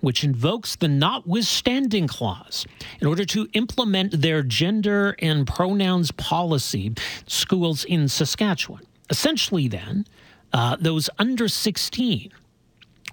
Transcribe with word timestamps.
which 0.00 0.24
invokes 0.24 0.76
the 0.76 0.88
notwithstanding 0.88 2.06
clause 2.08 2.66
in 3.00 3.06
order 3.06 3.24
to 3.24 3.48
implement 3.52 4.20
their 4.20 4.42
gender 4.42 5.16
and 5.20 5.46
pronouns 5.46 6.10
policy 6.12 6.94
schools 7.26 7.84
in 7.84 8.08
Saskatchewan. 8.08 8.82
Essentially, 9.10 9.68
then, 9.68 10.06
uh, 10.52 10.76
those 10.80 11.10
under 11.18 11.48
16 11.48 12.32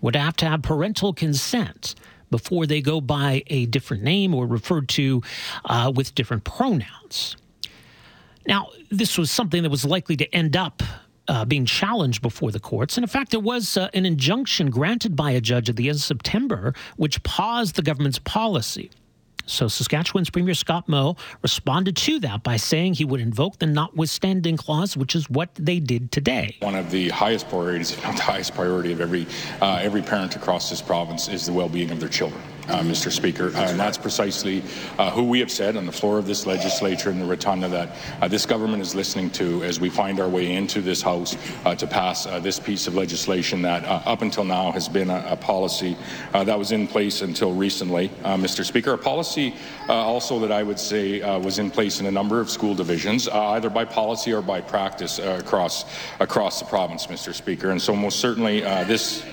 would 0.01 0.15
have 0.15 0.35
to 0.37 0.45
have 0.45 0.61
parental 0.61 1.13
consent 1.13 1.95
before 2.31 2.65
they 2.65 2.81
go 2.81 2.99
by 2.99 3.43
a 3.47 3.65
different 3.67 4.03
name 4.03 4.33
or 4.33 4.45
referred 4.45 4.89
to 4.89 5.21
uh, 5.65 5.91
with 5.93 6.15
different 6.15 6.43
pronouns. 6.43 7.37
Now, 8.47 8.69
this 8.91 9.17
was 9.17 9.31
something 9.31 9.63
that 9.63 9.69
was 9.69 9.85
likely 9.85 10.15
to 10.17 10.35
end 10.35 10.55
up 10.55 10.83
uh, 11.27 11.45
being 11.45 11.65
challenged 11.65 12.21
before 12.21 12.51
the 12.51 12.59
courts. 12.59 12.97
And 12.97 13.03
in 13.03 13.09
fact, 13.09 13.31
there 13.31 13.39
was 13.39 13.77
uh, 13.77 13.89
an 13.93 14.05
injunction 14.05 14.69
granted 14.69 15.15
by 15.15 15.31
a 15.31 15.41
judge 15.41 15.69
at 15.69 15.75
the 15.75 15.89
end 15.89 15.97
of 15.97 16.03
September 16.03 16.73
which 16.97 17.21
paused 17.23 17.75
the 17.75 17.81
government's 17.81 18.19
policy. 18.19 18.89
So 19.47 19.67
Saskatchewan's 19.67 20.31
Premier 20.31 20.55
Scott 20.55 20.89
Moe 20.89 21.17
responded 21.43 21.95
to 21.97 22.19
that 22.21 22.41
by 22.43 22.57
saying 22.57 22.95
he 22.95 23.05
would 23.05 23.21
invoke 23.21 23.59
the 23.59 23.67
notwithstanding 23.67 24.57
clause, 24.57 24.97
which 24.97 25.15
is 25.15 25.29
what 25.29 25.53
they 25.55 25.79
did 25.79 26.11
today. 26.11 26.57
One 26.61 26.75
of 26.75 26.89
the 26.89 27.09
highest 27.09 27.47
priorities, 27.47 27.91
if 27.91 28.03
not 28.03 28.15
the 28.15 28.23
highest 28.23 28.55
priority 28.55 28.91
of 28.91 29.01
every 29.01 29.27
uh, 29.61 29.79
every 29.81 30.01
parent 30.01 30.35
across 30.35 30.69
this 30.69 30.81
province, 30.81 31.27
is 31.27 31.45
the 31.45 31.53
well-being 31.53 31.91
of 31.91 31.99
their 31.99 32.09
children 32.09 32.41
uh, 32.67 32.81
Mr. 32.81 33.11
Speaker. 33.11 33.51
Uh, 33.55 33.69
and 33.69 33.79
that's 33.79 33.97
precisely 33.97 34.63
uh, 34.97 35.11
who 35.11 35.23
we 35.23 35.39
have 35.39 35.51
said 35.51 35.75
on 35.77 35.85
the 35.85 35.91
floor 35.91 36.17
of 36.17 36.25
this 36.25 36.45
legislature 36.45 37.09
in 37.09 37.19
the 37.19 37.25
rotunda 37.25 37.67
that 37.67 37.89
uh, 38.21 38.27
this 38.27 38.45
government 38.45 38.81
is 38.81 38.95
listening 38.95 39.29
to 39.31 39.63
as 39.63 39.79
we 39.79 39.89
find 39.89 40.19
our 40.19 40.29
way 40.29 40.53
into 40.53 40.81
this 40.81 41.01
House 41.01 41.37
uh, 41.65 41.75
to 41.75 41.85
pass 41.85 42.25
uh, 42.25 42.39
this 42.39 42.59
piece 42.59 42.87
of 42.87 42.95
legislation 42.95 43.61
that 43.61 43.83
up 44.07 44.21
until 44.21 44.43
now 44.43 44.71
has 44.71 44.89
been 44.89 45.09
a, 45.09 45.25
a 45.29 45.35
policy 45.35 45.95
that 46.31 46.57
was 46.57 46.71
in 46.71 46.87
place 46.87 47.21
until 47.21 47.53
recently, 47.53 48.09
Mr. 48.23 48.65
Speaker. 48.65 48.93
A 48.93 48.97
policy 48.97 49.53
also 49.87 50.39
that 50.39 50.51
I 50.51 50.63
would 50.63 50.79
say 50.79 51.19
was 51.39 51.59
in 51.59 51.69
place 51.69 51.99
in 51.99 52.05
a 52.05 52.11
number 52.11 52.39
of 52.39 52.49
school 52.49 52.75
divisions, 52.75 53.27
either 53.27 53.69
by 53.69 53.85
policy 53.85 54.33
or 54.33 54.41
by 54.41 54.61
practice 54.61 55.19
across 55.19 55.85
across 56.19 56.59
the 56.59 56.65
province, 56.65 57.07
Mr. 57.07 57.33
Speaker. 57.33 57.71
And 57.71 57.81
so 57.81 57.95
most 57.95 58.19
certainly 58.19 58.61
this 58.61 59.23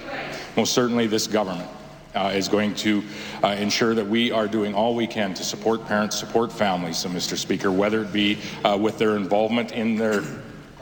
most 0.57 0.73
certainly 0.73 1.07
this 1.07 1.27
government 1.27 1.69
uh, 2.15 2.33
is 2.35 2.49
going 2.49 2.75
to 2.75 3.03
uh, 3.43 3.49
ensure 3.49 3.95
that 3.95 4.07
we 4.07 4.31
are 4.31 4.49
doing 4.49 4.75
all 4.75 4.95
we 4.95 5.07
can 5.07 5.35
to 5.35 5.45
support 5.45 5.87
parents, 5.87 6.19
support 6.19 6.53
families, 6.53 6.99
so 6.99 7.09
Mr. 7.09 7.37
Speaker, 7.37 7.71
whether 7.71 8.03
it 8.03 8.13
be 8.13 8.39
uh, 8.65 8.77
with 8.81 8.99
their 8.99 9.17
involvement 9.17 9.73
in 9.73 9.97
their, 9.97 10.23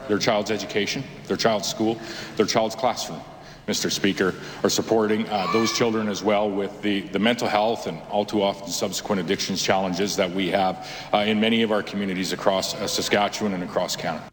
their 0.07 0.19
child's 0.19 0.51
education, 0.51 1.03
their 1.27 1.37
child's 1.37 1.67
school, 1.67 1.99
their 2.35 2.45
child's 2.45 2.75
classroom. 2.75 3.21
Mr. 3.67 3.91
Speaker, 3.91 4.33
or 4.63 4.69
supporting 4.69 5.29
uh, 5.29 5.47
those 5.53 5.71
children 5.77 6.09
as 6.09 6.23
well 6.23 6.49
with 6.49 6.81
the, 6.81 7.01
the 7.09 7.19
mental 7.19 7.47
health 7.47 7.85
and 7.85 8.01
all 8.09 8.25
too 8.25 8.41
often 8.41 8.67
subsequent 8.67 9.21
addictions 9.21 9.61
challenges 9.61 10.15
that 10.15 10.29
we 10.29 10.49
have 10.49 10.89
uh, 11.13 11.19
in 11.19 11.39
many 11.39 11.61
of 11.61 11.71
our 11.71 11.83
communities 11.83 12.33
across 12.33 12.73
uh, 12.73 12.87
Saskatchewan 12.87 13.53
and 13.53 13.63
across 13.63 13.95
Canada. 13.95 14.30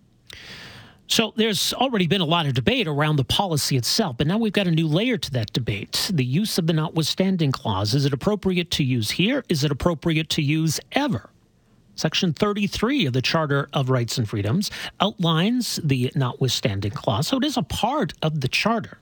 So 1.11 1.33
there's 1.37 1.73
already 1.73 2.07
been 2.07 2.21
a 2.21 2.27
lot 2.27 2.45
of 2.45 2.53
debate 2.53 2.87
around 2.87 3.17
the 3.17 3.25
policy 3.25 3.79
itself, 3.79 4.19
but 4.19 4.27
now 4.27 4.37
we've 4.37 4.53
got 4.53 4.67
a 4.67 4.71
new 4.71 4.87
layer 4.87 5.17
to 5.17 5.31
that 5.31 5.55
debate. 5.55 6.11
The 6.13 6.25
use 6.25 6.59
of 6.59 6.67
the 6.67 6.75
notwithstanding 6.75 7.51
clause. 7.51 7.95
Is 7.95 8.05
it 8.05 8.13
appropriate 8.13 8.71
to 8.73 8.85
use 8.85 9.13
here? 9.13 9.43
Is 9.49 9.65
it 9.65 9.71
appropriate 9.71 10.29
to 10.31 10.43
use 10.43 10.79
ever? 10.93 11.31
Section 11.95 12.35
33 12.35 13.07
of 13.07 13.15
the 13.15 13.23
Charter 13.23 13.71
of 13.73 13.89
Rights 13.89 14.19
and 14.19 14.29
Freedoms 14.29 14.71
outlines 15.01 15.81
the 15.83 16.13
notwithstanding 16.15 16.93
clause, 16.93 17.27
so 17.27 17.39
it 17.39 17.45
is 17.45 17.57
a 17.57 17.63
part 17.63 18.13
of 18.23 18.43
the 18.43 18.49
Charter 18.49 18.99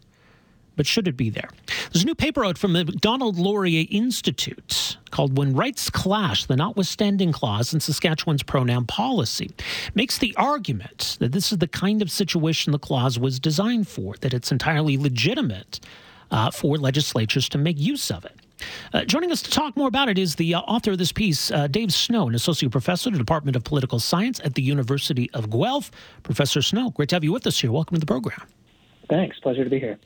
but 0.76 0.86
should 0.86 1.08
it 1.08 1.16
be 1.16 1.30
there? 1.30 1.48
There's 1.92 2.02
a 2.02 2.06
new 2.06 2.14
paper 2.14 2.44
out 2.44 2.58
from 2.58 2.72
the 2.72 2.84
Macdonald 2.84 3.38
Laurier 3.38 3.86
Institute 3.90 4.96
called 5.10 5.36
When 5.36 5.54
Rights 5.54 5.90
Clash, 5.90 6.46
the 6.46 6.56
Notwithstanding 6.56 7.32
Clause 7.32 7.72
in 7.72 7.80
Saskatchewan's 7.80 8.42
Pronoun 8.42 8.84
Policy. 8.86 9.50
Makes 9.94 10.18
the 10.18 10.34
argument 10.36 11.16
that 11.20 11.32
this 11.32 11.52
is 11.52 11.58
the 11.58 11.68
kind 11.68 12.02
of 12.02 12.10
situation 12.10 12.72
the 12.72 12.78
clause 12.78 13.18
was 13.18 13.40
designed 13.40 13.88
for, 13.88 14.14
that 14.20 14.34
it's 14.34 14.52
entirely 14.52 14.96
legitimate 14.96 15.80
uh, 16.30 16.50
for 16.50 16.76
legislatures 16.76 17.48
to 17.48 17.58
make 17.58 17.78
use 17.78 18.10
of 18.10 18.24
it. 18.24 18.34
Uh, 18.92 19.04
joining 19.04 19.30
us 19.30 19.42
to 19.42 19.50
talk 19.50 19.76
more 19.76 19.88
about 19.88 20.08
it 20.08 20.18
is 20.18 20.34
the 20.36 20.54
uh, 20.54 20.60
author 20.60 20.92
of 20.92 20.98
this 20.98 21.12
piece, 21.12 21.50
uh, 21.50 21.66
Dave 21.66 21.92
Snow, 21.92 22.28
an 22.28 22.34
associate 22.34 22.72
professor 22.72 23.10
at 23.10 23.12
the 23.12 23.18
Department 23.18 23.56
of 23.56 23.64
Political 23.64 24.00
Science 24.00 24.40
at 24.44 24.54
the 24.54 24.62
University 24.62 25.30
of 25.32 25.50
Guelph. 25.50 25.90
Professor 26.22 26.62
Snow, 26.62 26.90
great 26.90 27.10
to 27.10 27.16
have 27.16 27.24
you 27.24 27.32
with 27.32 27.46
us 27.46 27.60
here. 27.60 27.70
Welcome 27.70 27.96
to 27.96 28.00
the 28.00 28.06
program. 28.06 28.40
Thanks. 29.08 29.38
Pleasure 29.40 29.64
to 29.64 29.70
be 29.70 29.78
here. 29.78 29.98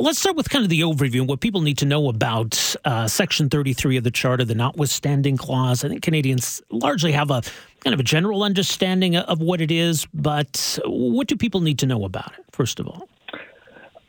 Let's 0.00 0.18
start 0.18 0.34
with 0.34 0.48
kind 0.48 0.64
of 0.64 0.70
the 0.70 0.80
overview 0.80 1.20
and 1.20 1.28
what 1.28 1.40
people 1.40 1.60
need 1.60 1.76
to 1.76 1.84
know 1.84 2.08
about 2.08 2.74
uh, 2.86 3.06
Section 3.06 3.50
33 3.50 3.98
of 3.98 4.04
the 4.04 4.10
Charter, 4.10 4.46
the 4.46 4.54
notwithstanding 4.54 5.36
clause. 5.36 5.84
I 5.84 5.90
think 5.90 6.02
Canadians 6.02 6.62
largely 6.70 7.12
have 7.12 7.30
a 7.30 7.42
kind 7.80 7.92
of 7.92 8.00
a 8.00 8.02
general 8.02 8.42
understanding 8.42 9.16
of 9.16 9.42
what 9.42 9.60
it 9.60 9.70
is, 9.70 10.06
but 10.14 10.78
what 10.86 11.28
do 11.28 11.36
people 11.36 11.60
need 11.60 11.78
to 11.80 11.86
know 11.86 12.06
about 12.06 12.32
it, 12.38 12.46
first 12.50 12.80
of 12.80 12.88
all? 12.88 13.10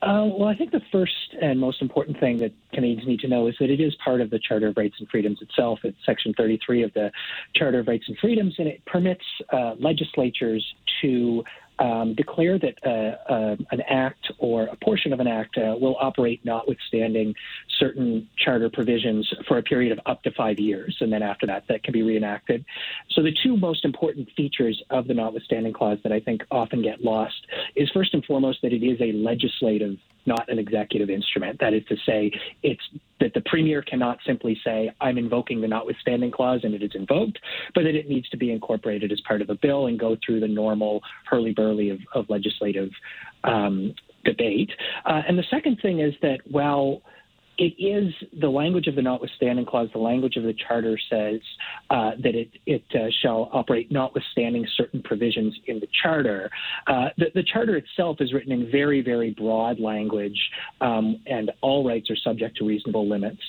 Uh, 0.02 0.28
well, 0.32 0.48
I 0.48 0.56
think 0.56 0.72
the 0.72 0.82
first 0.94 1.36
and 1.42 1.60
most 1.60 1.82
important 1.82 2.18
thing 2.22 2.38
that 2.38 2.54
Canadians 2.74 3.06
need 3.06 3.20
to 3.20 3.28
know 3.28 3.48
is 3.48 3.56
that 3.60 3.70
it 3.70 3.82
is 3.82 3.94
part 4.02 4.22
of 4.22 4.30
the 4.30 4.40
Charter 4.40 4.68
of 4.68 4.78
Rights 4.78 4.96
and 4.98 5.10
Freedoms 5.10 5.42
itself. 5.42 5.80
It's 5.84 5.98
Section 6.06 6.34
33 6.38 6.84
of 6.84 6.94
the 6.94 7.12
Charter 7.54 7.80
of 7.80 7.88
Rights 7.90 8.06
and 8.08 8.18
Freedoms, 8.18 8.56
and 8.60 8.68
it 8.70 8.82
permits 8.86 9.26
uh, 9.52 9.76
legislatures 9.78 10.66
to 11.02 11.44
um, 11.82 12.14
declare 12.16 12.60
that 12.60 12.76
uh, 12.86 13.32
uh, 13.34 13.56
an 13.72 13.82
act 13.90 14.32
or 14.38 14.66
a 14.66 14.76
portion 14.78 15.12
of 15.14 15.20
an 15.20 15.28
act 15.28 15.58
uh, 15.58 15.76
will 15.80 15.98
operate 16.00 16.40
notwithstanding 16.46 17.34
certain 17.82 18.30
charter 18.38 18.70
provisions 18.70 19.28
for 19.48 19.58
a 19.58 19.64
period 19.64 19.92
of 19.92 20.00
up 20.06 20.22
to 20.24 20.32
five 20.32 20.60
years, 20.60 20.96
and 21.02 21.12
then 21.12 21.24
after 21.24 21.46
that, 21.48 21.64
that 21.68 21.84
can 21.84 21.92
be 21.92 22.04
reenacted. 22.04 22.64
So 23.10 23.22
the 23.22 23.36
two 23.44 23.58
most 23.58 23.84
important 23.84 24.30
features 24.38 24.82
of 24.90 25.08
the 25.08 25.14
notwithstanding 25.14 25.74
clause 25.74 25.98
that 26.04 26.14
I 26.14 26.20
think 26.20 26.44
often 26.52 26.82
get 26.82 27.04
lost 27.04 27.36
is 27.76 27.90
first 27.94 28.14
and 28.14 28.24
foremost 28.24 28.60
that 28.62 28.72
it 28.72 28.86
is 28.86 29.02
a 29.02 29.12
legislative 29.12 29.98
not 30.26 30.48
an 30.50 30.60
executive 30.60 31.10
instrument. 31.10 31.60
That 31.60 31.74
is 31.74 31.84
to 31.90 31.96
say, 32.06 32.32
it's 32.62 32.82
that 33.20 33.34
the 33.34 33.42
premier 33.46 33.82
cannot 33.82 34.20
simply 34.26 34.60
say, 34.64 34.92
I'm 35.02 35.18
invoking 35.18 35.62
the 35.62 35.68
notwithstanding 35.68 36.32
clause 36.32 36.62
and 36.64 36.74
it 36.74 36.84
is 36.84 36.92
invoked, 36.94 37.40
but 37.74 37.84
that 37.84 37.96
it 37.96 38.10
needs 38.10 38.30
to 38.30 38.38
be 38.38 38.52
incorporated 38.52 39.12
as 39.12 39.20
part 39.22 39.42
of 39.42 39.50
a 39.50 39.56
bill 39.56 39.88
and 39.88 40.00
go 40.00 40.18
through 40.24 40.40
the 40.40 40.48
normal 40.48 41.02
hurly 41.26 41.54
burly 41.54 41.90
of, 41.90 42.00
of 42.14 42.30
legislative 42.30 42.90
um, 43.44 43.94
debate. 44.24 44.72
Uh, 45.06 45.22
and 45.28 45.38
the 45.38 45.46
second 45.50 45.80
thing 45.82 46.00
is 46.00 46.14
that, 46.22 46.40
well, 46.50 47.02
it 47.58 47.74
is 47.78 48.14
the 48.40 48.50
language 48.50 48.88
of 48.88 48.96
the 48.96 49.02
notwithstanding 49.02 49.66
clause. 49.66 49.90
The 49.94 50.00
language 50.00 50.36
of 50.36 50.44
the 50.44 50.54
charter 50.68 50.98
says 51.10 51.40
uh, 51.90 52.12
that 52.24 52.36
it, 52.36 52.50
it 52.66 52.84
uh, 52.96 53.10
shall 53.22 53.50
operate 53.54 53.92
notwithstanding 53.92 54.66
certain 54.78 55.04
provisions 55.04 55.56
in 55.68 55.80
the 55.80 55.88
charter. 56.02 56.50
Uh, 56.88 57.10
the, 57.18 57.26
the, 57.36 57.44
charter 57.44 57.76
itself 57.76 58.18
is 58.20 58.34
written 58.34 58.52
in 58.52 58.72
very, 58.72 59.02
very 59.02 59.32
broad 59.32 59.80
language, 59.80 60.40
um, 60.80 61.22
and 61.26 61.52
all 61.62 61.86
rights 61.88 62.10
are 62.10 62.16
subject 62.16 62.58
to 62.58 62.66
reasonable 62.66 63.08
limits. 63.08 63.42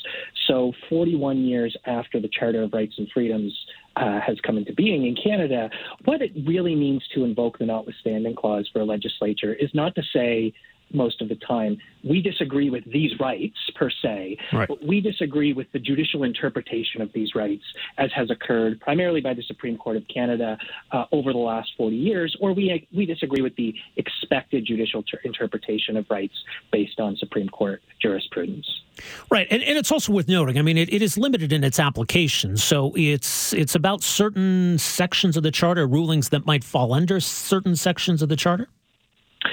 So, 0.49 0.73
41 0.89 1.45
years 1.45 1.77
after 1.87 2.21
the 2.21 2.29
Charter 2.29 2.63
of 2.63 2.73
Rights 2.73 2.95
and 2.99 3.09
Freedoms 3.15 3.57
uh, 3.97 4.21
has 4.21 4.37
come 4.45 4.57
into 4.59 4.73
being 4.75 5.07
in 5.07 5.17
Canada, 5.23 5.71
what 6.05 6.21
it 6.23 6.33
really 6.47 6.75
means 6.75 7.03
to 7.15 7.25
invoke 7.25 7.59
the 7.59 7.67
notwithstanding 7.67 8.35
clause 8.35 8.69
for 8.73 8.81
a 8.81 8.85
legislature 8.85 9.55
is 9.55 9.71
not 9.75 9.95
to 9.95 10.03
say 10.13 10.53
most 10.95 11.21
of 11.21 11.29
the 11.29 11.37
time. 11.37 11.79
We 12.05 12.21
disagree 12.21 12.71
with 12.71 12.85
these 12.91 13.13
rights 13.21 13.57
per 13.77 13.91
se, 13.91 14.37
right. 14.53 14.69
but 14.69 14.85
we 14.85 15.01
disagree 15.01 15.53
with 15.53 15.71
the 15.73 15.79
judicial 15.79 16.25
interpretation 16.25 17.01
of 17.01 17.13
these 17.13 17.35
rights 17.35 17.63
as 17.99 18.11
has 18.15 18.31
occurred 18.31 18.81
primarily 18.81 19.21
by 19.21 19.35
the 19.35 19.43
Supreme 19.43 19.77
Court 19.77 19.97
of 19.97 20.05
Canada 20.13 20.59
uh, 20.91 21.05
over 21.13 21.33
the 21.33 21.39
last 21.39 21.71
40 21.77 21.97
years, 21.97 22.37
or 22.41 22.53
we, 22.53 22.87
we 22.95 23.07
disagree 23.07 23.43
with 23.43 23.55
the 23.57 23.75
expected 23.97 24.67
judicial 24.67 25.03
ter- 25.03 25.21
interpretation 25.25 25.97
of 25.97 26.07
rights 26.11 26.35
based 26.73 26.99
on 26.99 27.17
Supreme 27.17 27.49
Court 27.49 27.83
jurisprudence. 28.01 28.67
Right, 29.31 29.47
and, 29.51 29.63
and 29.63 29.79
it's 29.79 29.91
also 29.91 30.13
worth 30.13 30.29
noting. 30.29 30.59
I 30.59 30.63
mean, 30.63 30.77
it, 30.77 30.93
it 30.93 31.03
is 31.03 31.17
limited 31.17 31.53
in 31.53 31.65
its 31.65 31.79
application, 31.79 32.57
so 32.57 32.93
it's 32.95 33.53
it's 33.53 33.75
about 33.75 34.03
certain 34.03 34.79
sections 34.79 35.37
of 35.37 35.43
the 35.43 35.51
charter, 35.51 35.87
rulings 35.87 36.29
that 36.29 36.45
might 36.47 36.63
fall 36.63 36.93
under 36.93 37.21
certain 37.21 37.77
sections 37.77 38.23
of 38.23 38.29
the 38.29 38.37
charter. 38.37 38.69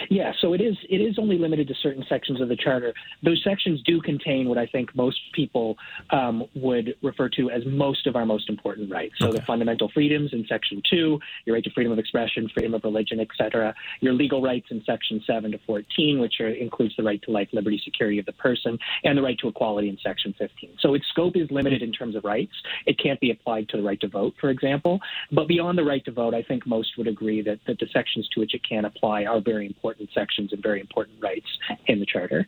Yeah, 0.10 0.32
so 0.42 0.54
it 0.54 0.62
is 0.62 0.76
it 0.90 0.98
is 0.98 1.18
only 1.18 1.38
limited 1.38 1.68
to 1.68 1.74
certain 1.82 2.04
sections 2.08 2.42
of 2.42 2.50
the 2.50 2.56
charter. 2.56 2.94
Those 3.24 3.42
sections 3.44 3.82
do 3.86 4.02
contain 4.02 4.48
what 4.48 4.58
I 4.58 4.66
think 4.66 4.96
most 4.96 5.20
people 5.34 5.78
um, 6.12 6.46
would 6.56 6.96
refer 7.02 7.30
to 7.30 7.50
as 7.50 7.64
most 7.66 8.08
of 8.08 8.16
our 8.16 8.26
most 8.26 8.50
important 8.50 8.92
rights. 8.92 9.16
So 9.20 9.28
okay. 9.28 9.38
the 9.38 9.46
fundamental 9.46 9.90
freedoms 9.94 10.32
in 10.34 10.46
Section 10.48 10.82
Two, 10.90 11.20
your 11.46 11.56
right 11.56 11.64
to 11.64 11.72
freedom 11.72 11.92
of 11.92 12.00
expression, 12.00 12.50
freedom 12.54 12.74
of 12.74 12.84
religion, 12.84 13.20
etc. 13.20 13.74
Your 14.02 14.14
legal 14.14 14.42
rights 14.42 14.68
in 14.72 14.84
Section 14.86 15.22
Seven 15.26 15.52
to 15.52 15.60
Fourteen, 15.66 16.20
which 16.20 16.36
are, 16.40 16.50
includes 16.50 16.96
the 16.96 17.04
right 17.04 17.22
to 17.24 17.32
life, 17.32 17.50
liberty, 17.52 17.82
security 17.84 18.20
of 18.20 18.26
the 18.26 18.34
person, 18.34 18.78
and 19.04 19.18
the 19.18 19.22
right 19.22 19.38
to 19.40 19.48
equality 19.48 19.90
in 19.90 19.98
Section 20.04 20.34
Fifteen. 20.38 20.72
So 20.80 20.94
its 20.94 21.06
scope 21.10 21.36
is 21.36 21.50
limited 21.52 21.82
in 21.82 21.92
terms 21.92 22.16
of 22.16 22.24
rights. 22.24 22.54
It 22.86 23.00
can't 23.00 23.20
be 23.20 23.32
applied 23.32 23.70
to 23.70 23.78
the 23.78 23.84
right 23.84 24.00
to 24.02 24.08
vote, 24.08 24.34
for 24.40 24.50
example. 24.50 25.00
But 25.32 25.48
beyond 25.48 25.78
the 25.78 25.84
right 25.84 26.04
to 26.06 26.12
vote, 26.12 26.34
I 26.34 26.44
think 26.44 26.66
most 26.68 26.98
would 26.98 27.08
agree 27.08 27.42
that, 27.42 27.60
that 27.68 27.80
the 27.80 27.88
sections 27.94 28.28
to 28.34 28.40
which 28.40 28.54
it 28.54 28.62
can 28.68 28.86
apply 28.86 29.26
are 29.26 29.42
very 29.42 29.66
important 29.66 29.79
sections 30.14 30.54
and 30.54 30.62
very 30.62 30.80
important 30.80 31.22
rights 31.22 31.48
in 31.88 32.00
the 32.00 32.06
Charter. 32.06 32.48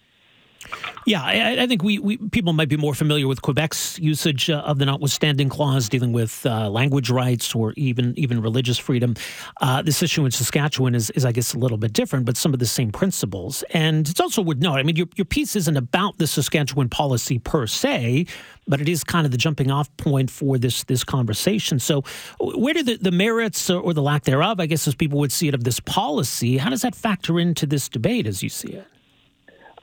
Yeah, 1.06 1.24
I, 1.24 1.64
I 1.64 1.68
think 1.68 1.84
we, 1.84 1.98
we, 2.00 2.18
people 2.18 2.54
might 2.54 2.70
be 2.70 2.78
more 2.78 2.94
familiar 2.94 3.28
with 3.28 3.42
Quebec's 3.42 3.98
usage 4.00 4.50
uh, 4.50 4.60
of 4.60 4.78
the 4.78 4.86
notwithstanding 4.86 5.50
clause 5.50 5.90
dealing 5.90 6.14
with 6.14 6.46
uh, 6.46 6.70
language 6.70 7.10
rights 7.10 7.56
or 7.56 7.74
even 7.76 8.14
even 8.18 8.42
religious 8.42 8.78
freedom. 8.78 9.16
Uh, 9.62 9.82
this 9.82 10.04
issue 10.04 10.26
in 10.26 10.32
Saskatchewan 10.32 10.94
is, 10.94 11.10
is, 11.12 11.26
I 11.26 11.32
guess, 11.32 11.54
a 11.54 11.58
little 11.58 11.78
bit 11.78 11.94
different, 11.94 12.26
but 12.26 12.38
some 12.38 12.54
of 12.54 12.60
the 12.60 12.66
same 12.66 12.92
principles. 12.92 13.64
And 13.72 14.08
it's 14.08 14.20
also 14.20 14.42
worth 14.42 14.58
noting, 14.58 14.80
I 14.80 14.84
mean, 14.84 14.96
your, 14.96 15.08
your 15.16 15.26
piece 15.26 15.56
isn't 15.56 15.78
about 15.78 16.18
the 16.18 16.28
Saskatchewan 16.28 16.90
policy 16.90 17.40
per 17.40 17.66
se, 17.66 18.28
but 18.68 18.80
it 18.80 18.88
is 18.88 19.04
kind 19.04 19.26
of 19.26 19.32
the 19.32 19.38
jumping 19.38 19.72
off 19.72 19.96
point 19.98 20.30
for 20.30 20.58
this 20.58 20.84
this 20.84 21.04
conversation. 21.04 21.80
So, 21.80 22.04
where 22.40 22.74
do 22.74 22.84
the, 22.84 22.98
the 22.98 23.12
merits 23.12 23.70
or, 23.70 23.82
or 23.82 23.94
the 23.94 24.04
lack 24.04 24.24
thereof, 24.24 24.60
I 24.60 24.68
guess, 24.68 24.88
as 24.88 24.96
people 24.96 25.20
would 25.20 25.32
see 25.32 25.48
it, 25.48 25.56
of 25.56 25.64
this 25.64 25.80
policy, 25.80 26.58
how 26.58 26.70
does 26.70 26.84
that 26.84 26.96
factor 26.96 27.40
into 27.40 27.66
this 27.66 27.90
debate 27.90 28.28
as 28.28 28.44
you 28.44 28.50
see 28.50 28.70
it? 28.70 28.88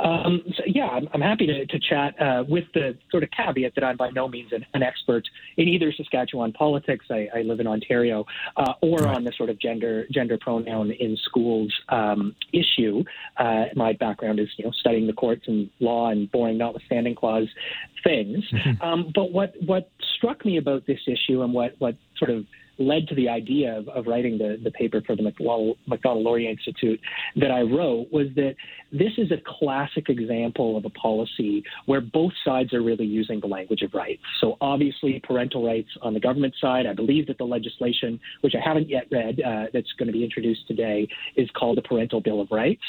Um, 0.01 0.43
so 0.57 0.63
yeah, 0.67 0.87
I'm, 0.87 1.09
I'm, 1.13 1.21
happy 1.21 1.47
to, 1.47 1.67
to 1.67 1.79
chat 1.79 2.21
uh, 2.21 2.45
with 2.49 2.65
the 2.73 2.97
sort 3.11 3.25
of 3.25 3.31
caveat 3.31 3.75
that 3.75 3.83
I'm 3.83 3.97
by 3.97 4.11
no 4.11 4.29
means 4.29 4.53
an, 4.53 4.65
an 4.75 4.83
expert 4.83 5.25
in 5.57 5.67
either 5.67 5.93
Saskatchewan 5.93 6.53
politics. 6.53 7.07
I, 7.11 7.29
I 7.35 7.43
live 7.43 7.59
in 7.59 7.67
Ontario, 7.67 8.25
uh, 8.57 8.75
or 8.81 8.99
right. 8.99 9.17
on 9.17 9.25
the 9.25 9.33
sort 9.37 9.51
of 9.51 9.59
gender 9.59 10.07
gender 10.13 10.39
pronoun 10.41 10.93
in 10.93 11.17
schools 11.25 11.73
um, 11.89 12.37
issue. 12.53 13.03
Uh, 13.37 13.65
my 13.75 13.93
background 13.93 14.39
is 14.39 14.49
you 14.57 14.65
know 14.65 14.73
studying 14.73 15.07
the 15.07 15.13
courts 15.13 15.45
and 15.49 15.69
law 15.81 16.11
and 16.11 16.31
boring 16.31 16.59
notwithstanding 16.59 17.15
clause 17.15 17.49
things. 18.05 18.45
Mm-hmm. 18.53 18.83
Um, 18.83 19.13
but 19.15 19.33
what 19.33 19.55
what 19.67 19.91
struck 20.17 20.45
me 20.45 20.59
about 20.59 20.87
this 20.87 21.01
issue 21.07 21.43
and 21.43 21.53
what 21.53 21.75
what 21.79 21.97
sort 22.19 22.31
of 22.31 22.45
led 22.79 23.09
to 23.09 23.15
the 23.15 23.29
idea 23.29 23.77
of, 23.77 23.89
of 23.89 24.07
writing 24.07 24.39
the, 24.39 24.59
the 24.63 24.71
paper 24.71 25.03
for 25.07 25.17
the 25.17 25.23
Macdonald-Laurier 25.23 26.51
Institute 26.51 27.01
that 27.37 27.51
I 27.51 27.63
wrote 27.63 28.09
was 28.13 28.29
that 28.37 28.55
this 28.93 29.13
is 29.19 29.31
a 29.31 29.37
classic 29.45 30.09
example 30.09 30.77
of 30.77 30.85
a 30.85 30.91
policy 30.91 31.63
where 31.87 32.01
both 32.01 32.33
sides 32.45 32.73
are 32.73 32.83
really 32.83 33.05
using 33.05 33.41
the 33.41 33.47
language 33.47 33.83
of 33.83 33.93
rights. 33.93 34.23
So 34.41 34.57
obviously, 34.61 35.21
parental 35.25 35.67
rights 35.67 35.89
on 36.03 36.15
the 36.15 36.21
government 36.21 36.55
side. 36.61 36.87
I 36.87 36.95
believe 36.95 37.27
that 37.27 37.39
the 37.39 37.45
legislation, 37.45 38.19
which 38.41 38.55
I 38.55 38.67
haven't 38.67 38.89
yet 38.89 39.07
read, 39.11 39.41
uh, 39.41 39.67
that's 39.73 39.93
going 39.99 40.07
to 40.07 40.13
be 40.13 40.25
introduced 40.25 40.67
today, 40.67 41.07
is 41.37 41.49
called 41.51 41.77
the 41.77 41.83
Parental 41.83 42.21
Bill 42.21 42.41
of 42.41 42.49
Rights. 42.51 42.83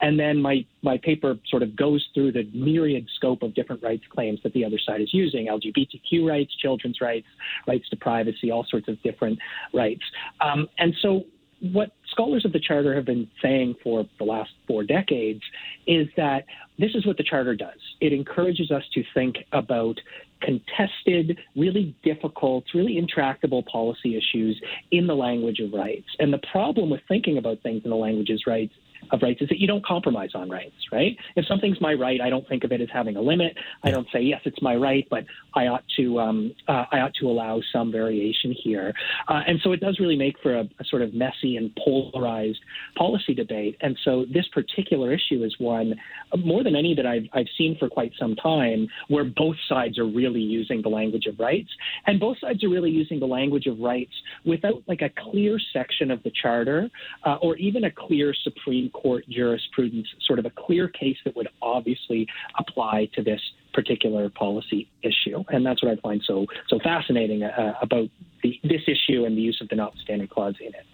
And 0.00 0.18
then 0.18 0.40
my 0.40 0.64
my 0.82 0.98
paper 0.98 1.36
sort 1.48 1.62
of 1.62 1.74
goes 1.76 2.06
through 2.14 2.32
the 2.32 2.48
myriad 2.52 3.06
scope 3.16 3.42
of 3.42 3.54
different 3.54 3.82
rights 3.82 4.04
claims 4.10 4.40
that 4.42 4.52
the 4.52 4.64
other 4.64 4.78
side 4.84 5.00
is 5.00 5.12
using: 5.14 5.46
LGBTQ 5.46 6.28
rights, 6.28 6.54
children's 6.56 7.00
rights, 7.00 7.26
rights 7.66 7.88
to 7.90 7.96
privacy, 7.96 8.50
all 8.50 8.66
sorts 8.68 8.88
of 8.88 9.00
different 9.02 9.35
rights. 9.72 10.02
Um, 10.40 10.68
and 10.78 10.94
so 11.02 11.24
what 11.60 11.90
scholars 12.10 12.44
of 12.44 12.52
the 12.52 12.60
Charter 12.60 12.94
have 12.94 13.04
been 13.04 13.28
saying 13.42 13.76
for 13.82 14.06
the 14.18 14.24
last 14.24 14.50
four 14.66 14.84
decades 14.84 15.40
is 15.86 16.06
that 16.16 16.44
this 16.78 16.90
is 16.94 17.06
what 17.06 17.16
the 17.16 17.24
Charter 17.24 17.54
does. 17.54 17.78
It 18.00 18.12
encourages 18.12 18.70
us 18.70 18.82
to 18.94 19.02
think 19.14 19.36
about 19.52 19.98
contested, 20.42 21.38
really 21.56 21.96
difficult, 22.04 22.64
really 22.74 22.98
intractable 22.98 23.62
policy 23.62 24.16
issues 24.16 24.60
in 24.90 25.06
the 25.06 25.14
language 25.14 25.60
of 25.60 25.72
rights. 25.72 26.06
And 26.18 26.32
the 26.32 26.40
problem 26.52 26.90
with 26.90 27.00
thinking 27.08 27.38
about 27.38 27.62
things 27.62 27.82
in 27.84 27.90
the 27.90 27.96
language 27.96 28.28
of 28.28 28.38
rights 28.46 28.74
of 29.10 29.22
rights 29.22 29.40
is 29.42 29.48
that 29.48 29.58
you 29.58 29.66
don't 29.66 29.84
compromise 29.84 30.30
on 30.34 30.48
rights, 30.48 30.76
right? 30.92 31.16
If 31.36 31.46
something's 31.46 31.80
my 31.80 31.94
right, 31.94 32.20
I 32.20 32.30
don't 32.30 32.46
think 32.48 32.64
of 32.64 32.72
it 32.72 32.80
as 32.80 32.88
having 32.92 33.16
a 33.16 33.20
limit. 33.20 33.56
I 33.82 33.90
don't 33.90 34.06
say 34.12 34.20
yes, 34.20 34.40
it's 34.44 34.60
my 34.62 34.74
right, 34.76 35.06
but 35.10 35.24
I 35.54 35.66
ought 35.66 35.84
to 35.96 36.20
um, 36.20 36.52
uh, 36.68 36.84
I 36.92 37.00
ought 37.00 37.14
to 37.20 37.26
allow 37.26 37.60
some 37.72 37.92
variation 37.92 38.52
here. 38.52 38.92
Uh, 39.28 39.40
and 39.46 39.58
so 39.62 39.72
it 39.72 39.80
does 39.80 39.98
really 40.00 40.16
make 40.16 40.36
for 40.42 40.54
a, 40.54 40.62
a, 40.80 40.84
sort 40.84 41.02
of 41.02 41.14
messy 41.14 41.56
and 41.56 41.74
polarized 41.76 42.58
policy 42.96 43.34
debate. 43.34 43.76
And 43.80 43.98
so 44.04 44.24
this 44.32 44.46
particular 44.52 45.12
issue 45.12 45.44
is 45.44 45.54
one 45.58 45.94
more 46.38 46.62
than 46.62 46.76
any 46.76 46.94
that 46.94 47.06
I've, 47.06 47.24
I've 47.32 47.48
seen 47.56 47.76
for 47.78 47.88
quite 47.88 48.12
some 48.18 48.36
time, 48.36 48.88
where 49.08 49.24
both 49.24 49.56
sides 49.68 49.98
are 49.98 50.06
really 50.06 50.40
using 50.40 50.82
the 50.82 50.88
language 50.88 51.26
of 51.26 51.38
rights, 51.38 51.70
and 52.06 52.18
both 52.20 52.38
sides 52.40 52.62
are 52.64 52.68
really 52.68 52.90
using 52.90 53.20
the 53.20 53.26
language 53.26 53.66
of 53.66 53.78
rights 53.78 54.12
without 54.44 54.82
like 54.86 55.02
a 55.02 55.10
clear 55.18 55.58
section 55.72 56.10
of 56.10 56.22
the 56.22 56.32
charter 56.42 56.88
uh, 57.24 57.36
or 57.36 57.56
even 57.56 57.84
a 57.84 57.90
clear 57.90 58.34
Supreme 58.44 58.90
Court 59.02 59.24
jurisprudence, 59.28 60.08
sort 60.26 60.38
of 60.38 60.46
a 60.46 60.50
clear 60.50 60.88
case 60.88 61.18
that 61.24 61.36
would 61.36 61.48
obviously 61.60 62.26
apply 62.58 63.08
to 63.14 63.22
this 63.22 63.40
particular 63.74 64.30
policy 64.30 64.88
issue. 65.02 65.44
And 65.50 65.64
that's 65.66 65.82
what 65.82 65.92
I 65.92 66.00
find 66.00 66.22
so 66.26 66.46
so 66.68 66.78
fascinating 66.82 67.42
uh, 67.42 67.74
about 67.82 68.08
the, 68.42 68.58
this 68.62 68.82
issue 68.86 69.24
and 69.26 69.36
the 69.36 69.42
use 69.42 69.58
of 69.60 69.68
the 69.68 69.76
notwithstanding 69.76 70.28
clause 70.28 70.54
in 70.60 70.68
it. 70.68 70.86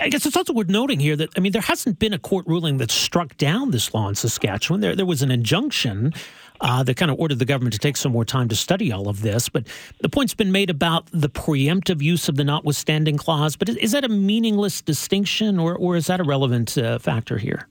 I 0.00 0.08
guess 0.08 0.26
it's 0.26 0.36
also 0.36 0.52
worth 0.52 0.68
noting 0.68 1.00
here 1.00 1.16
that 1.16 1.30
I 1.36 1.40
mean 1.40 1.52
there 1.52 1.62
hasn't 1.62 1.98
been 1.98 2.12
a 2.12 2.18
court 2.18 2.46
ruling 2.46 2.78
that 2.78 2.90
struck 2.90 3.36
down 3.36 3.70
this 3.70 3.92
law 3.94 4.08
in 4.08 4.14
Saskatchewan. 4.14 4.80
There 4.80 4.96
there 4.96 5.06
was 5.06 5.22
an 5.22 5.30
injunction 5.30 6.12
uh, 6.60 6.82
that 6.84 6.96
kind 6.96 7.10
of 7.10 7.18
ordered 7.18 7.38
the 7.38 7.44
government 7.44 7.72
to 7.74 7.78
take 7.78 7.96
some 7.96 8.12
more 8.12 8.24
time 8.24 8.48
to 8.48 8.56
study 8.56 8.92
all 8.92 9.08
of 9.08 9.20
this. 9.22 9.48
But 9.48 9.66
the 10.00 10.08
point's 10.08 10.34
been 10.34 10.52
made 10.52 10.70
about 10.70 11.06
the 11.12 11.28
preemptive 11.28 12.00
use 12.00 12.28
of 12.28 12.36
the 12.36 12.44
notwithstanding 12.44 13.16
clause. 13.16 13.56
But 13.56 13.68
is, 13.68 13.76
is 13.76 13.92
that 13.92 14.04
a 14.04 14.08
meaningless 14.08 14.80
distinction, 14.80 15.58
or 15.58 15.74
or 15.74 15.96
is 15.96 16.06
that 16.06 16.20
a 16.20 16.24
relevant 16.24 16.78
uh, 16.78 16.98
factor 16.98 17.38
here? 17.38 17.66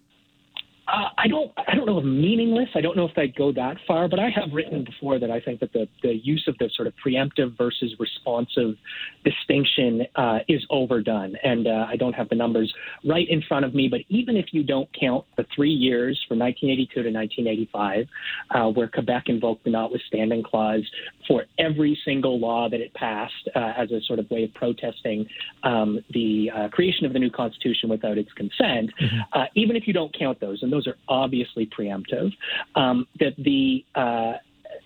Uh, 0.92 1.08
I 1.18 1.28
don't. 1.28 1.52
I 1.68 1.76
don't 1.76 1.86
know 1.86 2.00
if 2.00 2.04
meaningless. 2.04 2.68
I 2.76 2.82
don't 2.82 2.98
know 2.98 3.06
if 3.06 3.18
I'd 3.18 3.36
go 3.36 3.54
that 3.54 3.78
far, 3.88 4.10
but 4.10 4.20
I 4.20 4.30
have 4.30 4.52
written 4.52 4.84
before 4.84 5.20
that 5.20 5.32
I 5.32 5.40
think 5.40 5.62
that 5.62 5.72
the, 5.72 5.88
the 6.04 6.16
use 6.22 6.44
of 6.48 6.58
the 6.58 6.70
sort 6.76 6.88
of 6.88 6.94
preemptive 7.06 7.58
versus 7.58 7.96
responsive 7.98 8.76
distinction 9.24 10.02
uh, 10.16 10.40
is 10.50 10.66
overdone, 10.70 11.36
and 11.44 11.68
uh, 11.68 11.86
I 11.88 11.96
don't 11.96 12.12
have 12.14 12.28
the 12.28 12.36
numbers 12.36 12.74
right 13.06 13.26
in 13.30 13.42
front 13.48 13.64
of 13.64 13.74
me. 13.74 13.88
But 13.88 14.02
even 14.10 14.36
if 14.36 14.48
you 14.52 14.64
don't 14.64 14.90
count 15.00 15.24
the 15.38 15.46
three 15.56 15.72
years 15.72 16.20
from 16.28 16.40
1982 16.40 17.04
to 17.04 17.10
1985, 17.10 18.08
uh, 18.50 18.72
where 18.72 18.90
Quebec 18.90 19.24
invoked 19.28 19.64
the 19.64 19.70
notwithstanding 19.70 20.44
clause 20.44 20.84
for 21.26 21.46
every 21.58 21.98
single 22.04 22.38
law 22.38 22.68
that 22.70 22.82
it 22.82 22.94
passed 22.96 23.48
uh, 23.56 23.74
as 23.78 23.92
a 23.92 24.02
sort 24.08 24.20
of 24.20 24.30
way 24.30 24.44
of 24.44 24.54
protesting 24.56 25.26
um, 25.64 26.04
the 26.14 26.52
uh, 26.54 26.68
creation 26.70 27.06
of 27.06 27.14
the 27.14 27.20
new 27.20 27.32
constitution 27.32 27.88
without 27.88 28.18
its 28.18 28.32
consent, 28.34 28.92
mm-hmm. 29.02 29.42
even 29.56 29.78
if 29.78 29.88
you 29.88 29.94
don't 29.94 30.14
count 30.18 30.38
those, 30.42 30.62
and 30.64 30.72
those 30.72 30.81
those 30.82 30.94
are 30.94 30.98
obviously 31.08 31.68
preemptive. 31.68 32.32
Um, 32.76 33.08
that 33.20 33.34
the 33.38 33.86
uh, 33.96 34.34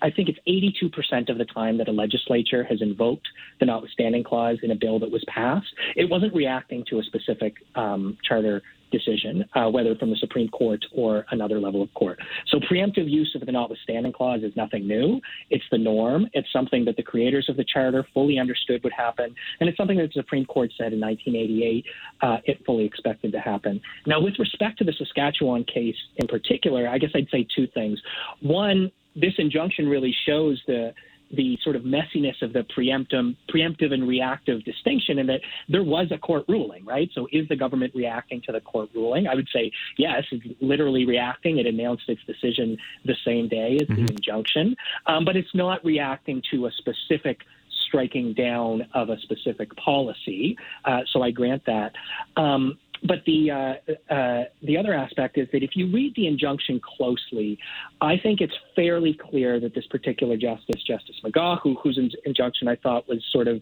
I 0.01 0.09
think 0.09 0.29
it's 0.29 0.39
82% 0.47 1.29
of 1.29 1.37
the 1.37 1.45
time 1.45 1.77
that 1.77 1.87
a 1.87 1.91
legislature 1.91 2.63
has 2.63 2.81
invoked 2.81 3.27
the 3.59 3.65
notwithstanding 3.65 4.23
clause 4.23 4.57
in 4.63 4.71
a 4.71 4.75
bill 4.75 4.99
that 4.99 5.11
was 5.11 5.23
passed. 5.27 5.67
It 5.95 6.09
wasn't 6.09 6.33
reacting 6.33 6.83
to 6.89 6.99
a 6.99 7.03
specific 7.03 7.55
um, 7.75 8.17
charter 8.27 8.61
decision, 8.91 9.45
uh, 9.55 9.69
whether 9.69 9.95
from 9.95 10.09
the 10.09 10.15
Supreme 10.17 10.49
Court 10.49 10.83
or 10.93 11.25
another 11.31 11.59
level 11.59 11.81
of 11.81 11.93
court. 11.93 12.19
So 12.47 12.59
preemptive 12.59 13.09
use 13.09 13.35
of 13.35 13.45
the 13.45 13.51
notwithstanding 13.51 14.13
clause 14.13 14.41
is 14.43 14.55
nothing 14.55 14.87
new. 14.87 15.19
It's 15.49 15.63
the 15.71 15.77
norm. 15.77 16.27
It's 16.33 16.51
something 16.51 16.85
that 16.85 16.95
the 16.95 17.03
creators 17.03 17.47
of 17.49 17.57
the 17.57 17.65
charter 17.65 18.05
fully 18.13 18.39
understood 18.39 18.83
would 18.83 18.93
happen, 18.93 19.33
and 19.59 19.69
it's 19.69 19.77
something 19.77 19.97
that 19.97 20.07
the 20.13 20.21
Supreme 20.21 20.45
Court 20.45 20.71
said 20.77 20.93
in 20.93 20.99
1988 20.99 21.85
uh, 22.21 22.37
it 22.45 22.65
fully 22.65 22.85
expected 22.85 23.31
to 23.31 23.39
happen. 23.39 23.81
Now, 24.05 24.19
with 24.21 24.37
respect 24.39 24.77
to 24.79 24.83
the 24.83 24.93
Saskatchewan 24.93 25.63
case 25.65 25.95
in 26.17 26.27
particular, 26.27 26.87
I 26.87 26.97
guess 26.97 27.11
I'd 27.15 27.29
say 27.31 27.47
two 27.55 27.67
things. 27.67 27.99
One, 28.41 28.91
this 29.15 29.33
injunction 29.37 29.87
really 29.87 30.15
shows 30.25 30.61
the 30.67 30.93
the 31.31 31.57
sort 31.63 31.75
of 31.75 31.83
messiness 31.83 32.41
of 32.41 32.53
the 32.53 32.65
preemptive, 32.75 33.35
preemptive 33.49 33.93
and 33.93 34.07
reactive 34.07 34.63
distinction 34.63 35.19
in 35.19 35.27
that 35.27 35.41
there 35.69 35.83
was 35.83 36.07
a 36.11 36.17
court 36.17 36.45
ruling, 36.47 36.85
right? 36.85 37.09
So 37.13 37.27
is 37.31 37.47
the 37.47 37.55
government 37.55 37.93
reacting 37.95 38.41
to 38.43 38.51
the 38.51 38.61
court 38.61 38.89
ruling? 38.93 39.27
I 39.27 39.35
would 39.35 39.47
say 39.53 39.71
yes, 39.97 40.23
it's 40.31 40.45
literally 40.61 41.05
reacting. 41.05 41.57
It 41.57 41.65
announced 41.65 42.03
its 42.07 42.21
decision 42.25 42.77
the 43.03 43.15
same 43.25 43.47
day 43.47 43.77
as 43.81 43.87
mm-hmm. 43.87 44.05
the 44.05 44.11
injunction, 44.13 44.75
um, 45.07 45.25
but 45.25 45.35
it's 45.35 45.53
not 45.53 45.83
reacting 45.83 46.41
to 46.51 46.67
a 46.67 46.71
specific 46.71 47.41
striking 47.87 48.33
down 48.33 48.87
of 48.93 49.09
a 49.09 49.19
specific 49.19 49.75
policy. 49.77 50.57
Uh, 50.83 51.01
so 51.11 51.21
I 51.21 51.31
grant 51.31 51.65
that. 51.65 51.93
Um, 52.35 52.77
but 53.03 53.19
the 53.25 53.51
uh, 53.51 54.13
uh, 54.13 54.43
the 54.63 54.77
other 54.77 54.93
aspect 54.93 55.37
is 55.37 55.47
that 55.51 55.63
if 55.63 55.71
you 55.75 55.91
read 55.91 56.13
the 56.15 56.27
injunction 56.27 56.79
closely, 56.79 57.57
I 58.01 58.17
think 58.17 58.41
it's 58.41 58.53
fairly 58.75 59.13
clear 59.13 59.59
that 59.59 59.73
this 59.73 59.85
particular 59.87 60.37
justice, 60.37 60.81
Justice 60.85 61.15
Megaw, 61.23 61.59
who, 61.61 61.75
whose 61.75 61.99
injunction 62.25 62.67
I 62.67 62.75
thought 62.75 63.07
was 63.07 63.23
sort 63.31 63.47
of 63.47 63.61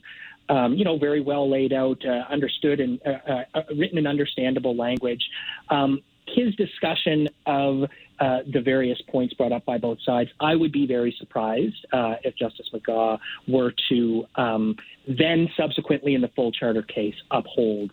um, 0.50 0.74
you 0.74 0.84
know, 0.84 0.98
very 0.98 1.22
well 1.22 1.50
laid 1.50 1.74
out, 1.74 2.04
uh, 2.06 2.24
understood, 2.30 2.80
and 2.80 3.00
uh, 3.06 3.32
uh, 3.32 3.44
uh, 3.56 3.62
written 3.78 3.98
in 3.98 4.08
understandable 4.08 4.76
language. 4.76 5.24
Um, 5.70 6.02
his 6.28 6.56
discussion 6.56 7.30
of 7.46 7.84
uh, 8.20 8.40
the 8.52 8.62
various 8.62 9.02
points 9.10 9.34
brought 9.34 9.52
up 9.52 9.66
by 9.66 9.78
both 9.78 9.98
sides, 10.06 10.30
I 10.40 10.56
would 10.56 10.72
be 10.72 10.88
very 10.88 11.16
surprised 11.20 11.86
uh, 11.92 12.16
if 12.24 12.36
Justice 12.36 12.70
Megaw 12.74 13.20
were 13.48 13.74
to 13.90 14.26
um, 14.36 14.76
then 15.08 15.50
subsequently 15.58 16.16
in 16.16 16.22
the 16.22 16.30
full 16.30 16.52
charter 16.52 16.82
case 16.82 17.16
uphold 17.32 17.92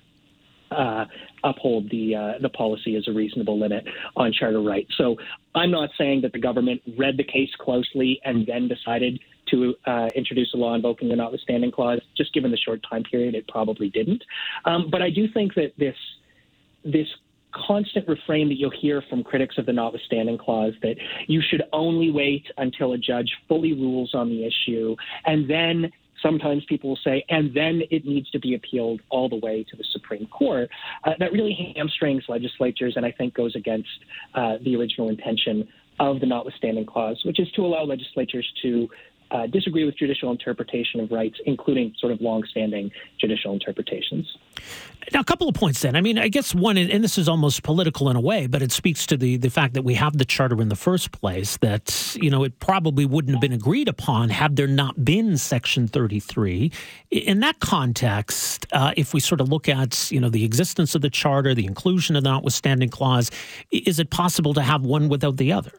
uh, 0.70 1.04
uphold 1.44 1.90
the 1.90 2.14
uh, 2.14 2.32
the 2.40 2.48
policy 2.48 2.96
as 2.96 3.06
a 3.08 3.12
reasonable 3.12 3.58
limit 3.58 3.84
on 4.16 4.32
charter 4.32 4.60
rights. 4.60 4.92
So 4.96 5.16
I'm 5.54 5.70
not 5.70 5.90
saying 5.98 6.22
that 6.22 6.32
the 6.32 6.38
government 6.38 6.80
read 6.96 7.16
the 7.16 7.24
case 7.24 7.50
closely 7.58 8.20
and 8.24 8.46
then 8.46 8.68
decided 8.68 9.20
to 9.50 9.74
uh, 9.86 10.08
introduce 10.14 10.52
a 10.54 10.56
law 10.56 10.74
invoking 10.74 11.08
the 11.08 11.16
notwithstanding 11.16 11.72
clause. 11.72 12.00
Just 12.16 12.32
given 12.32 12.50
the 12.50 12.56
short 12.56 12.80
time 12.88 13.02
period, 13.02 13.34
it 13.34 13.48
probably 13.48 13.88
didn't. 13.90 14.22
Um, 14.64 14.90
but 14.90 15.02
I 15.02 15.10
do 15.10 15.26
think 15.32 15.54
that 15.54 15.72
this 15.78 15.96
this 16.84 17.08
constant 17.52 18.06
refrain 18.06 18.48
that 18.48 18.54
you'll 18.54 18.70
hear 18.70 19.02
from 19.10 19.24
critics 19.24 19.58
of 19.58 19.66
the 19.66 19.72
notwithstanding 19.72 20.38
clause 20.38 20.72
that 20.82 20.94
you 21.26 21.42
should 21.42 21.62
only 21.72 22.10
wait 22.10 22.46
until 22.58 22.92
a 22.92 22.98
judge 22.98 23.30
fully 23.48 23.72
rules 23.72 24.14
on 24.14 24.28
the 24.28 24.46
issue 24.46 24.94
and 25.26 25.50
then 25.50 25.90
sometimes 26.22 26.64
people 26.68 26.90
will 26.90 26.98
say, 27.02 27.24
and 27.28 27.54
then 27.54 27.82
it 27.90 28.04
needs 28.04 28.30
to 28.30 28.38
be 28.38 28.54
appealed 28.54 29.00
all 29.10 29.28
the 29.28 29.36
way 29.36 29.64
to 29.70 29.76
the 29.76 29.84
Supreme 29.92 30.26
Court. 30.26 30.68
Uh, 31.04 31.12
that 31.18 31.32
really 31.32 31.74
hamstrings 31.76 32.24
legislatures 32.28 32.94
and 32.96 33.04
I 33.04 33.12
think 33.12 33.34
goes 33.34 33.54
against 33.56 33.88
uh, 34.34 34.54
the 34.64 34.76
original 34.76 35.08
intention 35.08 35.68
of 35.98 36.18
the 36.18 36.26
notwithstanding 36.26 36.86
clause, 36.86 37.20
which 37.24 37.38
is 37.38 37.50
to 37.52 37.60
allow 37.60 37.84
legislatures 37.84 38.50
to 38.62 38.88
uh, 39.30 39.46
disagree 39.46 39.84
with 39.84 39.96
judicial 39.96 40.30
interpretation 40.30 41.00
of 41.00 41.10
rights, 41.10 41.38
including 41.46 41.94
sort 41.98 42.12
of 42.12 42.20
longstanding 42.20 42.90
judicial 43.18 43.52
interpretations. 43.52 44.36
Now, 45.12 45.20
a 45.20 45.24
couple 45.24 45.48
of 45.48 45.54
points 45.54 45.80
then. 45.80 45.96
I 45.96 46.00
mean, 46.00 46.18
I 46.18 46.28
guess 46.28 46.54
one, 46.54 46.76
and 46.76 47.02
this 47.02 47.18
is 47.18 47.28
almost 47.28 47.62
political 47.62 48.10
in 48.10 48.16
a 48.16 48.20
way, 48.20 48.46
but 48.46 48.62
it 48.62 48.70
speaks 48.70 49.06
to 49.06 49.16
the, 49.16 49.36
the 49.36 49.50
fact 49.50 49.74
that 49.74 49.82
we 49.82 49.94
have 49.94 50.18
the 50.18 50.24
charter 50.24 50.60
in 50.60 50.68
the 50.68 50.76
first 50.76 51.10
place, 51.10 51.56
that, 51.58 52.16
you 52.20 52.30
know, 52.30 52.44
it 52.44 52.58
probably 52.60 53.06
wouldn't 53.06 53.34
have 53.34 53.40
been 53.40 53.52
agreed 53.52 53.88
upon 53.88 54.28
had 54.28 54.56
there 54.56 54.66
not 54.66 55.04
been 55.04 55.36
Section 55.36 55.88
33. 55.88 56.70
In 57.10 57.40
that 57.40 57.60
context, 57.60 58.66
uh, 58.72 58.92
if 58.96 59.14
we 59.14 59.20
sort 59.20 59.40
of 59.40 59.48
look 59.48 59.68
at, 59.68 60.10
you 60.12 60.20
know, 60.20 60.28
the 60.28 60.44
existence 60.44 60.94
of 60.94 61.02
the 61.02 61.10
charter, 61.10 61.54
the 61.54 61.66
inclusion 61.66 62.14
of 62.14 62.22
the 62.22 62.30
notwithstanding 62.30 62.90
clause, 62.90 63.30
is 63.70 63.98
it 63.98 64.10
possible 64.10 64.54
to 64.54 64.62
have 64.62 64.82
one 64.82 65.08
without 65.08 65.38
the 65.38 65.52
other? 65.52 65.72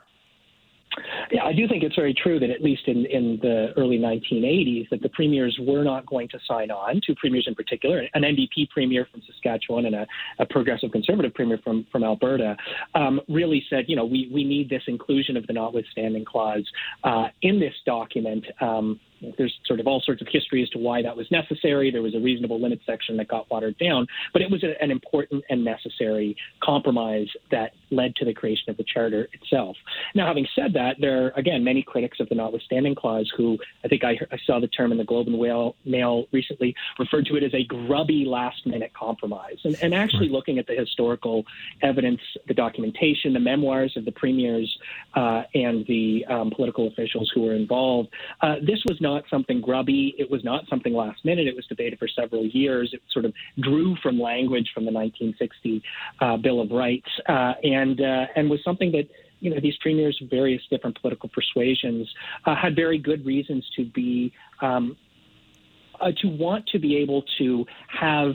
Yeah, 1.32 1.46
I 1.46 1.54
do 1.54 1.68
think 1.68 1.84
it's 1.84 1.96
very 1.96 2.14
true 2.14 2.40
that 2.40 2.50
at 2.50 2.62
least 2.62 2.88
in, 2.88 3.06
in 3.06 3.40
the 3.42 3.74
early 3.78 3.98
1980s, 3.98 4.90
that 4.90 5.02
the 5.02 5.10
premiers 5.10 5.58
were 5.62 5.84
not 5.84 6.06
going 6.06 6.28
to 6.30 6.40
sign 6.48 6.70
on. 6.70 7.00
Two 7.06 7.16
premiers 7.16 7.46
in 7.48 7.56
particular, 7.56 8.04
an 8.14 8.24
NDP 8.24 8.70
premier 8.70 9.08
from 9.10 9.22
Saskatchewan 9.26 9.86
and 9.86 9.96
a, 9.96 10.08
a 10.40 10.46
progressive 10.46 10.92
conservative 10.92 11.34
premier 11.34 11.60
from 11.64 11.86
from 11.92 12.04
Alberta, 12.04 12.58
um, 12.96 13.22
really 13.30 13.64
said, 13.70 13.86
you 13.88 13.96
know, 13.96 14.06
we 14.06 14.30
we 14.34 14.44
need 14.44 14.70
this 14.70 14.84
inclusion 14.88 15.38
of 15.38 15.48
the 15.48 15.54
notwithstanding 15.54 16.26
clause 16.26 16.70
uh, 17.04 17.28
in 17.42 17.60
this 17.60 17.74
document. 17.86 18.46
Um, 18.60 19.00
there's 19.38 19.58
sort 19.66 19.80
of 19.80 19.88
all 19.88 20.02
sorts 20.02 20.22
of 20.22 20.28
history 20.32 20.62
as 20.64 20.70
to 20.70 20.78
why 20.78 21.02
that 21.02 21.16
was 21.16 21.30
necessary. 21.32 21.92
There 21.92 22.02
was 22.02 22.16
a 22.16 22.20
reasonable 22.20 22.60
limit 22.62 22.82
section 22.86 23.18
that 23.18 23.28
got 23.28 23.50
watered 23.50 23.78
down, 23.78 24.08
but 24.34 24.42
it 24.42 24.50
was 24.50 24.64
a, 24.64 24.82
an 24.82 24.92
important 24.92 25.44
and 25.50 25.64
necessary 25.64 26.36
compromise 26.62 27.28
that 27.52 27.72
led 27.90 28.16
to 28.18 28.26
the 28.26 28.34
creation 28.34 28.70
of 28.70 28.78
the 28.78 28.84
charter 28.84 29.28
itself. 29.34 29.76
Now, 30.16 30.28
having 30.28 30.48
said 30.56 30.74
that, 30.74 30.96
there 31.00 31.26
are 31.26 31.30
again 31.32 31.64
many 31.64 31.84
critics 31.84 32.20
of 32.20 32.30
the 32.30 32.36
notwithstanding 32.36 32.96
clause 32.96 33.32
who 33.36 33.58
I 33.84 33.88
think 33.88 34.04
I, 34.04 34.18
I 34.32 34.38
saw 34.46 34.60
the 34.60 34.68
term 34.68 34.92
in 34.92 34.98
the 34.98 35.04
Globe 35.04 35.28
and 35.28 35.74
Mail 35.86 36.26
recently 36.32 36.76
referred 37.00 37.26
to 37.28 37.36
it 37.36 37.44
as 37.44 37.54
a 37.54 37.64
grubby 37.64 38.26
last 38.26 38.66
minute 38.66 38.92
compromise. 38.94 39.58
And, 39.64 39.76
and 39.82 39.94
actually 39.94 40.28
right. 40.28 40.32
looking 40.32 40.60
at 40.60 40.68
the 40.68 40.76
historical 40.76 41.46
evidence, 41.82 42.22
the 42.48 42.54
documentation, 42.54 43.34
the 43.34 43.40
memoirs 43.40 43.94
of 43.98 44.06
the 44.06 44.12
premiers 44.12 44.78
uh, 45.16 45.44
and 45.54 45.86
the 45.88 46.26
um, 46.30 46.52
political 46.52 46.88
officials 46.88 47.32
who 47.34 47.42
were 47.42 47.54
involved, 47.54 48.10
uh, 48.42 48.56
this 48.62 48.84
was 48.88 49.00
not 49.02 49.11
not 49.14 49.24
something 49.30 49.62
grubby. 49.62 50.14
It 50.18 50.30
was 50.30 50.44
not 50.44 50.64
something 50.70 50.94
last 50.94 51.24
minute. 51.26 51.48
It 51.48 51.56
was 51.56 51.66
debated 51.68 52.00
for 52.00 52.08
several 52.08 52.46
years. 52.46 52.90
It 52.94 53.02
sort 53.12 53.26
of 53.26 53.34
drew 53.60 53.96
from 54.02 54.20
language 54.20 54.70
from 54.74 54.86
the 54.86 54.92
1960 54.92 55.84
uh, 56.20 56.38
Bill 56.38 56.62
of 56.62 56.72
Rights, 56.72 57.10
uh, 57.28 57.54
and 57.64 58.00
uh, 58.00 58.26
and 58.36 58.50
was 58.50 58.60
something 58.64 58.92
that 58.92 59.08
you 59.40 59.50
know 59.50 59.60
these 59.62 59.76
premiers, 59.82 60.18
of 60.22 60.30
various 60.30 60.62
different 60.70 61.00
political 61.02 61.30
persuasions, 61.30 62.08
uh, 62.46 62.56
had 62.56 62.76
very 62.76 62.98
good 62.98 63.26
reasons 63.26 63.66
to 63.76 63.86
be 63.86 64.32
um, 64.62 64.96
uh, 66.00 66.12
to 66.22 66.28
want 66.28 66.66
to 66.68 66.80
be 66.80 66.98
able 66.98 67.24
to 67.38 67.66
have 67.88 68.34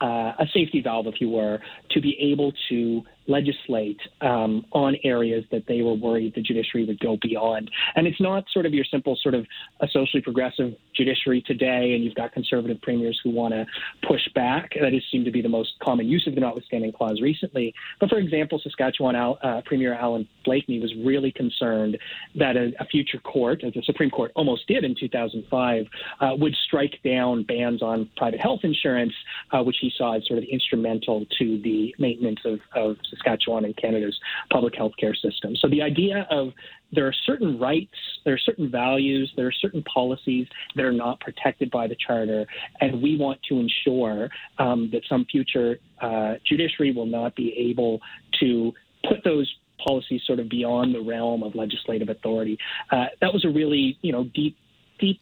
uh, 0.00 0.32
a 0.38 0.46
safety 0.54 0.80
valve, 0.82 1.06
if 1.06 1.20
you 1.20 1.28
were, 1.28 1.58
to 1.90 2.00
be 2.00 2.16
able 2.20 2.52
to 2.68 3.02
legislate 3.26 4.00
um, 4.20 4.64
on 4.72 4.96
areas 5.04 5.44
that 5.50 5.64
they 5.66 5.82
were 5.82 5.94
worried 5.94 6.34
the 6.34 6.42
judiciary 6.42 6.86
would 6.86 7.00
go 7.00 7.16
beyond. 7.20 7.70
And 7.94 8.06
it's 8.06 8.20
not 8.20 8.44
sort 8.52 8.66
of 8.66 8.74
your 8.74 8.84
simple 8.84 9.16
sort 9.22 9.34
of 9.34 9.46
a 9.80 9.88
socially 9.88 10.22
progressive 10.22 10.74
judiciary 10.94 11.42
today, 11.46 11.92
and 11.94 12.04
you've 12.04 12.14
got 12.14 12.32
conservative 12.32 12.80
premiers 12.82 13.18
who 13.22 13.30
want 13.30 13.54
to 13.54 13.66
push 14.06 14.22
back. 14.34 14.72
That 14.80 14.92
has 14.92 15.02
seemed 15.10 15.24
to 15.26 15.30
be 15.30 15.42
the 15.42 15.48
most 15.48 15.70
common 15.82 16.08
use 16.08 16.26
of 16.26 16.34
the 16.34 16.40
notwithstanding 16.40 16.92
clause 16.92 17.20
recently. 17.22 17.74
But 17.98 18.10
for 18.10 18.18
example, 18.18 18.60
Saskatchewan 18.62 19.16
uh, 19.16 19.62
Premier 19.64 19.94
Allan 19.94 20.28
Blakeney 20.44 20.80
was 20.80 20.92
really 21.04 21.32
concerned 21.32 21.98
that 22.36 22.56
a, 22.56 22.72
a, 22.80 22.84
future 22.86 23.18
court, 23.18 23.62
as 23.64 23.72
the 23.74 23.82
Supreme 23.82 24.10
Court 24.10 24.32
almost 24.34 24.66
did 24.66 24.84
in 24.84 24.94
2005, 24.98 25.86
uh, 26.20 26.36
would 26.36 26.54
strike 26.66 26.98
down 27.04 27.44
bans 27.44 27.82
on 27.82 28.08
private 28.16 28.40
health 28.40 28.60
insurance, 28.62 29.12
uh, 29.52 29.62
which 29.62 29.76
he 29.80 29.92
saw 29.96 30.16
as 30.16 30.26
sort 30.26 30.38
of 30.38 30.44
instrumental 30.44 31.24
to 31.38 31.60
the 31.62 31.94
maintenance 31.98 32.40
of, 32.44 32.58
of 32.74 32.96
Saskatchewan 33.10 33.64
and 33.64 33.76
Canada's 33.76 34.18
public 34.50 34.74
health 34.74 34.92
care 34.98 35.14
system. 35.14 35.56
So 35.56 35.68
the 35.68 35.82
idea 35.82 36.26
of 36.30 36.52
there 36.92 37.06
are 37.06 37.14
certain 37.26 37.58
rights, 37.58 37.94
there 38.24 38.34
are 38.34 38.38
certain 38.38 38.70
values, 38.70 39.32
there 39.36 39.46
are 39.46 39.52
certain 39.52 39.82
policies 39.84 40.46
that 40.74 40.84
are 40.84 40.92
not 40.92 41.20
protected 41.20 41.70
by 41.70 41.86
the 41.86 41.96
Charter, 41.96 42.46
and 42.80 43.00
we 43.02 43.16
want 43.16 43.40
to 43.48 43.58
ensure 43.58 44.28
um, 44.58 44.90
that 44.92 45.02
some 45.08 45.24
future 45.26 45.78
uh, 46.00 46.34
judiciary 46.44 46.92
will 46.92 47.06
not 47.06 47.34
be 47.36 47.54
able 47.56 48.00
to 48.40 48.72
put 49.08 49.22
those 49.24 49.52
policies 49.86 50.22
sort 50.26 50.38
of 50.38 50.48
beyond 50.48 50.94
the 50.94 51.00
realm 51.00 51.42
of 51.42 51.54
legislative 51.54 52.08
authority. 52.08 52.58
Uh, 52.90 53.06
that 53.20 53.32
was 53.32 53.44
a 53.44 53.48
really, 53.48 53.98
you 54.02 54.12
know, 54.12 54.24
deep, 54.34 54.56
deep 54.98 55.20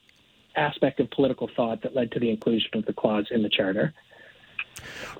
aspect 0.56 1.00
of 1.00 1.10
political 1.10 1.48
thought 1.54 1.82
that 1.82 1.94
led 1.94 2.10
to 2.12 2.18
the 2.18 2.30
inclusion 2.30 2.70
of 2.74 2.84
the 2.86 2.92
clause 2.92 3.26
in 3.30 3.42
the 3.42 3.48
Charter. 3.48 3.94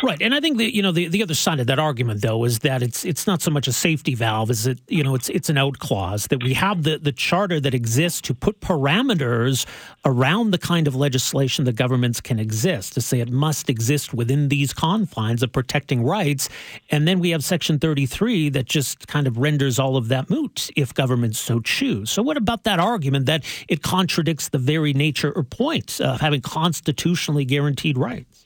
Right, 0.02 0.20
and 0.22 0.34
I 0.34 0.40
think 0.40 0.58
that 0.58 0.74
you 0.74 0.82
know 0.82 0.92
the, 0.92 1.08
the 1.08 1.22
other 1.22 1.34
side 1.34 1.60
of 1.60 1.66
that 1.66 1.78
argument 1.78 2.22
though 2.22 2.44
is 2.44 2.60
that 2.60 2.82
it's 2.82 3.04
it's 3.04 3.26
not 3.26 3.42
so 3.42 3.50
much 3.50 3.66
a 3.66 3.72
safety 3.72 4.14
valve 4.14 4.50
as 4.50 4.66
it 4.66 4.78
you 4.88 5.02
know 5.02 5.14
it's 5.14 5.28
it's 5.28 5.48
an 5.48 5.58
out 5.58 5.78
clause 5.78 6.26
that 6.28 6.42
we 6.42 6.54
have 6.54 6.84
the 6.84 6.98
the 6.98 7.12
charter 7.12 7.60
that 7.60 7.74
exists 7.74 8.20
to 8.22 8.34
put 8.34 8.60
parameters 8.60 9.66
around 10.04 10.52
the 10.52 10.58
kind 10.58 10.86
of 10.86 10.94
legislation 10.94 11.64
that 11.64 11.76
governments 11.76 12.20
can 12.20 12.38
exist 12.38 12.94
to 12.94 13.00
say 13.00 13.20
it 13.20 13.30
must 13.30 13.68
exist 13.68 14.14
within 14.14 14.48
these 14.48 14.72
confines 14.72 15.42
of 15.42 15.52
protecting 15.52 16.02
rights, 16.04 16.48
and 16.90 17.08
then 17.08 17.18
we 17.18 17.30
have 17.30 17.42
Section 17.44 17.78
thirty 17.78 18.06
three 18.06 18.48
that 18.50 18.66
just 18.66 19.08
kind 19.08 19.26
of 19.26 19.38
renders 19.38 19.78
all 19.78 19.96
of 19.96 20.08
that 20.08 20.30
moot 20.30 20.70
if 20.76 20.94
governments 20.94 21.38
so 21.38 21.60
choose. 21.60 22.10
So 22.10 22.22
what 22.22 22.36
about 22.36 22.64
that 22.64 22.78
argument 22.78 23.26
that 23.26 23.44
it 23.68 23.82
contradicts 23.82 24.48
the 24.48 24.58
very 24.58 24.92
nature 24.92 25.32
or 25.32 25.42
point 25.42 26.00
of 26.00 26.20
having 26.20 26.40
constitutionally 26.40 27.44
guaranteed 27.44 27.98
rights? 27.98 28.37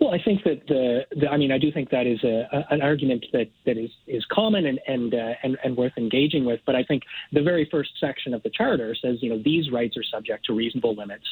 Well, 0.00 0.10
I 0.12 0.22
think 0.22 0.44
that 0.44 0.66
the, 0.68 1.00
the 1.18 1.28
I 1.28 1.36
mean, 1.36 1.52
I 1.52 1.58
do 1.58 1.70
think 1.72 1.90
that 1.90 2.06
is 2.06 2.22
a, 2.24 2.48
a, 2.52 2.74
an 2.74 2.82
argument 2.82 3.26
that, 3.32 3.48
that 3.66 3.76
is, 3.76 3.90
is 4.06 4.24
common 4.30 4.66
and 4.66 4.80
and, 4.86 5.14
uh, 5.14 5.32
and 5.42 5.56
and 5.64 5.76
worth 5.76 5.92
engaging 5.96 6.44
with. 6.44 6.60
But 6.66 6.74
I 6.74 6.84
think 6.84 7.02
the 7.32 7.42
very 7.42 7.68
first 7.70 7.90
section 7.98 8.34
of 8.34 8.42
the 8.42 8.50
charter 8.50 8.94
says, 9.00 9.18
you 9.20 9.30
know, 9.30 9.40
these 9.44 9.70
rights 9.70 9.96
are 9.96 10.04
subject 10.04 10.46
to 10.46 10.52
reasonable 10.52 10.94
limits, 10.94 11.24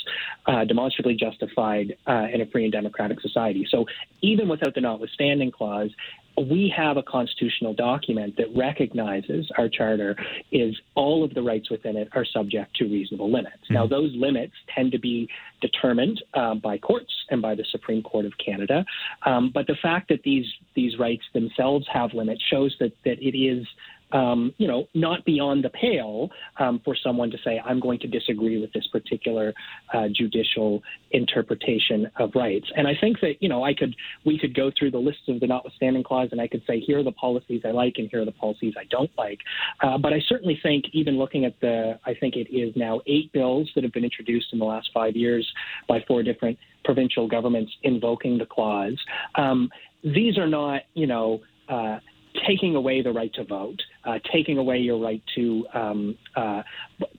uh, 0.47 0.65
demonstrably 0.65 1.15
justified 1.15 1.97
uh, 2.07 2.27
in 2.33 2.41
a 2.41 2.47
free 2.47 2.65
and 2.65 2.73
democratic 2.73 3.21
society. 3.21 3.67
So 3.71 3.87
even 4.23 4.49
without 4.49 4.75
the 4.75 4.81
notwithstanding 4.81 5.51
clause, 5.51 5.91
we 6.37 6.73
have 6.77 6.97
a 6.97 7.03
constitutional 7.03 7.75
document 7.75 8.37
that 8.37 8.47
recognizes 8.57 9.51
our 9.59 9.69
charter 9.69 10.17
is 10.51 10.75
all 10.95 11.25
of 11.25 11.35
the 11.35 11.43
rights 11.43 11.71
within 11.71 11.97
it 11.97 12.09
are 12.13 12.25
subject 12.25 12.75
to 12.77 12.85
reasonable 12.85 13.31
limits. 13.31 13.57
Mm-hmm. 13.65 13.75
Now, 13.75 13.87
those 13.87 14.11
limits 14.15 14.55
tend 14.75 14.93
to 14.93 14.99
be 14.99 15.29
determined 15.61 16.23
um, 16.35 16.59
by 16.61 16.79
courts 16.79 17.13
and 17.31 17.41
by 17.43 17.55
the 17.55 17.65
Supreme 17.71 18.03
Court 18.03 18.25
of 18.25 18.33
Canada, 18.45 18.85
um, 19.25 19.51
but 19.53 19.67
the 19.67 19.77
fact 19.83 20.09
that 20.09 20.23
these 20.23 20.47
these 20.75 20.99
rights 20.99 21.23
themselves 21.35 21.87
have 21.93 22.15
limits 22.15 22.43
shows 22.51 22.75
that 22.81 22.93
that 23.05 23.23
it 23.23 23.37
is 23.37 23.67
um, 24.13 24.55
you 24.59 24.69
know, 24.69 24.87
not 24.95 25.25
beyond 25.25 25.65
the 25.65 25.71
pale 25.71 26.31
um, 26.59 26.81
for 26.85 26.95
someone 26.95 27.31
to 27.31 27.39
say, 27.45 27.61
I'm 27.65 27.81
going 27.81 27.99
to 28.01 28.07
disagree 28.07 28.61
with 28.61 28.73
this 28.73 28.87
particular 28.89 29.55
uh, 29.93 30.09
judicial 30.15 30.83
interpretation 31.11 32.11
of 32.17 32.31
rights. 32.35 32.67
And 32.77 32.87
I 32.87 32.95
think 33.01 33.21
that, 33.21 33.35
you 33.41 33.49
know, 33.49 33.65
I 33.65 33.75
could, 33.75 33.95
we 34.25 34.39
could 34.39 34.55
go 34.55 34.71
through 34.79 34.91
the 34.91 34.99
list 34.99 35.29
of 35.29 35.41
the 35.41 35.47
notwithstanding 35.47 36.03
clause 36.03 36.29
and 36.33 36.41
I 36.41 36.49
could 36.49 36.63
say, 36.67 36.81
here 36.81 36.99
are 36.99 37.03
the 37.03 37.13
policies 37.13 37.63
I 37.65 37.71
like 37.71 37.95
and 37.97 38.09
here 38.11 38.23
are 38.23 38.25
the 38.25 38.33
policies 38.33 38.75
I 38.79 38.85
don't 38.91 39.11
like. 39.17 39.39
Uh, 39.81 39.99
but 39.99 40.13
I 40.13 40.21
certainly 40.29 40.59
think, 40.63 40.85
even 40.93 41.19
looking 41.19 41.45
at 41.45 41.59
the, 41.61 41.99
I 42.05 42.15
think 42.15 42.37
it 42.37 42.55
is 42.55 42.75
now 42.77 43.01
eight 43.07 43.33
bills 43.33 43.71
that 43.75 43.85
have 43.85 43.93
been 43.93 44.05
introduced 44.05 44.49
in 44.53 44.59
the 44.59 44.65
last 44.65 44.91
five 44.93 45.17
years 45.17 45.51
by 45.89 46.05
four 46.07 46.23
different 46.23 46.59
provincial 46.85 47.29
governments 47.29 47.73
invoking 47.83 48.39
the 48.39 48.47
clause. 48.47 48.99
Um, 49.37 49.71
these 50.03 50.37
are 50.37 50.49
not, 50.49 50.83
you 50.95 51.07
know, 51.07 51.41
uh, 51.69 51.99
taking 52.47 52.77
away 52.77 53.03
the 53.03 53.13
right 53.13 53.33
to 53.35 53.45
vote, 53.45 53.81
uh, 54.05 54.19
taking 54.33 54.59
away 54.59 54.79
your 54.79 54.99
right 54.99 55.23
to 55.35 55.67
um, 55.75 56.19
uh, 56.37 56.63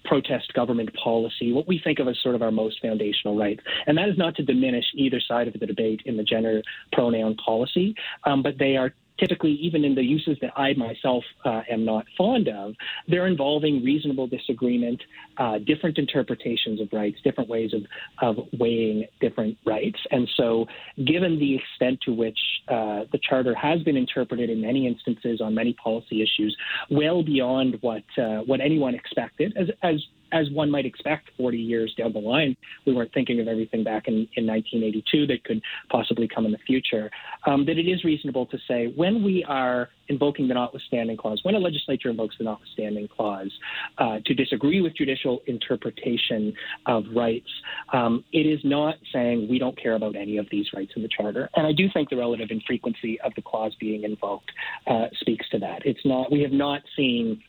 protest 0.05 0.53
government 0.53 0.89
policy, 1.01 1.51
what 1.51 1.67
we 1.67 1.79
think 1.83 1.99
of 1.99 2.07
as 2.07 2.17
sort 2.21 2.35
of 2.35 2.41
our 2.41 2.51
most 2.51 2.81
foundational 2.81 3.37
rights. 3.37 3.61
And 3.87 3.97
that 3.97 4.09
is 4.09 4.17
not 4.17 4.35
to 4.35 4.43
diminish 4.43 4.85
either 4.95 5.19
side 5.19 5.47
of 5.47 5.53
the 5.53 5.65
debate 5.65 6.01
in 6.05 6.17
the 6.17 6.23
gender 6.23 6.61
pronoun 6.91 7.35
policy, 7.35 7.95
um, 8.25 8.43
but 8.43 8.57
they 8.57 8.77
are 8.77 8.93
typically, 9.19 9.51
even 9.51 9.83
in 9.85 9.95
the 9.95 10.03
uses 10.03 10.37
that 10.41 10.51
I 10.57 10.73
myself 10.73 11.23
uh, 11.45 11.61
am 11.69 11.85
not 11.85 12.05
fond 12.17 12.47
of, 12.47 12.73
they're 13.07 13.27
involving 13.27 13.83
reasonable 13.83 14.27
disagreement, 14.27 15.01
uh, 15.37 15.59
different 15.59 15.97
interpretations 15.97 16.81
of 16.81 16.89
rights, 16.91 17.17
different 17.23 17.49
ways 17.49 17.71
of, 17.73 17.83
of 18.21 18.45
weighing 18.59 19.05
different 19.21 19.57
rights. 19.65 19.99
And 20.11 20.29
so, 20.35 20.65
given 21.05 21.39
the 21.39 21.55
extent 21.55 21.99
to 22.05 22.13
which 22.13 22.39
uh, 22.67 23.05
the 23.11 23.19
Charter 23.21 23.55
has 23.55 23.81
been 23.83 23.97
interpreted 23.97 24.49
in 24.49 24.61
many 24.61 24.87
instances 24.87 25.41
on 25.41 25.53
many 25.53 25.73
policy 25.73 26.21
issues, 26.21 26.55
well 26.89 27.23
beyond 27.23 27.77
what 27.81 28.03
uh, 28.17 28.39
what 28.45 28.61
anyone 28.61 28.95
expected, 28.95 29.53
as, 29.57 29.67
as 29.81 30.01
as 30.33 30.49
one 30.51 30.69
might 30.69 30.85
expect 30.85 31.29
40 31.37 31.57
years 31.57 31.93
down 31.97 32.11
the 32.11 32.19
line. 32.19 32.57
We 32.85 32.93
weren't 32.93 33.13
thinking 33.13 33.39
of 33.39 33.47
everything 33.47 33.83
back 33.83 34.07
in, 34.07 34.27
in 34.35 34.47
1982 34.47 35.27
that 35.27 35.43
could 35.43 35.61
possibly 35.89 36.27
come 36.27 36.45
in 36.45 36.51
the 36.51 36.57
future. 36.65 37.09
Um, 37.45 37.65
that 37.65 37.77
it 37.77 37.87
is 37.89 38.03
reasonable 38.03 38.47
to 38.47 38.57
say 38.67 38.91
when 38.95 39.23
we 39.23 39.45
are 39.47 39.89
invoking 40.09 40.47
the 40.47 40.53
notwithstanding 40.53 41.17
clause, 41.17 41.39
when 41.43 41.55
a 41.55 41.59
legislature 41.59 42.09
invokes 42.09 42.35
the 42.37 42.43
notwithstanding 42.43 43.07
clause 43.07 43.51
uh, 43.99 44.19
to 44.25 44.33
disagree 44.33 44.81
with 44.81 44.95
judicial 44.95 45.41
interpretation 45.47 46.53
of 46.87 47.03
rights, 47.15 47.49
um, 47.93 48.23
it 48.33 48.45
is 48.45 48.59
not 48.63 48.95
saying 49.13 49.47
we 49.49 49.59
don't 49.59 49.77
care 49.81 49.95
about 49.95 50.15
any 50.15 50.37
of 50.37 50.47
these 50.51 50.65
rights 50.75 50.91
in 50.95 51.01
the 51.01 51.09
Charter. 51.09 51.49
And 51.55 51.65
I 51.65 51.71
do 51.71 51.87
think 51.93 52.09
the 52.09 52.17
relative 52.17 52.49
infrequency 52.51 53.19
of 53.21 53.33
the 53.35 53.41
clause 53.41 53.75
being 53.79 54.03
invoked 54.03 54.51
uh, 54.87 55.05
speaks 55.19 55.47
to 55.49 55.59
that. 55.59 55.85
It's 55.85 56.05
not, 56.05 56.31
we 56.31 56.41
have 56.41 56.51
not 56.51 56.81
seen 56.95 57.41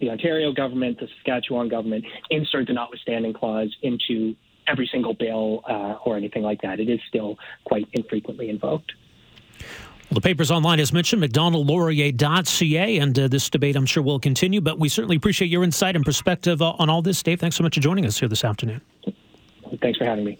the 0.00 0.10
Ontario 0.10 0.52
government, 0.52 0.98
the 1.00 1.08
Saskatchewan 1.16 1.68
government 1.68 2.04
insert 2.30 2.66
the 2.66 2.72
notwithstanding 2.72 3.32
clause 3.32 3.74
into 3.82 4.34
every 4.66 4.88
single 4.92 5.14
bill 5.14 5.62
uh, 5.68 5.96
or 6.04 6.16
anything 6.16 6.42
like 6.42 6.60
that. 6.62 6.78
It 6.80 6.88
is 6.88 7.00
still 7.08 7.36
quite 7.64 7.88
infrequently 7.92 8.50
invoked. 8.50 8.92
Well, 10.10 10.14
the 10.14 10.20
paper's 10.22 10.50
online, 10.50 10.80
as 10.80 10.92
mentioned, 10.92 11.22
macdonaldlaurier.ca, 11.22 12.98
and 12.98 13.18
uh, 13.18 13.28
this 13.28 13.50
debate, 13.50 13.76
I'm 13.76 13.84
sure, 13.84 14.02
will 14.02 14.18
continue. 14.18 14.60
But 14.62 14.78
we 14.78 14.88
certainly 14.88 15.16
appreciate 15.16 15.48
your 15.48 15.64
insight 15.64 15.96
and 15.96 16.04
perspective 16.04 16.62
uh, 16.62 16.72
on 16.78 16.88
all 16.88 17.02
this, 17.02 17.22
Dave. 17.22 17.40
Thanks 17.40 17.56
so 17.56 17.62
much 17.62 17.74
for 17.74 17.80
joining 17.80 18.06
us 18.06 18.18
here 18.18 18.28
this 18.28 18.44
afternoon. 18.44 18.80
Thanks 19.82 19.98
for 19.98 20.04
having 20.04 20.24
me. 20.24 20.38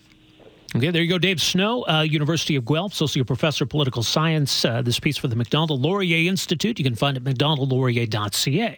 Okay, 0.76 0.90
there 0.90 1.00
you 1.00 1.08
go, 1.08 1.16
Dave 1.16 1.40
Snow, 1.40 1.86
uh, 1.88 2.02
University 2.02 2.54
of 2.54 2.66
Guelph, 2.66 2.92
Associate 2.92 3.26
Professor 3.26 3.64
of 3.64 3.70
Political 3.70 4.02
Science. 4.02 4.66
Uh, 4.66 4.82
this 4.82 5.00
piece 5.00 5.16
for 5.16 5.26
the 5.26 5.34
Macdonald 5.34 5.80
Laurier 5.80 6.28
Institute. 6.28 6.78
You 6.78 6.84
can 6.84 6.94
find 6.94 7.16
it 7.16 7.26
at 7.26 7.34
macdonaldlaurier.ca. 7.34 8.76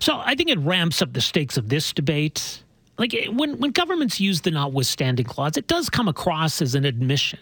So 0.00 0.20
I 0.22 0.34
think 0.34 0.50
it 0.50 0.58
ramps 0.58 1.00
up 1.00 1.14
the 1.14 1.22
stakes 1.22 1.56
of 1.56 1.70
this 1.70 1.94
debate. 1.94 2.62
Like 2.98 3.14
when, 3.30 3.58
when 3.58 3.70
governments 3.70 4.20
use 4.20 4.42
the 4.42 4.50
notwithstanding 4.50 5.24
clause, 5.24 5.56
it 5.56 5.66
does 5.66 5.88
come 5.88 6.08
across 6.08 6.60
as 6.60 6.74
an 6.74 6.84
admission 6.84 7.40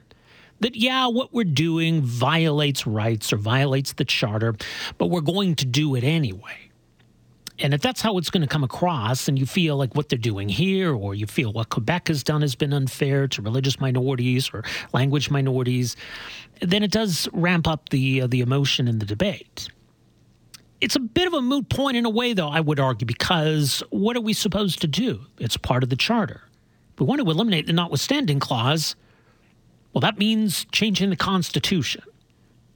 that, 0.60 0.76
yeah, 0.76 1.08
what 1.08 1.34
we're 1.34 1.42
doing 1.42 2.02
violates 2.02 2.86
rights 2.86 3.32
or 3.32 3.36
violates 3.36 3.94
the 3.94 4.04
charter, 4.04 4.54
but 4.96 5.08
we're 5.08 5.20
going 5.20 5.56
to 5.56 5.66
do 5.66 5.96
it 5.96 6.04
anyway. 6.04 6.70
And 7.58 7.74
if 7.74 7.82
that's 7.82 8.00
how 8.00 8.18
it's 8.18 8.30
going 8.30 8.40
to 8.40 8.48
come 8.48 8.64
across, 8.64 9.28
and 9.28 9.38
you 9.38 9.46
feel 9.46 9.76
like 9.76 9.94
what 9.94 10.08
they're 10.08 10.18
doing 10.18 10.48
here, 10.48 10.94
or 10.94 11.14
you 11.14 11.26
feel 11.26 11.52
what 11.52 11.68
Quebec 11.68 12.08
has 12.08 12.22
done 12.22 12.40
has 12.40 12.54
been 12.54 12.72
unfair 12.72 13.28
to 13.28 13.42
religious 13.42 13.78
minorities 13.78 14.50
or 14.52 14.64
language 14.92 15.30
minorities, 15.30 15.96
then 16.60 16.82
it 16.82 16.90
does 16.90 17.28
ramp 17.32 17.68
up 17.68 17.90
the 17.90 18.22
uh, 18.22 18.26
the 18.26 18.40
emotion 18.40 18.88
in 18.88 18.98
the 18.98 19.06
debate. 19.06 19.68
It's 20.80 20.96
a 20.96 21.00
bit 21.00 21.28
of 21.28 21.34
a 21.34 21.42
moot 21.42 21.68
point 21.68 21.96
in 21.96 22.04
a 22.04 22.10
way, 22.10 22.32
though, 22.32 22.48
I 22.48 22.60
would 22.60 22.80
argue, 22.80 23.06
because 23.06 23.84
what 23.90 24.16
are 24.16 24.20
we 24.20 24.32
supposed 24.32 24.80
to 24.80 24.88
do? 24.88 25.20
It's 25.38 25.56
part 25.56 25.84
of 25.84 25.90
the 25.90 25.96
charter. 25.96 26.40
We 26.98 27.06
want 27.06 27.20
to 27.20 27.30
eliminate 27.30 27.66
the 27.66 27.72
notwithstanding 27.72 28.40
clause, 28.40 28.96
well, 29.92 30.00
that 30.00 30.18
means 30.18 30.66
changing 30.72 31.10
the 31.10 31.16
Constitution. 31.16 32.02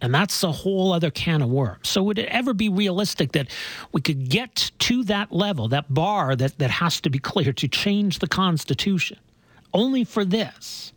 And 0.01 0.15
that's 0.15 0.43
a 0.43 0.53
whole 0.53 0.93
other 0.93 1.11
can 1.11 1.41
of 1.41 1.49
worms. 1.49 1.89
So, 1.89 2.03
would 2.03 2.19
it 2.19 2.29
ever 2.29 2.53
be 2.53 2.69
realistic 2.69 3.33
that 3.33 3.49
we 3.93 4.01
could 4.01 4.29
get 4.29 4.71
to 4.81 5.05
that 5.05 5.33
level, 5.33 5.69
that 5.69 5.93
bar 5.93 6.37
that, 6.37 6.59
that 6.59 6.71
has 6.71 7.01
to 7.01 7.11
be 7.11 7.19
clear 7.19 7.53
to 7.55 7.69
change 7.69 8.19
the 8.19 8.29
Constitution 8.29 9.19
only 9.73 10.05
for 10.05 10.25
this? 10.25 10.93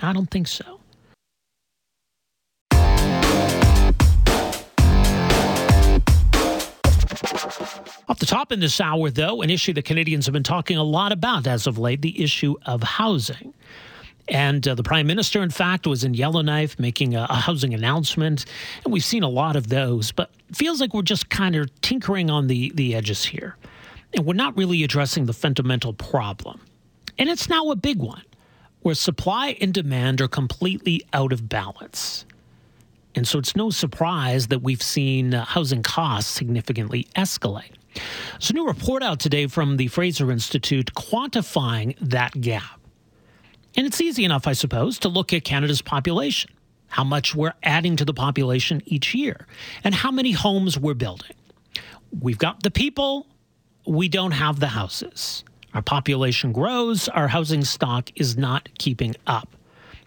I 0.00 0.12
don't 0.12 0.30
think 0.30 0.46
so. 0.46 0.80
Off 8.08 8.20
the 8.20 8.26
top 8.26 8.52
in 8.52 8.60
this 8.60 8.80
hour, 8.80 9.10
though, 9.10 9.42
an 9.42 9.50
issue 9.50 9.72
that 9.72 9.84
Canadians 9.84 10.26
have 10.26 10.32
been 10.32 10.42
talking 10.42 10.76
a 10.76 10.82
lot 10.82 11.10
about 11.10 11.46
as 11.46 11.66
of 11.66 11.78
late 11.78 12.02
the 12.02 12.22
issue 12.22 12.54
of 12.64 12.82
housing. 12.82 13.52
And 14.28 14.66
uh, 14.66 14.74
the 14.74 14.82
prime 14.82 15.06
minister, 15.06 15.42
in 15.42 15.50
fact, 15.50 15.86
was 15.86 16.02
in 16.02 16.14
Yellowknife 16.14 16.78
making 16.78 17.14
a, 17.14 17.26
a, 17.30 17.34
housing 17.34 17.74
announcement. 17.74 18.44
And 18.84 18.92
we've 18.92 19.04
seen 19.04 19.22
a 19.22 19.28
lot 19.28 19.54
of 19.54 19.68
those, 19.68 20.10
but 20.10 20.30
feels 20.52 20.80
like 20.80 20.92
we're 20.94 21.02
just 21.02 21.28
kind 21.28 21.54
of 21.54 21.80
tinkering 21.80 22.28
on 22.28 22.48
the, 22.48 22.72
the 22.74 22.94
edges 22.94 23.24
here. 23.24 23.56
And 24.14 24.26
we're 24.26 24.34
not 24.34 24.56
really 24.56 24.82
addressing 24.82 25.26
the 25.26 25.32
fundamental 25.32 25.92
problem. 25.92 26.60
And 27.18 27.28
it's 27.28 27.48
now 27.48 27.70
a 27.70 27.76
big 27.76 27.98
one 27.98 28.22
where 28.80 28.94
supply 28.94 29.56
and 29.60 29.72
demand 29.72 30.20
are 30.20 30.28
completely 30.28 31.02
out 31.12 31.32
of 31.32 31.48
balance. 31.48 32.24
And 33.14 33.26
so 33.26 33.38
it's 33.38 33.56
no 33.56 33.70
surprise 33.70 34.48
that 34.48 34.60
we've 34.60 34.82
seen 34.82 35.34
uh, 35.34 35.44
housing 35.44 35.82
costs 35.82 36.30
significantly 36.30 37.08
escalate. 37.16 37.72
There's 38.32 38.50
a 38.50 38.52
new 38.52 38.66
report 38.66 39.02
out 39.02 39.20
today 39.20 39.46
from 39.46 39.78
the 39.78 39.88
Fraser 39.88 40.30
Institute 40.30 40.92
quantifying 40.94 41.96
that 42.00 42.38
gap. 42.40 42.80
And 43.76 43.86
it's 43.86 44.00
easy 44.00 44.24
enough, 44.24 44.46
I 44.46 44.54
suppose, 44.54 44.98
to 45.00 45.08
look 45.08 45.32
at 45.32 45.44
Canada's 45.44 45.82
population, 45.82 46.50
how 46.88 47.04
much 47.04 47.34
we're 47.34 47.52
adding 47.62 47.96
to 47.96 48.04
the 48.04 48.14
population 48.14 48.82
each 48.86 49.14
year, 49.14 49.46
and 49.84 49.94
how 49.94 50.10
many 50.10 50.32
homes 50.32 50.78
we're 50.78 50.94
building. 50.94 51.36
We've 52.20 52.38
got 52.38 52.62
the 52.62 52.70
people, 52.70 53.26
we 53.86 54.08
don't 54.08 54.32
have 54.32 54.60
the 54.60 54.68
houses. 54.68 55.44
Our 55.74 55.82
population 55.82 56.52
grows, 56.52 57.08
our 57.08 57.28
housing 57.28 57.64
stock 57.64 58.10
is 58.16 58.36
not 58.36 58.70
keeping 58.78 59.14
up. 59.26 59.54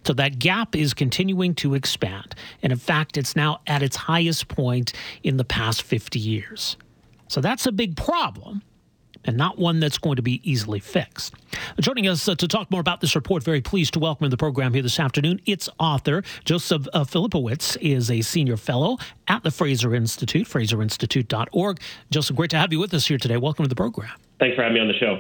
So 0.06 0.14
that 0.14 0.40
gap 0.40 0.76
is 0.76 0.94
continuing 0.96 1.54
to 1.56 1.76
expand. 1.76 2.34
And 2.64 2.72
in 2.72 2.80
fact, 2.80 3.18
it's 3.18 3.36
now 3.36 3.60
at 3.68 3.84
its 3.84 3.96
highest 3.96 4.48
point 4.48 4.94
in 5.22 5.38
the 5.38 5.44
past 5.44 5.84
50 5.84 6.18
years. 6.18 6.78
So 7.28 7.42
that's 7.42 7.68
a 7.68 7.72
big 7.72 7.96
problem 7.96 8.64
and 9.26 9.38
not 9.38 9.58
one 9.58 9.80
that's 9.80 9.98
going 9.98 10.16
to 10.16 10.22
be 10.22 10.42
easily 10.50 10.80
fixed. 10.80 11.34
Joining 11.80 12.08
us 12.08 12.28
uh, 12.28 12.36
to 12.36 12.48
talk 12.48 12.70
more 12.72 12.82
about 12.82 13.02
this 13.02 13.16
report, 13.16 13.44
very 13.44 13.62
pleased 13.62 13.94
to 13.94 14.00
welcome 14.00 14.26
in 14.26 14.32
the 14.32 14.38
program 14.38 14.74
here 14.74 14.84
this 14.84 15.00
afternoon. 15.00 15.42
Its 15.46 15.70
author, 15.80 16.24
Josef 16.46 16.88
uh, 16.94 17.04
Filipowicz, 17.04 17.78
is 17.82 18.10
a 18.10 18.22
senior 18.22 18.58
fellow 18.58 18.98
at 19.28 19.44
the 19.44 19.52
Fraser 19.52 19.94
Institute, 19.94 20.48
fraserinstitute.org. 20.48 21.80
Josef, 22.12 22.36
great 22.36 22.50
to 22.52 22.58
have 22.58 22.72
you 22.72 22.80
with 22.80 22.94
us 22.94 23.08
here 23.08 23.18
today. 23.18 23.38
Welcome 23.38 23.66
to 23.66 23.70
the 23.70 23.76
program. 23.76 24.12
Thanks 24.40 24.56
for 24.56 24.64
having 24.64 24.76
me 24.76 24.82
on 24.82 24.88
the 24.88 24.94
show. 24.94 25.20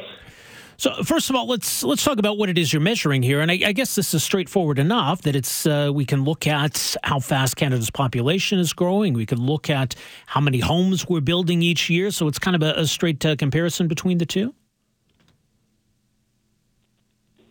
So 0.79 1.03
first 1.03 1.29
of 1.29 1.35
all, 1.35 1.45
let's 1.45 1.83
let's 1.83 2.05
talk 2.05 2.19
about 2.19 2.37
what 2.37 2.47
it 2.47 2.57
is 2.57 2.71
you're 2.71 2.81
measuring 2.81 3.21
here, 3.21 3.41
and 3.41 3.51
I, 3.51 3.59
I 3.65 3.73
guess 3.73 3.95
this 3.95 4.13
is 4.13 4.23
straightforward 4.23 4.79
enough 4.79 5.23
that 5.23 5.35
it's 5.35 5.65
uh, 5.65 5.91
we 5.93 6.05
can 6.05 6.23
look 6.23 6.47
at 6.47 6.95
how 7.03 7.19
fast 7.19 7.57
Canada's 7.57 7.91
population 7.91 8.59
is 8.59 8.71
growing. 8.71 9.13
We 9.13 9.25
can 9.25 9.39
look 9.39 9.69
at 9.69 9.93
how 10.25 10.39
many 10.39 10.59
homes 10.59 11.05
we're 11.05 11.19
building 11.19 11.61
each 11.61 11.89
year. 11.89 12.11
So 12.11 12.29
it's 12.29 12.39
kind 12.39 12.55
of 12.55 12.63
a, 12.63 12.79
a 12.79 12.87
straight 12.87 13.25
uh, 13.25 13.35
comparison 13.35 13.89
between 13.89 14.19
the 14.19 14.25
two. 14.25 14.55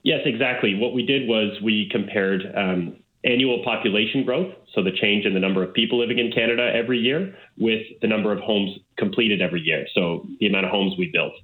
Yes, 0.04 0.20
exactly. 0.24 0.74
What 0.76 0.94
we 0.94 1.04
did 1.04 1.28
was 1.28 1.60
we 1.62 1.86
compared 1.92 2.40
um, 2.56 2.96
annual 3.24 3.62
population 3.62 4.24
growth, 4.24 4.54
so 4.74 4.82
the 4.82 4.92
change 5.02 5.26
in 5.26 5.34
the 5.34 5.40
number 5.40 5.62
of 5.62 5.74
people 5.74 5.98
living 5.98 6.18
in 6.18 6.32
Canada 6.32 6.72
every 6.74 6.98
year, 6.98 7.36
with 7.58 7.82
the 8.00 8.08
number 8.08 8.32
of 8.32 8.38
homes 8.38 8.78
completed 8.96 9.42
every 9.42 9.60
year, 9.60 9.86
so 9.94 10.26
the 10.40 10.46
amount 10.46 10.64
of 10.64 10.70
homes 10.70 10.94
we 10.96 11.10
built. 11.12 11.34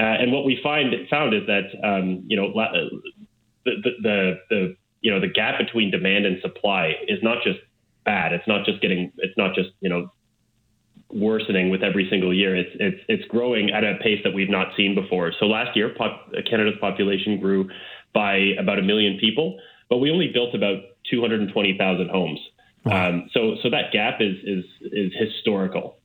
Uh, 0.00 0.16
and 0.18 0.32
what 0.32 0.46
we 0.46 0.58
find 0.62 0.94
found 1.10 1.34
is 1.34 1.42
that 1.46 1.68
um, 1.84 2.24
you 2.26 2.34
know 2.34 2.50
the, 2.54 3.02
the, 3.64 3.90
the 4.02 4.34
the 4.48 4.76
you 5.02 5.10
know 5.10 5.20
the 5.20 5.28
gap 5.28 5.58
between 5.58 5.90
demand 5.90 6.24
and 6.24 6.40
supply 6.40 6.94
is 7.06 7.18
not 7.22 7.42
just 7.44 7.58
bad. 8.06 8.32
It's 8.32 8.48
not 8.48 8.64
just 8.64 8.80
getting. 8.80 9.12
It's 9.18 9.36
not 9.36 9.54
just 9.54 9.68
you 9.80 9.90
know 9.90 10.10
worsening 11.12 11.68
with 11.68 11.82
every 11.82 12.08
single 12.08 12.32
year. 12.32 12.56
It's 12.56 12.70
it's 12.80 13.02
it's 13.08 13.24
growing 13.28 13.72
at 13.72 13.84
a 13.84 13.98
pace 14.02 14.20
that 14.24 14.32
we've 14.32 14.48
not 14.48 14.68
seen 14.74 14.94
before. 14.94 15.32
So 15.38 15.44
last 15.44 15.76
year, 15.76 15.94
pop, 15.98 16.32
Canada's 16.48 16.78
population 16.80 17.38
grew 17.38 17.68
by 18.14 18.36
about 18.58 18.78
a 18.78 18.82
million 18.82 19.18
people, 19.20 19.60
but 19.90 19.98
we 19.98 20.10
only 20.10 20.30
built 20.32 20.54
about 20.54 20.78
220,000 21.10 22.08
homes. 22.08 22.40
Wow. 22.84 23.08
Um, 23.08 23.30
so 23.34 23.56
so 23.62 23.68
that 23.68 23.92
gap 23.92 24.22
is 24.22 24.36
is 24.44 24.64
is 24.80 25.12
historical. 25.18 25.99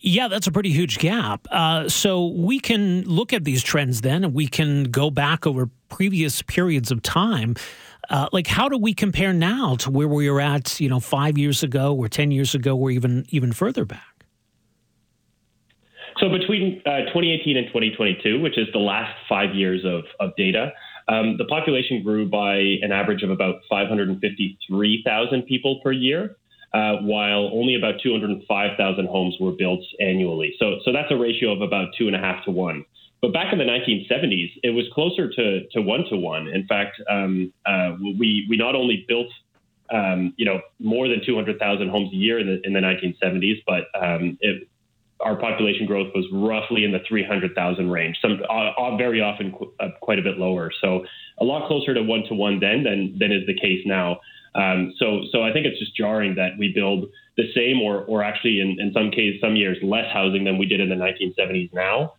Yeah, 0.00 0.28
that's 0.28 0.46
a 0.46 0.52
pretty 0.52 0.70
huge 0.70 0.98
gap. 0.98 1.46
Uh, 1.50 1.88
so 1.88 2.26
we 2.26 2.60
can 2.60 3.02
look 3.02 3.32
at 3.32 3.44
these 3.44 3.62
trends 3.62 4.02
then, 4.02 4.24
and 4.24 4.34
we 4.34 4.46
can 4.46 4.84
go 4.84 5.10
back 5.10 5.46
over 5.46 5.70
previous 5.88 6.42
periods 6.42 6.90
of 6.90 7.02
time. 7.02 7.56
Uh, 8.10 8.28
like, 8.32 8.46
how 8.46 8.68
do 8.68 8.78
we 8.78 8.94
compare 8.94 9.32
now 9.32 9.74
to 9.76 9.90
where 9.90 10.06
we 10.06 10.30
were 10.30 10.40
at, 10.40 10.78
you 10.78 10.88
know, 10.88 11.00
five 11.00 11.36
years 11.36 11.62
ago, 11.62 11.94
or 11.94 12.08
ten 12.08 12.30
years 12.30 12.54
ago, 12.54 12.76
or 12.76 12.90
even 12.90 13.26
even 13.30 13.52
further 13.52 13.84
back? 13.84 14.16
So 16.18 16.28
between 16.30 16.80
uh, 16.86 17.12
2018 17.12 17.56
and 17.56 17.66
2022, 17.66 18.40
which 18.40 18.56
is 18.56 18.68
the 18.72 18.78
last 18.78 19.14
five 19.28 19.54
years 19.54 19.84
of, 19.84 20.04
of 20.18 20.34
data, 20.36 20.72
um, 21.08 21.36
the 21.36 21.44
population 21.44 22.02
grew 22.02 22.28
by 22.28 22.56
an 22.56 22.90
average 22.90 23.22
of 23.22 23.30
about 23.30 23.56
553,000 23.68 25.42
people 25.42 25.80
per 25.84 25.92
year 25.92 26.36
uh, 26.76 26.96
while 27.00 27.48
only 27.54 27.74
about 27.74 27.94
205,000 28.02 29.06
homes 29.06 29.36
were 29.40 29.52
built 29.52 29.80
annually. 29.98 30.54
So, 30.58 30.78
so 30.84 30.92
that's 30.92 31.10
a 31.10 31.16
ratio 31.16 31.52
of 31.52 31.62
about 31.62 31.88
two 31.96 32.06
and 32.06 32.14
a 32.14 32.18
half 32.18 32.44
to 32.44 32.50
one. 32.50 32.84
But 33.22 33.32
back 33.32 33.50
in 33.52 33.58
the 33.58 33.64
1970s, 33.64 34.50
it 34.62 34.70
was 34.70 34.84
closer 34.92 35.30
to, 35.30 35.66
to 35.68 35.80
one 35.80 36.04
to 36.10 36.16
one. 36.16 36.48
In 36.48 36.66
fact, 36.66 37.00
um, 37.08 37.50
uh, 37.64 37.96
we, 38.00 38.46
we 38.50 38.56
not 38.58 38.74
only 38.74 39.06
built 39.08 39.28
um, 39.90 40.34
you 40.36 40.44
know 40.44 40.60
more 40.80 41.08
than 41.08 41.24
200,000 41.24 41.88
homes 41.88 42.12
a 42.12 42.16
year 42.16 42.38
in 42.40 42.46
the, 42.46 42.60
in 42.66 42.72
the 42.72 42.80
1970s, 42.80 43.62
but 43.66 43.84
um, 43.98 44.36
it, 44.40 44.68
our 45.20 45.36
population 45.36 45.86
growth 45.86 46.12
was 46.14 46.26
roughly 46.32 46.84
in 46.84 46.92
the 46.92 46.98
300,000 47.08 47.90
range, 47.90 48.18
some 48.20 48.42
uh, 48.50 48.96
very 48.96 49.22
often 49.22 49.52
qu- 49.52 49.72
uh, 49.80 49.88
quite 50.02 50.18
a 50.18 50.22
bit 50.22 50.36
lower. 50.36 50.70
So 50.82 51.06
a 51.40 51.44
lot 51.44 51.68
closer 51.68 51.94
to 51.94 52.02
one 52.02 52.24
to 52.28 52.34
one 52.34 52.60
then 52.60 52.82
than 52.82 53.16
than 53.18 53.32
is 53.32 53.46
the 53.46 53.54
case 53.54 53.82
now. 53.86 54.20
Um, 54.56 54.94
so, 54.98 55.20
so 55.30 55.42
I 55.42 55.52
think 55.52 55.66
it's 55.66 55.78
just 55.78 55.94
jarring 55.96 56.34
that 56.36 56.52
we 56.58 56.72
build 56.72 57.06
the 57.36 57.44
same, 57.54 57.80
or, 57.80 58.04
or 58.04 58.22
actually 58.22 58.60
in, 58.60 58.80
in 58.80 58.92
some 58.92 59.10
cases, 59.10 59.40
some 59.40 59.54
years 59.54 59.76
less 59.82 60.10
housing 60.12 60.44
than 60.44 60.56
we 60.56 60.66
did 60.66 60.80
in 60.80 60.88
the 60.88 60.94
1970s 60.94 61.72
now. 61.74 62.14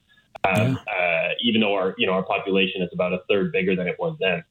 Um, 0.47 0.77
yeah. 0.87 0.93
uh, 0.93 1.29
even 1.41 1.61
though 1.61 1.73
our, 1.73 1.95
you 1.97 2.05
know, 2.05 2.13
our 2.13 2.23
population 2.23 2.81
is 2.83 2.89
about 2.93 3.11
a 3.11 3.19
third 3.27 3.51
bigger 3.51 3.75
than 3.75 3.87
it 3.87 3.95
was 3.99 4.15
then. 4.19 4.43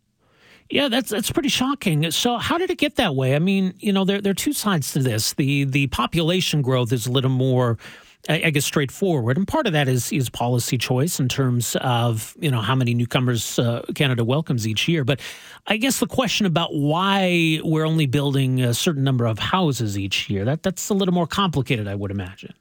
Yeah, 0.69 0.89
that's 0.89 1.11
that's 1.11 1.31
pretty 1.31 1.49
shocking. 1.49 2.11
So, 2.11 2.39
how 2.39 2.59
did 2.59 2.71
it 2.71 2.79
get 2.79 2.97
that 2.97 3.15
way? 3.15 3.37
I 3.37 3.39
mean, 3.39 3.75
you 3.79 3.93
know, 3.93 4.05
there 4.05 4.21
there 4.21 4.33
are 4.33 4.35
two 4.35 4.53
sides 4.53 4.93
to 4.95 4.99
this. 4.99 5.33
The 5.35 5.63
the 5.63 5.87
population 5.87 6.61
growth 6.61 6.93
is 6.93 7.07
a 7.07 7.13
little 7.13 7.31
more 7.31 7.79
I 8.29 8.51
guess 8.51 8.65
straightforward, 8.65 9.37
and 9.37 9.47
part 9.47 9.67
of 9.67 9.73
that 9.73 9.89
is 9.89 10.13
is 10.13 10.29
policy 10.29 10.77
choice 10.77 11.21
in 11.21 11.29
terms 11.29 11.77
of 11.81 12.37
you 12.41 12.51
know 12.51 12.61
how 12.61 12.75
many 12.75 12.95
newcomers 12.95 13.59
uh, 13.59 13.83
Canada 13.95 14.25
welcomes 14.25 14.67
each 14.67 14.89
year. 14.89 15.05
But 15.05 15.21
I 15.67 15.77
guess 15.77 16.01
the 16.01 16.07
question 16.07 16.47
about 16.47 16.75
why 16.75 17.61
we're 17.63 17.87
only 17.87 18.07
building 18.07 18.63
a 18.63 18.75
certain 18.75 19.05
number 19.05 19.27
of 19.27 19.39
houses 19.39 19.99
each 19.99 20.29
year 20.29 20.45
that 20.45 20.63
that's 20.63 20.89
a 20.89 20.95
little 20.95 21.15
more 21.15 21.27
complicated, 21.27 21.87
I 21.87 21.95
would 21.95 22.11
imagine. 22.11 22.55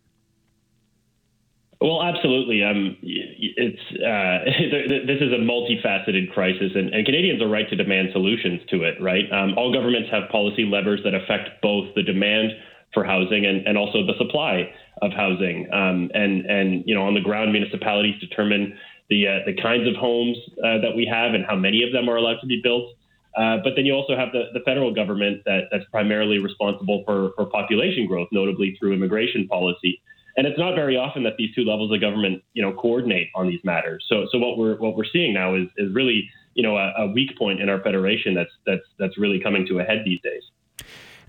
Well, 1.81 2.01
absolutely. 2.01 2.63
Um, 2.63 2.97
it's 3.01 3.81
uh, 4.01 4.45
this 5.05 5.21
is 5.21 5.33
a 5.33 5.41
multifaceted 5.41 6.31
crisis, 6.33 6.71
and, 6.75 6.93
and, 6.93 7.05
Canadians 7.05 7.41
are 7.41 7.49
right 7.49 7.69
to 7.69 7.75
demand 7.75 8.09
solutions 8.11 8.61
to 8.69 8.83
it. 8.83 9.01
Right, 9.01 9.31
um, 9.31 9.53
all 9.57 9.73
governments 9.73 10.09
have 10.11 10.29
policy 10.29 10.63
levers 10.63 11.01
that 11.03 11.13
affect 11.13 11.61
both 11.61 11.93
the 11.95 12.03
demand 12.03 12.51
for 12.95 13.03
housing 13.03 13.45
and, 13.45 13.67
and 13.67 13.77
also 13.77 14.03
the 14.07 14.17
supply 14.17 14.73
of 15.03 15.11
housing. 15.11 15.71
Um, 15.71 16.09
and 16.15 16.47
and 16.47 16.83
you 16.87 16.95
know 16.95 17.03
on 17.03 17.13
the 17.13 17.21
ground, 17.21 17.51
municipalities 17.51 18.19
determine 18.19 18.75
the 19.09 19.27
uh, 19.27 19.39
the 19.45 19.53
kinds 19.61 19.87
of 19.87 19.95
homes 19.95 20.37
uh, 20.63 20.79
that 20.79 20.95
we 20.95 21.05
have 21.05 21.35
and 21.35 21.45
how 21.45 21.55
many 21.55 21.83
of 21.83 21.93
them 21.93 22.09
are 22.09 22.15
allowed 22.15 22.39
to 22.41 22.47
be 22.47 22.59
built. 22.63 22.95
Uh, 23.37 23.57
but 23.63 23.73
then 23.75 23.85
you 23.85 23.93
also 23.93 24.15
have 24.15 24.31
the, 24.31 24.45
the 24.53 24.61
federal 24.61 24.93
government 24.93 25.41
that, 25.45 25.63
that's 25.69 25.83
primarily 25.91 26.39
responsible 26.39 27.03
for, 27.05 27.31
for 27.35 27.45
population 27.45 28.07
growth, 28.07 28.29
notably 28.31 28.77
through 28.79 28.93
immigration 28.93 29.45
policy. 29.45 30.01
And 30.37 30.47
it's 30.47 30.57
not 30.57 30.73
very 30.73 30.95
often 30.95 31.23
that 31.23 31.33
these 31.37 31.53
two 31.53 31.65
levels 31.65 31.93
of 31.93 31.99
government, 31.99 32.43
you 32.53 32.61
know, 32.61 32.71
coordinate 32.73 33.27
on 33.35 33.49
these 33.49 33.59
matters. 33.65 34.05
So, 34.07 34.25
so 34.31 34.37
what 34.37 34.57
we're 34.57 34.77
what 34.77 34.95
we're 34.95 35.11
seeing 35.11 35.33
now 35.33 35.55
is 35.55 35.67
is 35.77 35.93
really, 35.93 36.29
you 36.53 36.63
know, 36.63 36.77
a, 36.77 36.93
a 36.97 37.07
weak 37.07 37.37
point 37.37 37.61
in 37.61 37.69
our 37.69 37.81
federation 37.81 38.33
that's 38.33 38.51
that's 38.65 38.83
that's 38.99 39.17
really 39.17 39.39
coming 39.39 39.65
to 39.67 39.79
a 39.79 39.83
head 39.83 40.03
these 40.05 40.21
days. 40.21 40.43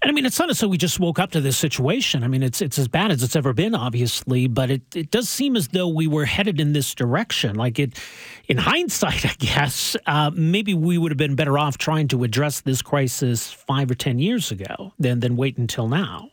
And 0.02 0.10
I 0.10 0.12
mean, 0.12 0.26
it's 0.26 0.38
not 0.38 0.50
as 0.50 0.60
though 0.60 0.68
we 0.68 0.78
just 0.78 1.00
woke 1.00 1.18
up 1.18 1.30
to 1.32 1.40
this 1.40 1.56
situation. 1.56 2.22
I 2.22 2.28
mean, 2.28 2.42
it's 2.42 2.60
it's 2.60 2.78
as 2.78 2.88
bad 2.88 3.10
as 3.10 3.22
it's 3.22 3.36
ever 3.36 3.52
been, 3.52 3.74
obviously, 3.74 4.46
but 4.46 4.70
it, 4.70 4.82
it 4.94 5.10
does 5.10 5.28
seem 5.28 5.56
as 5.56 5.68
though 5.68 5.88
we 5.88 6.06
were 6.06 6.24
headed 6.24 6.60
in 6.60 6.72
this 6.72 6.94
direction. 6.94 7.56
Like 7.56 7.78
it, 7.78 7.98
in 8.48 8.58
hindsight, 8.58 9.24
I 9.30 9.34
guess 9.38 9.96
uh, 10.06 10.30
maybe 10.34 10.74
we 10.74 10.98
would 10.98 11.10
have 11.10 11.18
been 11.18 11.34
better 11.34 11.58
off 11.58 11.78
trying 11.78 12.08
to 12.08 12.24
address 12.24 12.60
this 12.60 12.82
crisis 12.82 13.50
five 13.50 13.90
or 13.90 13.94
ten 13.94 14.18
years 14.18 14.50
ago 14.50 14.92
than 14.98 15.20
than 15.20 15.36
wait 15.36 15.56
until 15.56 15.88
now. 15.88 16.30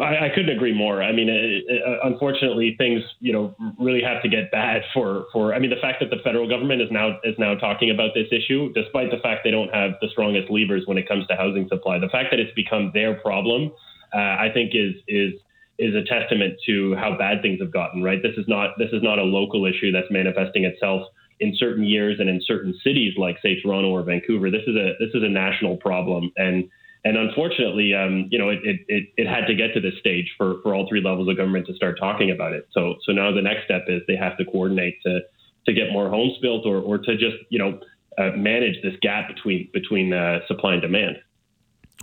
I, 0.00 0.26
I 0.26 0.28
couldn't 0.34 0.54
agree 0.54 0.74
more. 0.74 1.02
I 1.02 1.12
mean, 1.12 1.28
it, 1.28 1.64
it, 1.66 1.82
unfortunately, 2.02 2.74
things 2.78 3.02
you 3.20 3.32
know 3.32 3.54
really 3.78 4.02
have 4.02 4.22
to 4.22 4.28
get 4.28 4.50
bad 4.50 4.82
for 4.94 5.26
for. 5.32 5.54
I 5.54 5.58
mean, 5.58 5.70
the 5.70 5.80
fact 5.80 6.00
that 6.00 6.10
the 6.10 6.22
federal 6.22 6.48
government 6.48 6.82
is 6.82 6.88
now 6.90 7.18
is 7.24 7.34
now 7.38 7.54
talking 7.54 7.90
about 7.90 8.10
this 8.14 8.28
issue, 8.32 8.72
despite 8.72 9.10
the 9.10 9.18
fact 9.18 9.42
they 9.44 9.50
don't 9.50 9.72
have 9.74 9.92
the 10.00 10.08
strongest 10.08 10.50
levers 10.50 10.82
when 10.86 10.98
it 10.98 11.08
comes 11.08 11.26
to 11.28 11.36
housing 11.36 11.68
supply, 11.68 11.98
the 11.98 12.08
fact 12.08 12.28
that 12.30 12.40
it's 12.40 12.54
become 12.54 12.90
their 12.94 13.14
problem, 13.14 13.72
uh, 14.14 14.18
I 14.18 14.48
think 14.52 14.72
is 14.74 14.94
is 15.08 15.34
is 15.78 15.94
a 15.94 16.04
testament 16.04 16.54
to 16.66 16.94
how 16.96 17.16
bad 17.16 17.42
things 17.42 17.60
have 17.60 17.72
gotten. 17.72 18.02
Right. 18.02 18.22
This 18.22 18.36
is 18.36 18.46
not 18.48 18.78
this 18.78 18.90
is 18.92 19.02
not 19.02 19.18
a 19.18 19.24
local 19.24 19.66
issue 19.66 19.92
that's 19.92 20.10
manifesting 20.10 20.64
itself 20.64 21.08
in 21.40 21.54
certain 21.56 21.84
years 21.84 22.20
and 22.20 22.28
in 22.28 22.40
certain 22.44 22.78
cities 22.84 23.14
like 23.16 23.36
say 23.42 23.60
Toronto 23.60 23.88
or 23.88 24.02
Vancouver. 24.02 24.50
This 24.50 24.62
is 24.66 24.76
a 24.76 24.92
this 24.98 25.10
is 25.14 25.22
a 25.22 25.28
national 25.28 25.76
problem 25.78 26.30
and 26.36 26.68
and 27.04 27.16
unfortunately, 27.16 27.94
um, 27.94 28.28
you 28.30 28.38
know, 28.38 28.50
it, 28.50 28.58
it, 28.62 29.08
it, 29.16 29.26
had 29.26 29.46
to 29.46 29.54
get 29.54 29.72
to 29.74 29.80
this 29.80 29.94
stage 29.98 30.30
for, 30.36 30.56
for 30.62 30.74
all 30.74 30.86
three 30.88 31.00
levels 31.00 31.28
of 31.28 31.36
government 31.36 31.66
to 31.68 31.74
start 31.74 31.98
talking 31.98 32.30
about 32.30 32.52
it. 32.52 32.68
So 32.72 32.96
so 33.06 33.12
now 33.12 33.32
the 33.32 33.40
next 33.40 33.64
step 33.64 33.84
is 33.88 34.02
they 34.06 34.16
have 34.16 34.36
to 34.36 34.44
coordinate 34.44 35.00
to 35.06 35.20
to 35.66 35.72
get 35.72 35.92
more 35.92 36.10
homes 36.10 36.36
built 36.42 36.66
or, 36.66 36.78
or 36.78 36.98
to 36.98 37.16
just 37.16 37.36
you 37.48 37.58
know 37.58 37.80
uh, 38.18 38.36
manage 38.36 38.82
this 38.82 38.94
gap 39.00 39.28
between 39.28 39.70
between 39.72 40.12
uh, 40.12 40.40
supply 40.46 40.74
and 40.74 40.82
demand. 40.82 41.16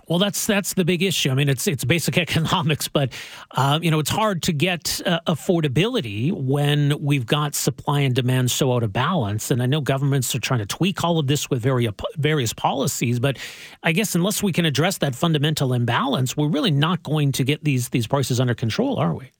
Well, 0.08 0.18
that's 0.18 0.46
that's 0.46 0.72
the 0.72 0.86
big 0.86 1.02
issue. 1.02 1.30
I 1.30 1.34
mean, 1.34 1.50
it's 1.50 1.66
it's 1.66 1.84
basic 1.84 2.16
economics, 2.18 2.88
but 2.88 3.12
uh, 3.50 3.78
you 3.82 3.90
know, 3.90 3.98
it's 3.98 4.10
hard 4.10 4.42
to 4.44 4.52
get 4.52 5.02
uh, 5.04 5.20
affordability 5.26 6.32
when 6.32 7.00
we've 7.02 7.26
got 7.26 7.54
supply 7.54 8.00
and 8.00 8.14
demand 8.14 8.50
so 8.50 8.72
out 8.72 8.82
of 8.82 8.92
balance. 8.92 9.50
And 9.50 9.62
I 9.62 9.66
know 9.66 9.82
governments 9.82 10.34
are 10.34 10.40
trying 10.40 10.60
to 10.60 10.66
tweak 10.66 11.04
all 11.04 11.18
of 11.18 11.26
this 11.26 11.50
with 11.50 11.60
various 11.60 11.92
various 12.16 12.54
policies, 12.54 13.20
but 13.20 13.36
I 13.82 13.92
guess 13.92 14.14
unless 14.14 14.42
we 14.42 14.50
can 14.50 14.64
address 14.64 14.98
that 14.98 15.14
fundamental 15.14 15.74
imbalance, 15.74 16.36
we're 16.36 16.48
really 16.48 16.70
not 16.70 17.02
going 17.02 17.30
to 17.32 17.44
get 17.44 17.64
these 17.64 17.90
these 17.90 18.06
prices 18.06 18.40
under 18.40 18.54
control, 18.54 18.96
are 18.96 19.14
we? 19.14 19.30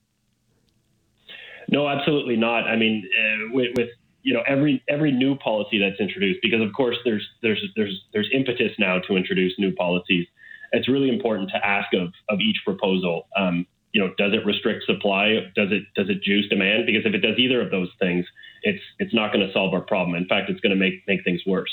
No, 1.67 1.87
absolutely 1.87 2.35
not. 2.35 2.67
I 2.67 2.75
mean, 2.75 3.07
uh, 3.17 3.53
with, 3.53 3.75
with 3.75 3.89
you 4.21 4.35
know 4.35 4.43
every 4.45 4.83
every 4.87 5.11
new 5.11 5.35
policy 5.35 5.79
that's 5.79 5.99
introduced 5.99 6.41
because 6.43 6.61
of 6.61 6.71
course 6.73 6.97
there's 7.05 7.27
there's 7.41 7.63
there's 7.75 8.03
there's 8.13 8.29
impetus 8.31 8.71
now 8.77 8.99
to 8.99 9.17
introduce 9.17 9.57
new 9.57 9.73
policies 9.73 10.27
it's 10.71 10.87
really 10.87 11.09
important 11.09 11.49
to 11.51 11.65
ask 11.65 11.93
of, 11.93 12.13
of 12.29 12.39
each 12.39 12.57
proposal. 12.65 13.27
Um, 13.35 13.65
you 13.91 14.01
know, 14.01 14.13
does 14.17 14.33
it 14.33 14.45
restrict 14.45 14.85
supply? 14.85 15.51
Does 15.55 15.71
it 15.71 15.83
does 15.95 16.09
it 16.09 16.21
juice 16.21 16.47
demand? 16.49 16.85
Because 16.85 17.05
if 17.05 17.13
it 17.13 17.19
does 17.19 17.37
either 17.37 17.61
of 17.61 17.71
those 17.71 17.89
things, 17.99 18.25
it's 18.63 18.83
it's 18.99 19.13
not 19.13 19.33
going 19.33 19.45
to 19.45 19.51
solve 19.51 19.73
our 19.73 19.81
problem. 19.81 20.15
In 20.15 20.27
fact, 20.27 20.49
it's 20.49 20.59
going 20.59 20.71
to 20.71 20.75
make 20.75 21.03
make 21.07 21.23
things 21.23 21.41
worse. 21.45 21.71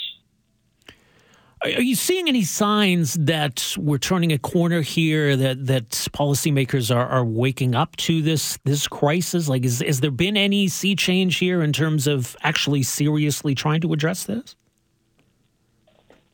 Are 1.62 1.82
you 1.82 1.94
seeing 1.94 2.28
any 2.28 2.42
signs 2.42 3.14
that 3.14 3.74
we're 3.78 3.98
turning 3.98 4.30
a 4.30 4.38
corner 4.38 4.82
here? 4.82 5.36
That 5.36 5.66
that 5.66 5.90
policymakers 6.12 6.94
are, 6.94 7.06
are 7.06 7.24
waking 7.24 7.74
up 7.74 7.96
to 7.96 8.22
this 8.22 8.58
this 8.64 8.86
crisis? 8.86 9.48
Like, 9.48 9.64
is 9.64 9.80
has 9.80 10.00
there 10.00 10.10
been 10.10 10.36
any 10.36 10.68
sea 10.68 10.94
change 10.94 11.38
here 11.38 11.62
in 11.62 11.72
terms 11.72 12.06
of 12.06 12.36
actually 12.42 12.82
seriously 12.82 13.54
trying 13.54 13.80
to 13.82 13.92
address 13.92 14.24
this? 14.24 14.54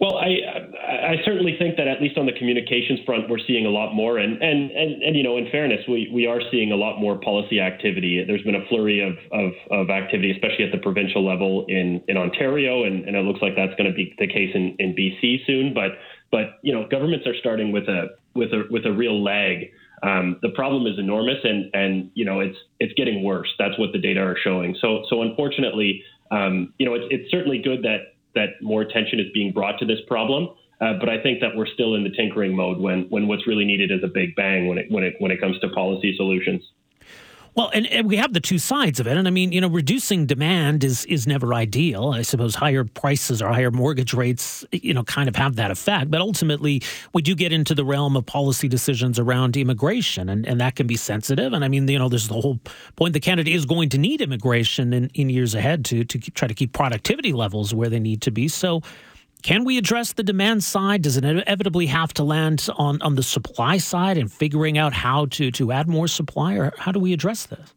Well, 0.03 0.19
I, 0.19 0.35
I 0.83 1.15
certainly 1.25 1.55
think 1.57 1.77
that 1.77 1.87
at 1.87 2.03
least 2.03 2.19
on 2.19 2.27
the 2.27 2.33
communications 2.33 2.99
front, 3.07 3.31
we're 3.31 3.39
seeing 3.47 3.67
a 3.67 3.71
lot 3.71 3.95
more. 3.95 4.19
And, 4.19 4.43
and, 4.43 4.73
and, 4.73 5.01
and 5.01 5.15
you 5.15 5.23
know, 5.23 5.37
in 5.37 5.49
fairness, 5.53 5.79
we, 5.89 6.11
we 6.13 6.27
are 6.27 6.41
seeing 6.51 6.73
a 6.73 6.75
lot 6.75 6.99
more 6.99 7.21
policy 7.21 7.61
activity. 7.61 8.25
There's 8.27 8.43
been 8.43 8.57
a 8.57 8.67
flurry 8.69 8.99
of, 8.99 9.15
of, 9.31 9.53
of 9.71 9.91
activity, 9.91 10.33
especially 10.33 10.65
at 10.65 10.73
the 10.73 10.79
provincial 10.79 11.25
level 11.25 11.67
in, 11.69 12.03
in 12.09 12.17
Ontario. 12.17 12.83
And, 12.83 13.05
and 13.05 13.15
it 13.15 13.21
looks 13.21 13.41
like 13.41 13.53
that's 13.55 13.77
going 13.79 13.89
to 13.89 13.95
be 13.95 14.13
the 14.19 14.27
case 14.27 14.51
in, 14.57 14.75
in 14.81 14.93
BC 14.97 15.47
soon. 15.47 15.73
But, 15.73 15.93
but, 16.33 16.59
you 16.63 16.75
know, 16.75 16.89
governments 16.91 17.25
are 17.29 17.37
starting 17.39 17.71
with 17.71 17.85
a, 17.85 18.09
with 18.35 18.53
a, 18.53 18.65
with 18.73 18.85
a 18.87 18.93
real 18.93 19.23
lag. 19.23 19.71
Um, 20.03 20.37
the 20.43 20.49
problem 20.49 20.85
is 20.89 20.99
enormous 20.99 21.39
and, 21.45 21.71
and, 21.75 22.11
you 22.15 22.25
know, 22.25 22.41
it's, 22.41 22.59
it's 22.81 22.93
getting 22.95 23.23
worse. 23.23 23.55
That's 23.57 23.79
what 23.79 23.93
the 23.93 24.01
data 24.01 24.19
are 24.19 24.37
showing. 24.43 24.77
So, 24.81 25.05
so 25.09 25.23
unfortunately, 25.23 26.03
um, 26.33 26.73
you 26.79 26.87
know, 26.87 26.95
it's, 26.95 27.05
it's 27.11 27.31
certainly 27.31 27.63
good 27.63 27.85
that 27.85 28.12
that 28.35 28.61
more 28.61 28.83
attention 28.83 29.21
is 29.21 29.27
being 29.33 29.53
brought 29.53 29.79
to 29.79 29.87
this 29.87 29.99
problem. 30.07 30.49
Uh, 30.81 30.95
but 30.99 31.09
I 31.09 31.23
think 31.23 31.41
that 31.41 31.51
we're 31.55 31.67
still 31.67 31.95
in 31.95 32.03
the 32.03 32.11
tinkering 32.11 32.57
mode 32.57 32.79
when 32.79 33.07
when 33.09 33.29
what's 33.29 33.47
really 33.47 33.65
needed 33.65 33.91
is 33.93 34.03
a 34.03 34.09
big 34.09 34.35
bang 34.35 34.67
when 34.67 34.79
it 34.79 34.87
when 34.91 35.05
it 35.05 35.15
when 35.21 35.31
it 35.31 35.41
comes 35.41 35.59
to 35.61 35.69
policy 35.69 36.17
solutions. 36.17 36.63
Well, 37.55 37.71
and, 37.75 37.87
and, 37.89 38.09
we 38.09 38.17
have 38.17 38.33
the 38.33 38.41
two 38.41 38.59
sides 38.59 38.99
of 38.99 39.07
it. 39.07 39.15
And 39.17 39.29
I 39.29 39.31
mean, 39.31 39.53
you 39.53 39.61
know, 39.61 39.69
reducing 39.69 40.25
demand 40.25 40.83
is 40.83 41.05
is 41.05 41.27
never 41.27 41.53
ideal. 41.53 42.09
I 42.11 42.23
suppose 42.23 42.55
higher 42.55 42.85
prices 42.85 43.43
or 43.43 43.49
higher 43.49 43.71
mortgage 43.71 44.15
rates, 44.15 44.65
you 44.73 44.95
know, 44.95 45.05
kind 45.05 45.29
of 45.29 45.37
have 45.37 45.57
that 45.57 45.71
effect. 45.71 46.11
But 46.11 46.23
ultimately, 46.23 46.83
we 47.13 47.21
do 47.21 47.35
get 47.35 47.53
into 47.53 47.75
the 47.75 47.85
realm 47.85 48.17
of 48.17 48.25
policy 48.25 48.69
decisions 48.69 49.19
around 49.19 49.57
immigration, 49.59 50.31
and, 50.31 50.47
and 50.47 50.61
that 50.63 50.77
can 50.77 50.87
be 50.87 50.97
sensitive. 50.97 51.53
And 51.53 51.63
I 51.63 51.69
mean, 51.69 51.87
you 51.89 51.99
know, 51.99 52.09
there's 52.09 52.29
the 52.29 52.41
whole 52.41 52.59
point 52.97 53.13
that 53.13 53.21
Canada 53.21 53.51
is 53.51 53.67
going 53.67 53.91
to 53.91 53.99
need 53.99 54.23
immigration 54.23 54.95
in, 54.95 55.11
in 55.13 55.29
years 55.29 55.55
ahead 55.55 55.85
to, 55.87 56.05
to 56.05 56.19
try 56.19 56.49
to 56.49 56.55
keep 56.55 56.73
productivity 56.73 57.35
levels 57.35 57.75
where 57.75 57.91
they 57.91 58.01
need 58.01 58.23
to 58.23 58.31
be. 58.31 58.49
So, 58.49 58.81
can 59.43 59.65
we 59.65 59.79
address 59.79 60.13
the 60.13 60.23
demand 60.23 60.65
side? 60.65 61.03
Does 61.03 61.17
it 61.17 61.25
inevitably 61.25 61.87
have 61.87 62.13
to 62.15 62.25
land 62.25 62.69
on, 62.77 63.01
on 63.03 63.17
the 63.17 63.23
supply 63.23 63.79
side 63.79 64.17
and 64.17 64.31
figuring 64.31 64.79
out 64.79 64.93
how 64.93 65.27
to, 65.27 65.51
to 65.53 65.73
add 65.73 65.89
more 65.89 66.09
supply, 66.09 66.55
or 66.55 66.73
how 66.79 66.93
do 66.93 67.01
we 67.01 67.13
address 67.13 67.47
this? 67.47 67.75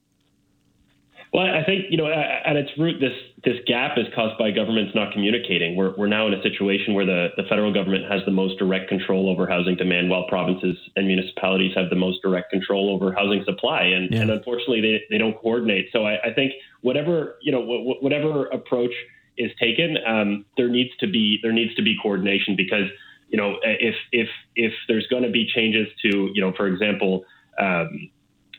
Well, 1.35 1.47
I 1.53 1.65
think 1.65 1.87
you 1.89 1.97
know 1.97 2.07
at 2.07 2.55
its 2.55 2.69
root, 2.77 3.01
this 3.01 3.11
this 3.43 3.57
gap 3.67 3.97
is 3.97 4.05
caused 4.15 4.37
by 4.37 4.51
governments 4.51 4.95
not 4.95 5.11
communicating. 5.11 5.75
We're 5.75 5.93
we're 5.97 6.07
now 6.07 6.27
in 6.27 6.33
a 6.33 6.41
situation 6.41 6.93
where 6.93 7.05
the, 7.05 7.27
the 7.35 7.43
federal 7.49 7.73
government 7.73 8.09
has 8.09 8.21
the 8.23 8.31
most 8.31 8.57
direct 8.57 8.87
control 8.87 9.29
over 9.29 9.45
housing 9.45 9.75
demand, 9.75 10.09
while 10.09 10.25
provinces 10.29 10.77
and 10.95 11.05
municipalities 11.05 11.73
have 11.75 11.89
the 11.89 11.97
most 11.97 12.21
direct 12.21 12.51
control 12.51 12.89
over 12.89 13.11
housing 13.11 13.43
supply, 13.43 13.81
and, 13.81 14.13
yeah. 14.13 14.21
and 14.21 14.31
unfortunately 14.31 14.79
they, 14.79 15.03
they 15.09 15.17
don't 15.17 15.37
coordinate. 15.39 15.89
So 15.91 16.05
I, 16.05 16.29
I 16.29 16.33
think 16.33 16.53
whatever 16.83 17.35
you 17.41 17.51
know 17.51 17.59
whatever 17.99 18.45
approach 18.45 18.93
is 19.37 19.51
taken, 19.59 19.97
um, 20.05 20.45
there 20.57 20.69
needs 20.69 20.91
to 20.99 21.07
be 21.07 21.39
there 21.41 21.51
needs 21.51 21.75
to 21.75 21.81
be 21.81 21.97
coordination 22.01 22.55
because 22.55 22.89
you 23.29 23.37
know 23.37 23.57
if 23.63 23.95
if 24.11 24.29
if 24.55 24.73
there's 24.87 25.07
going 25.07 25.23
to 25.23 25.31
be 25.31 25.45
changes 25.45 25.87
to 26.01 26.29
you 26.33 26.41
know 26.41 26.53
for 26.53 26.67
example 26.67 27.25
um, 27.59 28.09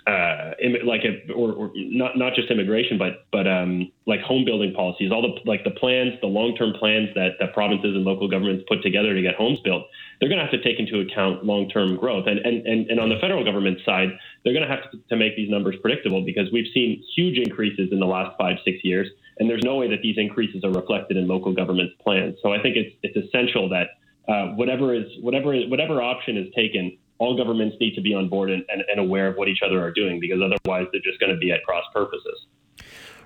uh, 0.07 0.53
like 0.85 1.03
a, 1.05 1.33
or, 1.33 1.53
or, 1.53 1.71
not 1.75 2.17
not 2.17 2.35
just 2.35 2.51
immigration 2.51 2.97
but 2.97 3.27
but 3.33 3.47
um, 3.49 3.91
like 4.07 4.21
home 4.21 4.45
building 4.45 4.73
policies 4.73 5.11
all 5.11 5.23
the 5.23 5.35
like 5.49 5.65
the 5.65 5.71
plans 5.71 6.15
the 6.21 6.27
long 6.27 6.55
term 6.57 6.73
plans 6.79 7.09
that 7.15 7.33
that 7.41 7.53
provinces 7.53 7.95
and 7.97 8.05
local 8.05 8.29
governments 8.29 8.65
put 8.69 8.83
together 8.83 9.15
to 9.15 9.23
get 9.23 9.35
homes 9.35 9.59
built 9.61 9.85
they're 10.21 10.29
going 10.29 10.39
to 10.39 10.45
have 10.45 10.53
to 10.53 10.63
take 10.63 10.79
into 10.79 11.01
account 11.01 11.45
long 11.45 11.69
term 11.69 11.97
growth 11.97 12.27
and, 12.27 12.39
and 12.39 12.67
and 12.67 12.89
and 12.91 13.01
on 13.01 13.09
the 13.09 13.19
federal 13.21 13.45
government 13.45 13.79
side 13.85 14.11
they're 14.45 14.55
going 14.55 14.67
to 14.67 14.73
have 14.73 14.85
to, 15.09 15.17
make 15.17 15.35
these 15.35 15.51
numbers 15.51 15.75
predictable 15.81 16.23
because 16.25 16.53
we've 16.53 16.71
seen 16.73 17.03
huge 17.17 17.39
increases 17.39 17.89
in 17.91 17.99
the 17.99 18.07
last 18.07 18.37
five 18.39 18.59
six 18.65 18.79
years 18.85 19.09
and 19.39 19.51
there's 19.51 19.63
no 19.65 19.77
way 19.77 19.89
that 19.89 20.03
these 20.03 20.17
increases 20.19 20.65
are 20.65 20.71
reflected 20.71 21.17
in 21.17 21.27
local 21.27 21.53
government's 21.53 21.95
plans. 22.03 22.37
So 22.43 22.53
I 22.53 22.63
think 22.63 22.77
it's 22.77 22.95
it's 23.03 23.17
essential 23.17 23.69
that 23.71 23.89
uh, 24.29 24.55
whatever 24.55 24.95
is 24.95 25.07
whatever 25.21 25.55
whatever 25.63 26.03
option 26.03 26.37
is 26.37 26.53
taken, 26.55 26.97
all 27.19 27.37
governments 27.37 27.77
need 27.81 27.95
to 27.95 28.01
be 28.01 28.15
on 28.15 28.29
board 28.29 28.51
and, 28.51 28.63
and, 28.69 28.83
and 28.91 29.01
aware 29.01 29.27
of 29.29 29.37
what 29.37 29.49
each 29.49 29.61
other 29.65 29.83
are 29.83 29.93
doing 29.93 30.21
because 30.21 30.39
otherwise 30.41 30.87
they're 30.93 31.01
just 31.03 31.19
going 31.21 31.33
to 31.33 31.39
be 31.39 31.51
at 31.51 31.63
cross 31.65 31.85
purposes. 31.95 32.47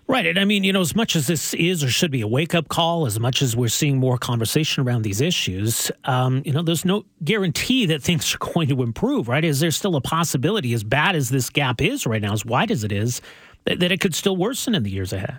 Right. 0.07 0.27
And 0.27 0.41
I 0.41 0.45
mean, 0.45 0.65
you 0.65 0.73
know, 0.73 0.81
as 0.81 0.97
much 0.97 1.15
as 1.15 1.29
this 1.29 1.55
is 1.55 1.85
or 1.85 1.89
should 1.89 2.11
be 2.11 2.21
a 2.21 2.27
wake 2.27 2.53
up 2.53 2.69
call, 2.69 3.07
as 3.07 3.21
much 3.21 3.43
as 3.43 3.57
we're 3.57 3.69
seeing 3.69 3.97
more 3.97 4.19
conversation 4.19 4.85
around 4.85 5.03
these 5.03 5.21
issues, 5.21 5.93
um, 6.05 6.43
you 6.45 6.53
know, 6.53 6.63
there's 6.63 6.85
no 6.85 7.05
guarantee 7.23 7.87
that 7.87 8.03
things 8.03 8.35
are 8.35 8.39
going 8.53 8.69
to 8.69 8.83
improve, 8.83 9.29
right? 9.29 9.45
Is 9.45 9.61
there 9.61 9.71
still 9.71 9.95
a 9.95 10.01
possibility, 10.01 10.73
as 10.73 10.83
bad 10.83 11.15
as 11.15 11.29
this 11.29 11.49
gap 11.49 11.81
is 11.81 12.07
right 12.07 12.21
now, 12.21 12.33
as 12.33 12.45
wide 12.45 12.73
as 12.73 12.83
it 12.83 12.91
is, 12.91 13.21
that, 13.67 13.79
that 13.79 13.93
it 13.93 14.01
could 14.01 14.15
still 14.15 14.37
worsen 14.37 14.75
in 14.75 14.83
the 14.83 14.91
years 14.91 15.13
ahead? 15.13 15.39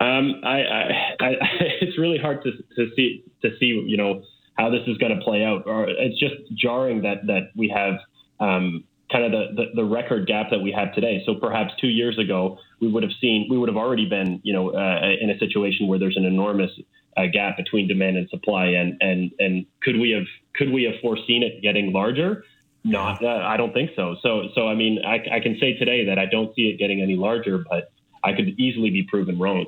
Um, 0.00 0.42
I, 0.44 0.62
I, 0.62 1.14
I, 1.20 1.30
it's 1.80 1.98
really 1.98 2.18
hard 2.18 2.42
to, 2.42 2.52
to 2.76 2.90
see 2.94 3.24
to 3.42 3.50
see 3.58 3.82
you 3.86 3.96
know 3.96 4.22
how 4.58 4.70
this 4.70 4.82
is 4.86 4.96
going 4.98 5.16
to 5.16 5.24
play 5.24 5.44
out. 5.44 5.64
Or 5.66 5.88
it's 5.88 6.18
just 6.18 6.34
jarring 6.54 7.02
that 7.02 7.26
that 7.26 7.50
we 7.56 7.68
have 7.68 7.94
um, 8.40 8.84
kind 9.10 9.24
of 9.24 9.32
the, 9.32 9.54
the, 9.54 9.82
the 9.82 9.84
record 9.84 10.26
gap 10.26 10.50
that 10.50 10.60
we 10.60 10.72
have 10.72 10.94
today. 10.94 11.22
So 11.26 11.34
perhaps 11.34 11.72
two 11.80 11.88
years 11.88 12.18
ago 12.18 12.58
we 12.80 12.88
would 12.88 13.02
have 13.02 13.12
seen 13.20 13.46
we 13.50 13.58
would 13.58 13.68
have 13.68 13.76
already 13.76 14.08
been 14.08 14.40
you 14.42 14.52
know 14.52 14.70
uh, 14.70 15.00
in 15.20 15.30
a 15.30 15.38
situation 15.38 15.86
where 15.86 15.98
there's 15.98 16.16
an 16.16 16.24
enormous 16.24 16.70
uh, 17.16 17.26
gap 17.32 17.56
between 17.56 17.88
demand 17.88 18.16
and 18.16 18.28
supply. 18.30 18.66
And 18.66 18.96
and 19.00 19.30
and 19.38 19.66
could 19.82 19.98
we 19.98 20.10
have 20.10 20.26
could 20.54 20.72
we 20.72 20.84
have 20.84 20.94
foreseen 21.00 21.42
it 21.42 21.62
getting 21.62 21.92
larger? 21.92 22.44
Not, 22.84 23.22
uh, 23.22 23.28
I 23.28 23.56
don't 23.56 23.72
think 23.72 23.90
so. 23.94 24.16
So 24.22 24.48
so 24.54 24.66
I 24.66 24.74
mean 24.74 25.04
I, 25.06 25.36
I 25.36 25.40
can 25.40 25.56
say 25.60 25.74
today 25.74 26.06
that 26.06 26.18
I 26.18 26.26
don't 26.26 26.54
see 26.56 26.62
it 26.62 26.78
getting 26.78 27.00
any 27.00 27.16
larger, 27.16 27.64
but 27.70 27.92
I 28.24 28.32
could 28.32 28.58
easily 28.58 28.90
be 28.90 29.04
proven 29.04 29.38
wrong. 29.38 29.66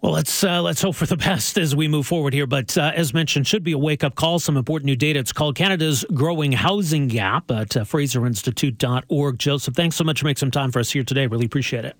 Well, 0.00 0.12
let's 0.12 0.44
uh, 0.44 0.62
let's 0.62 0.80
hope 0.80 0.94
for 0.94 1.06
the 1.06 1.16
best 1.28 1.58
as 1.58 1.74
we 1.74 1.88
move 1.88 2.06
forward 2.06 2.32
here. 2.32 2.46
But 2.46 2.78
uh, 2.78 2.92
as 2.94 3.12
mentioned, 3.12 3.46
should 3.46 3.64
be 3.64 3.72
a 3.72 3.78
wake 3.78 4.04
up 4.04 4.14
call. 4.14 4.38
Some 4.38 4.56
important 4.56 4.86
new 4.86 4.96
data. 4.96 5.18
It's 5.18 5.32
called 5.32 5.56
Canada's 5.56 6.04
Growing 6.14 6.52
Housing 6.52 7.08
Gap 7.08 7.50
at 7.50 7.76
uh, 7.76 7.84
FraserInstitute.org. 7.84 9.38
Josef, 9.38 9.74
thanks 9.74 9.96
so 9.96 10.04
much 10.04 10.20
for 10.20 10.26
making 10.26 10.38
some 10.38 10.50
time 10.50 10.70
for 10.70 10.78
us 10.78 10.90
here 10.90 11.02
today. 11.02 11.26
Really 11.26 11.46
appreciate 11.46 11.84
it. 11.84 11.96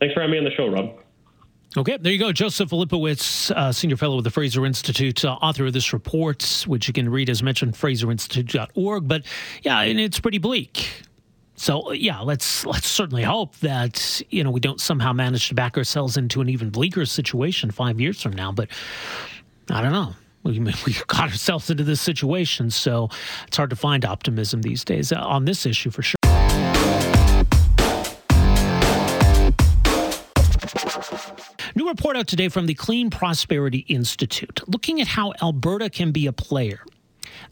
Thanks 0.00 0.12
for 0.14 0.20
having 0.20 0.32
me 0.32 0.38
on 0.38 0.44
the 0.44 0.50
show, 0.50 0.68
Rob. 0.68 0.98
Okay, 1.76 1.98
there 1.98 2.12
you 2.12 2.18
go. 2.18 2.32
Josef 2.32 2.70
Filipowicz, 2.70 3.50
uh, 3.50 3.70
senior 3.70 3.96
fellow 3.96 4.16
with 4.16 4.24
the 4.24 4.30
Fraser 4.30 4.64
Institute, 4.64 5.24
uh, 5.24 5.32
author 5.34 5.66
of 5.66 5.74
this 5.74 5.92
report, 5.92 6.64
which 6.66 6.88
you 6.88 6.94
can 6.94 7.08
read 7.08 7.28
as 7.28 7.42
mentioned, 7.42 7.74
FraserInstitute.org. 7.74 9.06
But 9.06 9.24
yeah, 9.62 9.80
and 9.80 10.00
it's 10.00 10.18
pretty 10.18 10.38
bleak. 10.38 11.02
So 11.56 11.92
yeah, 11.92 12.20
let's 12.20 12.66
let's 12.66 12.86
certainly 12.86 13.22
hope 13.22 13.56
that 13.56 14.22
you 14.30 14.44
know 14.44 14.50
we 14.50 14.60
don't 14.60 14.80
somehow 14.80 15.12
manage 15.12 15.48
to 15.48 15.54
back 15.54 15.76
ourselves 15.76 16.16
into 16.16 16.40
an 16.40 16.48
even 16.48 16.70
bleaker 16.70 17.06
situation 17.06 17.70
five 17.70 17.98
years 17.98 18.20
from 18.22 18.32
now. 18.32 18.52
But 18.52 18.68
I 19.70 19.82
don't 19.82 19.92
know. 19.92 20.14
We, 20.42 20.60
we 20.86 20.96
got 21.06 21.30
ourselves 21.30 21.70
into 21.70 21.82
this 21.82 22.00
situation, 22.00 22.70
so 22.70 23.08
it's 23.46 23.56
hard 23.56 23.70
to 23.70 23.76
find 23.76 24.04
optimism 24.04 24.62
these 24.62 24.84
days 24.84 25.12
uh, 25.12 25.16
on 25.16 25.44
this 25.44 25.66
issue 25.66 25.90
for 25.90 26.02
sure. 26.02 26.16
New 31.74 31.88
report 31.88 32.16
out 32.16 32.26
today 32.26 32.48
from 32.48 32.66
the 32.66 32.74
Clean 32.74 33.10
Prosperity 33.10 33.80
Institute 33.88 34.60
looking 34.66 35.00
at 35.00 35.06
how 35.06 35.32
Alberta 35.42 35.90
can 35.90 36.12
be 36.12 36.26
a 36.26 36.32
player 36.32 36.80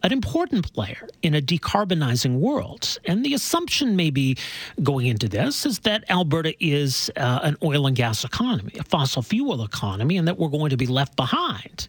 an 0.05 0.12
important 0.12 0.71
player 0.75 1.09
in 1.23 1.35
a 1.35 1.40
decarbonizing 1.40 2.38
world. 2.38 2.99
And 3.07 3.25
the 3.25 3.33
assumption, 3.33 3.97
maybe 3.97 4.37
going 4.83 5.07
into 5.07 5.29
this, 5.31 5.64
is 5.64 5.79
that 5.81 6.05
Alberta 6.11 6.55
is 6.64 7.11
uh, 7.17 7.40
an 7.43 7.57
oil 7.64 7.87
and 7.87 7.97
gas 7.97 8.23
economy, 8.23 8.75
a 8.79 8.85
fossil 8.85 9.23
fuel 9.23 9.64
economy, 9.64 10.19
and 10.19 10.29
that 10.29 10.38
we're 10.38 10.51
going 10.51 10.69
to 10.71 10.77
be 10.77 10.87
left 10.87 11.17
behind 11.17 11.88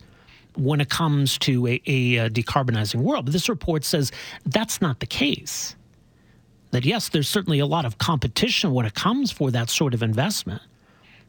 when 0.56 0.80
it 0.80 0.89
comes 0.89 1.38
to 1.39 1.67
a, 1.67 1.82
a, 1.86 2.15
a 2.15 2.30
decarbonizing 2.30 3.01
world. 3.01 3.25
But 3.25 3.34
this 3.34 3.49
report 3.49 3.84
says 3.84 4.13
that's 4.45 4.82
not 4.82 5.01
the 5.01 5.06
case. 5.06 5.75
That 6.71 6.86
yes, 6.86 7.10
there's 7.10 7.28
certainly 7.28 7.60
a 7.60 7.65
lot 7.65 7.84
of 7.84 7.97
competition 7.97 8.73
when 8.73 8.86
it 8.86 8.93
comes 8.93 9.30
for 9.30 9.51
that 9.51 9.69
sort 9.69 9.93
of 9.93 10.01
investment. 10.01 10.62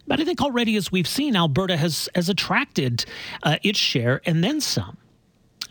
But 0.07 0.21
I 0.21 0.25
think 0.25 0.41
already, 0.41 0.77
as 0.77 0.93
we've 0.93 1.09
seen, 1.09 1.35
Alberta 1.35 1.77
has 1.77 2.09
has 2.15 2.29
attracted 2.29 3.05
uh, 3.43 3.57
its 3.65 3.81
share 3.81 4.21
and 4.25 4.45
then 4.45 4.61
some 4.61 4.97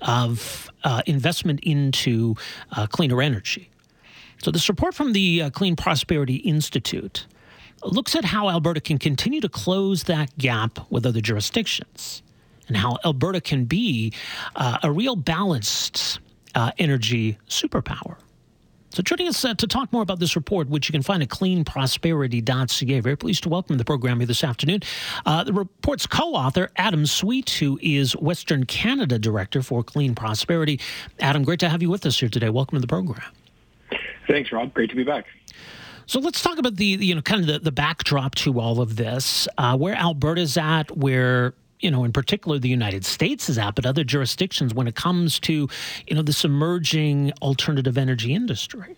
of 0.02 0.70
uh, 0.84 1.02
investment 1.06 1.60
into 1.62 2.36
uh, 2.76 2.88
cleaner 2.88 3.22
energy. 3.22 3.70
So, 4.42 4.52
this 4.52 4.70
report 4.70 4.94
from 4.94 5.14
the 5.14 5.44
uh, 5.44 5.50
Clean 5.50 5.76
Prosperity 5.76 6.36
Institute 6.36 7.26
looks 7.84 8.16
at 8.16 8.26
how 8.26 8.50
Alberta 8.50 8.82
can 8.82 8.98
continue 8.98 9.42
to 9.42 9.50
close 9.50 10.04
that 10.04 10.38
gap 10.38 10.80
with 10.92 11.06
other 11.06 11.22
jurisdictions 11.22 12.24
and 12.68 12.78
how 12.78 12.98
Alberta 13.06 13.42
can 13.42 13.66
be 13.66 14.14
uh, 14.56 14.80
a 14.84 14.92
real 14.92 15.16
balanced 15.16 16.20
uh, 16.56 16.72
energy 16.78 17.38
superpower. 17.48 18.18
So, 18.90 19.04
joining 19.04 19.28
us 19.28 19.44
uh, 19.44 19.54
to 19.56 19.68
talk 19.68 19.92
more 19.92 20.02
about 20.02 20.20
this 20.20 20.36
report, 20.36 20.70
which 20.70 20.88
you 20.88 20.94
can 20.94 21.02
find 21.02 21.22
at 21.22 21.30
cleanprosperity.ca, 21.30 23.00
very 23.02 23.18
pleased 23.18 23.44
to 23.44 23.50
welcome 23.50 23.78
the 23.78 23.84
program 23.84 24.20
here 24.20 24.28
this 24.28 24.44
afternoon. 24.44 24.82
Uh, 25.26 25.44
the 25.44 25.52
report's 25.52 26.08
co 26.08 26.34
author, 26.34 26.72
Adam 26.78 27.06
Sweet, 27.06 27.50
who 27.50 27.78
is 27.82 28.16
Western 28.16 28.66
Canada 28.66 29.20
Director 29.20 29.62
for 29.62 29.84
Clean 29.84 30.16
Prosperity. 30.16 30.80
Adam, 31.20 31.44
great 31.44 31.60
to 31.60 31.70
have 31.70 31.82
you 31.82 31.90
with 31.90 32.06
us 32.06 32.20
here 32.20 32.30
today. 32.30 32.50
Welcome 32.50 32.78
to 32.78 32.82
the 32.82 32.88
program. 32.88 33.22
Thanks, 34.28 34.52
Rob. 34.52 34.74
Great 34.74 34.90
to 34.92 34.96
be 34.96 35.04
back. 35.04 35.26
So 36.08 36.20
let's 36.20 36.42
talk 36.42 36.58
about 36.58 36.76
the 36.76 36.86
you 36.86 37.16
know 37.16 37.22
kind 37.22 37.42
of 37.42 37.48
the, 37.48 37.60
the 37.60 37.72
backdrop 37.72 38.36
to 38.36 38.60
all 38.60 38.80
of 38.80 38.96
this, 38.96 39.48
uh, 39.58 39.78
where 39.78 39.96
Alberta's 39.96 40.56
at, 40.58 40.96
where 40.96 41.54
you 41.86 41.92
know, 41.92 42.04
in 42.04 42.12
particular, 42.12 42.58
the 42.58 42.68
United 42.68 43.06
States 43.06 43.48
is 43.48 43.60
at, 43.60 43.76
but 43.76 43.86
other 43.86 44.04
jurisdictions 44.04 44.74
when 44.74 44.88
it 44.88 44.96
comes 44.96 45.40
to, 45.42 45.70
you 46.08 46.16
know, 46.16 46.24
this 46.24 46.44
emerging 46.44 47.32
alternative 47.44 47.96
energy 47.96 48.34
industry? 48.34 48.96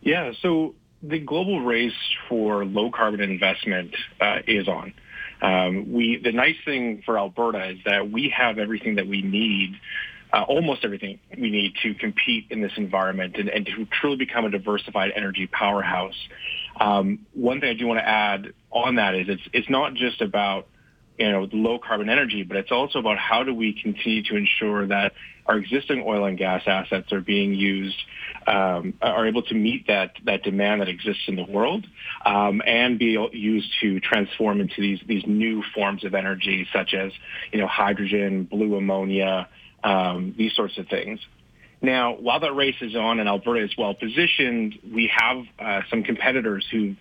Yeah, 0.00 0.30
so 0.40 0.76
the 1.02 1.18
global 1.18 1.60
race 1.60 1.92
for 2.28 2.64
low 2.64 2.92
carbon 2.92 3.20
investment 3.20 3.96
uh, 4.20 4.42
is 4.46 4.68
on. 4.68 4.94
Um, 5.42 5.92
we 5.92 6.18
the 6.22 6.30
nice 6.30 6.54
thing 6.64 7.02
for 7.04 7.18
Alberta 7.18 7.70
is 7.70 7.78
that 7.84 8.12
we 8.12 8.28
have 8.28 8.58
everything 8.58 8.94
that 8.94 9.08
we 9.08 9.20
need, 9.20 9.74
uh, 10.32 10.42
almost 10.42 10.84
everything 10.84 11.18
we 11.36 11.50
need 11.50 11.74
to 11.82 11.94
compete 11.94 12.46
in 12.50 12.60
this 12.60 12.72
environment 12.76 13.36
and, 13.38 13.48
and 13.48 13.66
to 13.66 13.86
truly 13.86 14.16
become 14.16 14.44
a 14.44 14.50
diversified 14.50 15.10
energy 15.16 15.48
powerhouse. 15.48 16.28
Um, 16.78 17.26
one 17.32 17.60
thing 17.60 17.70
I 17.70 17.74
do 17.74 17.88
want 17.88 17.98
to 17.98 18.08
add 18.08 18.52
on 18.70 18.94
that 18.94 19.16
is 19.16 19.28
it's 19.28 19.42
it's 19.52 19.68
not 19.68 19.94
just 19.94 20.20
about 20.20 20.68
you 21.18 21.30
know, 21.30 21.48
low 21.52 21.78
carbon 21.78 22.08
energy, 22.08 22.42
but 22.42 22.56
it's 22.56 22.72
also 22.72 22.98
about 22.98 23.18
how 23.18 23.44
do 23.44 23.54
we 23.54 23.72
continue 23.80 24.22
to 24.24 24.36
ensure 24.36 24.86
that 24.88 25.12
our 25.46 25.58
existing 25.58 26.02
oil 26.06 26.24
and 26.24 26.38
gas 26.38 26.62
assets 26.66 27.12
are 27.12 27.20
being 27.20 27.54
used, 27.54 27.96
um, 28.46 28.94
are 29.00 29.26
able 29.26 29.42
to 29.42 29.54
meet 29.54 29.86
that 29.86 30.12
that 30.24 30.42
demand 30.42 30.80
that 30.80 30.88
exists 30.88 31.22
in 31.28 31.36
the 31.36 31.44
world, 31.44 31.86
um, 32.24 32.62
and 32.66 32.98
be 32.98 33.16
used 33.32 33.70
to 33.80 34.00
transform 34.00 34.60
into 34.60 34.80
these 34.80 35.00
these 35.06 35.24
new 35.26 35.62
forms 35.74 36.04
of 36.04 36.14
energy, 36.14 36.66
such 36.72 36.94
as 36.94 37.12
you 37.52 37.60
know 37.60 37.66
hydrogen, 37.66 38.44
blue 38.44 38.76
ammonia, 38.76 39.48
um, 39.84 40.34
these 40.36 40.54
sorts 40.54 40.78
of 40.78 40.88
things. 40.88 41.20
Now, 41.84 42.14
while 42.14 42.40
that 42.40 42.54
race 42.54 42.76
is 42.80 42.96
on 42.96 43.20
and 43.20 43.28
Alberta 43.28 43.62
is 43.62 43.76
well 43.76 43.92
positioned, 43.92 44.78
we 44.90 45.12
have 45.14 45.44
uh, 45.58 45.82
some 45.90 46.02
competitors 46.02 46.66
who've 46.70 46.96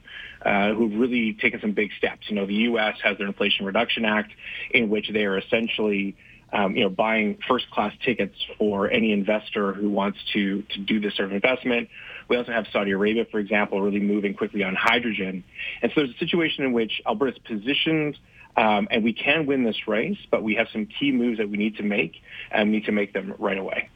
uh, 0.46 0.74
who've 0.74 1.00
really 1.00 1.34
taken 1.34 1.62
some 1.62 1.72
big 1.72 1.92
steps. 1.98 2.30
You 2.30 2.36
know, 2.36 2.46
the 2.46 2.54
U.S. 2.72 2.98
has 3.04 3.18
their 3.18 3.28
Inflation 3.28 3.66
Reduction 3.66 4.06
Act, 4.06 4.32
in 4.72 4.90
which 4.90 5.10
they 5.12 5.26
are 5.26 5.38
essentially, 5.38 6.16
um, 6.52 6.76
you 6.76 6.84
know, 6.84 6.90
buying 6.90 7.38
first-class 7.48 7.94
tickets 8.04 8.36
for 8.58 8.90
any 8.90 9.12
investor 9.12 9.74
who 9.74 9.90
wants 9.90 10.20
to 10.34 10.62
to 10.62 10.80
do 10.80 11.00
this 11.00 11.16
sort 11.16 11.30
of 11.30 11.34
investment. 11.34 11.90
We 12.28 12.38
also 12.38 12.52
have 12.52 12.66
Saudi 12.72 12.92
Arabia, 12.92 13.26
for 13.30 13.40
example, 13.40 13.82
really 13.82 14.00
moving 14.00 14.34
quickly 14.34 14.64
on 14.64 14.76
hydrogen. 14.76 15.44
And 15.82 15.92
so 15.94 16.02
there's 16.02 16.16
a 16.16 16.20
situation 16.20 16.64
in 16.64 16.74
which 16.74 17.02
Alberta's 17.06 17.40
positioned 17.40 18.18
um, 18.56 18.88
and 18.92 19.04
we 19.04 19.14
can 19.14 19.46
win 19.46 19.64
this 19.64 19.88
race, 19.88 20.18
but 20.30 20.44
we 20.44 20.56
have 20.56 20.68
some 20.72 20.86
key 20.86 21.12
moves 21.12 21.40
that 21.40 21.50
we 21.50 21.58
need 21.58 21.78
to 21.78 21.84
make, 21.84 22.22
and 22.52 22.70
we 22.70 22.78
need 22.78 22.86
to 22.86 22.92
make 22.92 23.14
them 23.14 23.34
right 23.40 23.58
away. 23.58 23.90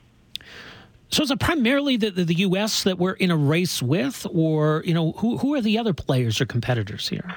So 1.09 1.23
is 1.23 1.31
it 1.31 1.39
primarily 1.39 1.97
the, 1.97 2.09
the, 2.09 2.23
the, 2.25 2.35
U.S. 2.35 2.83
that 2.83 2.97
we're 2.97 3.13
in 3.13 3.31
a 3.31 3.37
race 3.37 3.81
with, 3.81 4.25
or 4.29 4.83
you 4.85 4.93
know, 4.93 5.13
who 5.13 5.37
who 5.37 5.53
are 5.55 5.61
the 5.61 5.77
other 5.77 5.93
players 5.93 6.41
or 6.41 6.45
competitors 6.45 7.07
here? 7.07 7.33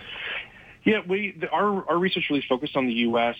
Yeah, 0.84 1.00
we 1.06 1.36
the, 1.38 1.48
our 1.50 1.88
our 1.88 1.98
research 1.98 2.26
really 2.30 2.44
focused 2.48 2.76
on 2.76 2.86
the 2.86 2.94
U.S. 2.94 3.36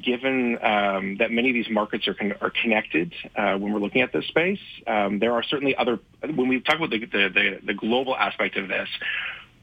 Given 0.00 0.58
um, 0.62 1.16
that 1.18 1.30
many 1.30 1.50
of 1.50 1.54
these 1.54 1.70
markets 1.70 2.08
are 2.08 2.14
con- 2.14 2.34
are 2.40 2.50
connected 2.50 3.14
uh, 3.36 3.56
when 3.56 3.72
we're 3.72 3.80
looking 3.80 4.02
at 4.02 4.12
this 4.12 4.26
space, 4.26 4.60
um, 4.86 5.18
there 5.18 5.32
are 5.32 5.42
certainly 5.42 5.76
other. 5.76 5.98
When 6.20 6.48
we 6.48 6.60
talk 6.60 6.76
about 6.76 6.90
the, 6.90 6.98
the 6.98 7.58
the 7.64 7.74
global 7.74 8.16
aspect 8.16 8.56
of 8.56 8.68
this, 8.68 8.88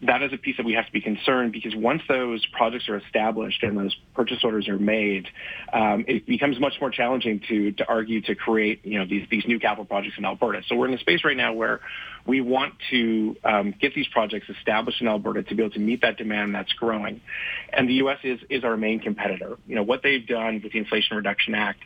that 0.04 0.24
is 0.24 0.34
a 0.34 0.38
piece 0.38 0.58
that 0.58 0.66
we 0.66 0.74
have 0.74 0.86
to 0.86 0.92
be 0.92 1.02
concerned 1.02 1.52
because 1.52 1.76
once 1.76 2.02
those 2.08 2.46
projects 2.48 2.90
are 2.90 2.98
established 2.98 3.62
and 3.62 3.78
those 3.78 3.96
purchase 4.16 4.44
orders 4.44 4.68
are 4.68 4.80
made, 4.80 5.28
um, 5.74 6.06
it 6.08 6.26
becomes 6.26 6.60
much 6.60 6.74
more 6.82 6.90
challenging 6.90 7.42
to 7.48 7.72
to 7.74 7.88
argue 7.88 8.22
to 8.22 8.34
create 8.34 8.84
you 8.84 8.98
know 8.98 9.06
these 9.06 9.28
these 9.30 9.46
new 9.46 9.60
capital 9.60 9.86
projects 9.86 10.16
in 10.18 10.26
Alberta. 10.26 10.64
So 10.68 10.76
we're 10.76 10.88
in 10.88 10.94
a 10.94 11.00
space 11.00 11.24
right 11.24 11.38
now 11.38 11.54
where 11.54 11.82
we 12.26 12.42
want 12.42 12.74
to 12.90 13.36
um, 13.44 13.76
get 13.80 13.94
these 13.94 14.08
projects 14.08 14.50
established 14.50 15.02
in 15.02 15.08
Alberta 15.08 15.44
to 15.44 15.56
be 15.56 15.64
able 15.64 15.74
to 15.74 15.80
meet 15.80 16.02
that 16.02 16.18
demand 16.18 16.56
that's 16.56 16.74
growing, 16.74 17.22
and 17.72 17.88
the 17.88 17.96
U.S. 17.96 18.20
is 18.24 18.40
is 18.50 18.64
our 18.64 18.78
main 18.78 19.00
competitor. 19.00 19.58
You 19.68 19.76
know 19.76 19.84
what 19.84 20.02
they've 20.02 20.26
done 20.26 20.62
with 20.64 20.72
the 20.72 20.80
Inflation 20.80 21.18
Reduction 21.18 21.54
Act 21.54 21.82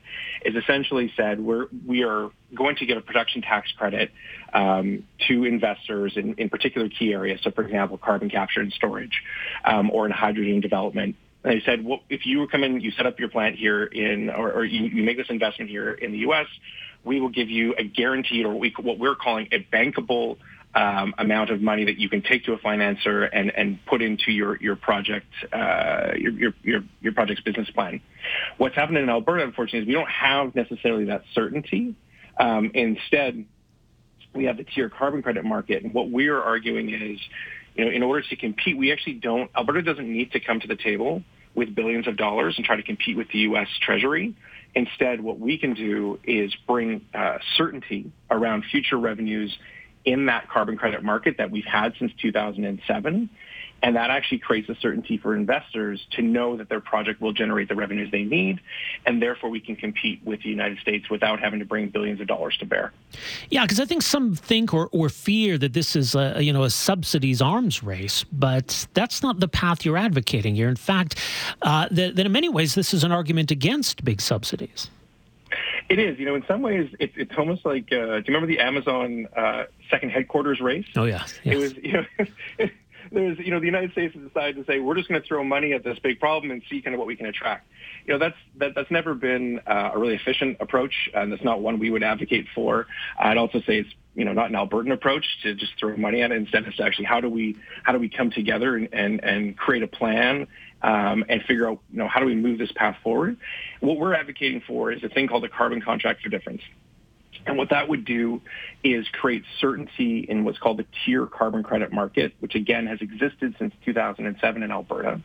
is 0.45 0.55
essentially 0.55 1.11
said 1.17 1.41
we're 1.41 1.67
we 1.85 2.03
are 2.03 2.29
going 2.53 2.75
to 2.77 2.85
give 2.85 2.97
a 2.97 3.01
production 3.01 3.41
tax 3.41 3.71
credit 3.71 4.11
um, 4.53 5.03
to 5.27 5.45
investors 5.45 6.13
in, 6.15 6.35
in 6.35 6.49
particular 6.49 6.89
key 6.89 7.13
areas. 7.13 7.41
So, 7.43 7.51
for 7.51 7.63
example, 7.63 7.97
carbon 7.97 8.29
capture 8.29 8.61
and 8.61 8.71
storage, 8.73 9.21
um, 9.63 9.91
or 9.91 10.05
in 10.05 10.11
hydrogen 10.11 10.61
development. 10.61 11.15
And 11.43 11.53
they 11.53 11.63
said, 11.65 11.83
well, 11.85 11.99
if 12.09 12.25
you 12.25 12.47
come 12.47 12.63
in, 12.63 12.81
you 12.81 12.91
set 12.91 13.05
up 13.05 13.19
your 13.19 13.29
plant 13.29 13.55
here 13.55 13.83
in, 13.83 14.29
or, 14.29 14.51
or 14.51 14.65
you, 14.65 14.85
you, 14.85 15.03
make 15.03 15.17
this 15.17 15.29
investment 15.29 15.69
here 15.69 15.91
in 15.91 16.11
the 16.11 16.19
U.S., 16.19 16.47
we 17.03 17.19
will 17.19 17.29
give 17.29 17.49
you 17.49 17.75
a 17.77 17.83
guaranteed, 17.83 18.45
or 18.45 18.55
what 18.55 18.97
we're 18.97 19.15
calling 19.15 19.47
a 19.51 19.59
bankable 19.59 20.37
um, 20.75 21.15
amount 21.17 21.51
of 21.51 21.61
money 21.61 21.85
that 21.85 21.97
you 21.97 22.09
can 22.09 22.21
take 22.21 22.45
to 22.45 22.53
a 22.53 22.57
financer 22.57 23.29
and, 23.31 23.49
and 23.55 23.83
put 23.85 24.01
into 24.01 24.31
your 24.31 24.57
your 24.57 24.75
project 24.75 25.27
uh, 25.53 26.11
your, 26.17 26.31
your, 26.33 26.53
your 26.63 26.83
your 27.01 27.13
project's 27.13 27.41
business 27.43 27.69
plan. 27.69 28.01
What's 28.57 28.75
happened 28.75 28.97
in 28.97 29.09
Alberta, 29.09 29.43
unfortunately, 29.43 29.81
is 29.81 29.87
we 29.87 29.93
don't 29.93 30.09
have 30.09 30.53
necessarily 30.53 31.05
that 31.05 31.23
certainty. 31.33 31.95
Um, 32.37 32.71
instead, 32.73 33.45
we 34.33 34.45
have 34.45 34.57
the 34.57 34.63
tier 34.63 34.89
carbon 34.89 35.21
credit 35.21 35.45
market. 35.45 35.83
And 35.83 35.93
what 35.93 36.09
we're 36.09 36.39
arguing 36.39 36.89
is, 36.93 37.19
you 37.75 37.85
know, 37.85 37.91
in 37.91 38.03
order 38.03 38.27
to 38.27 38.35
compete, 38.35 38.77
we 38.77 38.91
actually 38.91 39.15
don't, 39.15 39.49
Alberta 39.55 39.81
doesn't 39.81 40.11
need 40.11 40.31
to 40.33 40.39
come 40.39 40.59
to 40.59 40.67
the 40.67 40.75
table 40.75 41.23
with 41.55 41.73
billions 41.73 42.07
of 42.07 42.17
dollars 42.17 42.55
and 42.57 42.65
try 42.65 42.75
to 42.75 42.83
compete 42.83 43.15
with 43.15 43.29
the 43.31 43.39
U.S. 43.39 43.67
Treasury. 43.81 44.35
Instead, 44.75 45.21
what 45.21 45.39
we 45.39 45.57
can 45.57 45.73
do 45.73 46.19
is 46.25 46.53
bring 46.67 47.05
uh, 47.13 47.37
certainty 47.55 48.11
around 48.29 48.65
future 48.69 48.97
revenues 48.97 49.57
in 50.03 50.25
that 50.27 50.49
carbon 50.49 50.77
credit 50.77 51.03
market 51.03 51.35
that 51.37 51.49
we've 51.49 51.65
had 51.65 51.93
since 51.97 52.11
2007 52.21 53.29
and 53.81 53.95
that 53.95 54.09
actually 54.09 54.39
creates 54.39 54.67
a 54.69 54.75
certainty 54.75 55.17
for 55.17 55.35
investors 55.35 56.05
to 56.11 56.21
know 56.21 56.57
that 56.57 56.69
their 56.69 56.79
project 56.79 57.21
will 57.21 57.33
generate 57.33 57.69
the 57.69 57.75
revenues 57.75 58.09
they 58.11 58.23
need. 58.23 58.59
And 59.05 59.21
therefore, 59.21 59.49
we 59.49 59.59
can 59.59 59.75
compete 59.75 60.21
with 60.23 60.41
the 60.41 60.49
United 60.49 60.79
States 60.79 61.09
without 61.09 61.39
having 61.39 61.59
to 61.59 61.65
bring 61.65 61.89
billions 61.89 62.19
of 62.19 62.27
dollars 62.27 62.57
to 62.57 62.65
bear. 62.65 62.93
Yeah, 63.49 63.63
because 63.63 63.79
I 63.79 63.85
think 63.85 64.01
some 64.01 64.35
think 64.35 64.73
or, 64.73 64.89
or 64.91 65.09
fear 65.09 65.57
that 65.59 65.73
this 65.73 65.95
is 65.95 66.15
a, 66.15 66.41
you 66.41 66.51
know, 66.51 66.63
a 66.63 66.69
subsidies 66.69 67.41
arms 67.41 67.83
race, 67.83 68.23
but 68.23 68.87
that's 68.93 69.21
not 69.21 69.39
the 69.39 69.47
path 69.47 69.85
you're 69.85 69.97
advocating 69.97 70.55
here. 70.55 70.69
In 70.69 70.75
fact, 70.75 71.19
uh, 71.61 71.87
that, 71.91 72.15
that 72.15 72.25
in 72.25 72.31
many 72.31 72.49
ways, 72.49 72.75
this 72.75 72.93
is 72.93 73.03
an 73.03 73.11
argument 73.11 73.51
against 73.51 74.03
big 74.03 74.19
subsidies. 74.19 74.89
It 75.89 75.99
is. 75.99 76.17
You 76.17 76.25
know, 76.25 76.35
in 76.35 76.43
some 76.47 76.61
ways, 76.61 76.89
it, 76.99 77.11
it's 77.15 77.37
almost 77.37 77.65
like. 77.65 77.85
Uh, 77.91 77.95
do 77.95 78.23
you 78.27 78.33
remember 78.33 78.47
the 78.47 78.59
Amazon 78.59 79.27
uh, 79.37 79.65
second 79.89 80.09
headquarters 80.09 80.59
race? 80.59 80.85
Oh 80.95 81.03
yeah. 81.03 81.23
Yes. 81.23 81.39
It 81.43 81.57
was. 81.57 81.75
You 81.75 81.93
know, 81.93 82.05
there's, 83.15 83.39
you 83.39 83.49
know, 83.49 83.59
the 83.59 83.65
United 83.65 83.91
States 83.93 84.13
has 84.13 84.23
decided 84.23 84.55
to 84.57 84.71
say 84.71 84.79
we're 84.79 84.95
just 84.95 85.09
going 85.09 85.19
to 85.19 85.27
throw 85.27 85.43
money 85.43 85.73
at 85.73 85.83
this 85.83 85.97
big 85.99 86.19
problem 86.19 86.51
and 86.51 86.61
see 86.69 86.81
kind 86.81 86.93
of 86.93 86.99
what 86.99 87.07
we 87.07 87.15
can 87.15 87.25
attract. 87.25 87.67
You 88.05 88.13
know, 88.13 88.19
that's 88.19 88.37
that, 88.57 88.75
that's 88.75 88.91
never 88.91 89.15
been 89.15 89.59
uh, 89.65 89.91
a 89.93 89.97
really 89.97 90.15
efficient 90.15 90.57
approach, 90.59 91.09
and 91.13 91.31
that's 91.31 91.43
not 91.43 91.61
one 91.61 91.79
we 91.79 91.89
would 91.89 92.03
advocate 92.03 92.45
for. 92.53 92.85
I'd 93.17 93.37
also 93.37 93.59
say 93.61 93.79
it's 93.79 93.89
you 94.13 94.25
know 94.25 94.33
not 94.33 94.49
an 94.49 94.55
Albertan 94.55 94.93
approach 94.93 95.25
to 95.43 95.55
just 95.55 95.73
throw 95.79 95.97
money 95.97 96.21
at 96.21 96.31
it. 96.31 96.37
Instead, 96.37 96.65
it's 96.65 96.79
actually 96.79 97.05
how 97.05 97.19
do 97.19 97.29
we 97.29 97.55
how 97.83 97.93
do 97.93 97.99
we 97.99 98.09
come 98.09 98.29
together 98.29 98.75
and 98.75 98.89
and, 98.93 99.23
and 99.23 99.57
create 99.57 99.81
a 99.81 99.87
plan 99.87 100.47
um, 100.83 101.25
and 101.27 101.41
figure 101.43 101.69
out 101.69 101.79
you 101.91 101.97
know 101.97 102.07
how 102.07 102.19
do 102.19 102.25
we 102.27 102.35
move 102.35 102.59
this 102.59 102.71
path 102.75 102.97
forward. 103.03 103.37
What 103.79 103.97
we're 103.97 104.13
advocating 104.13 104.61
for 104.67 104.91
is 104.91 105.03
a 105.03 105.09
thing 105.09 105.27
called 105.27 105.43
the 105.43 105.49
carbon 105.49 105.81
contract 105.81 106.21
for 106.21 106.29
difference. 106.29 106.61
And 107.45 107.57
what 107.57 107.69
that 107.69 107.87
would 107.87 108.05
do 108.05 108.41
is 108.83 109.07
create 109.09 109.43
certainty 109.59 110.25
in 110.27 110.43
what's 110.43 110.57
called 110.57 110.77
the 110.77 110.85
tier 111.05 111.27
carbon 111.27 111.63
credit 111.63 111.91
market, 111.93 112.33
which 112.39 112.55
again 112.55 112.87
has 112.87 112.99
existed 113.01 113.55
since 113.59 113.73
2007 113.85 114.63
in 114.63 114.71
Alberta, 114.71 115.21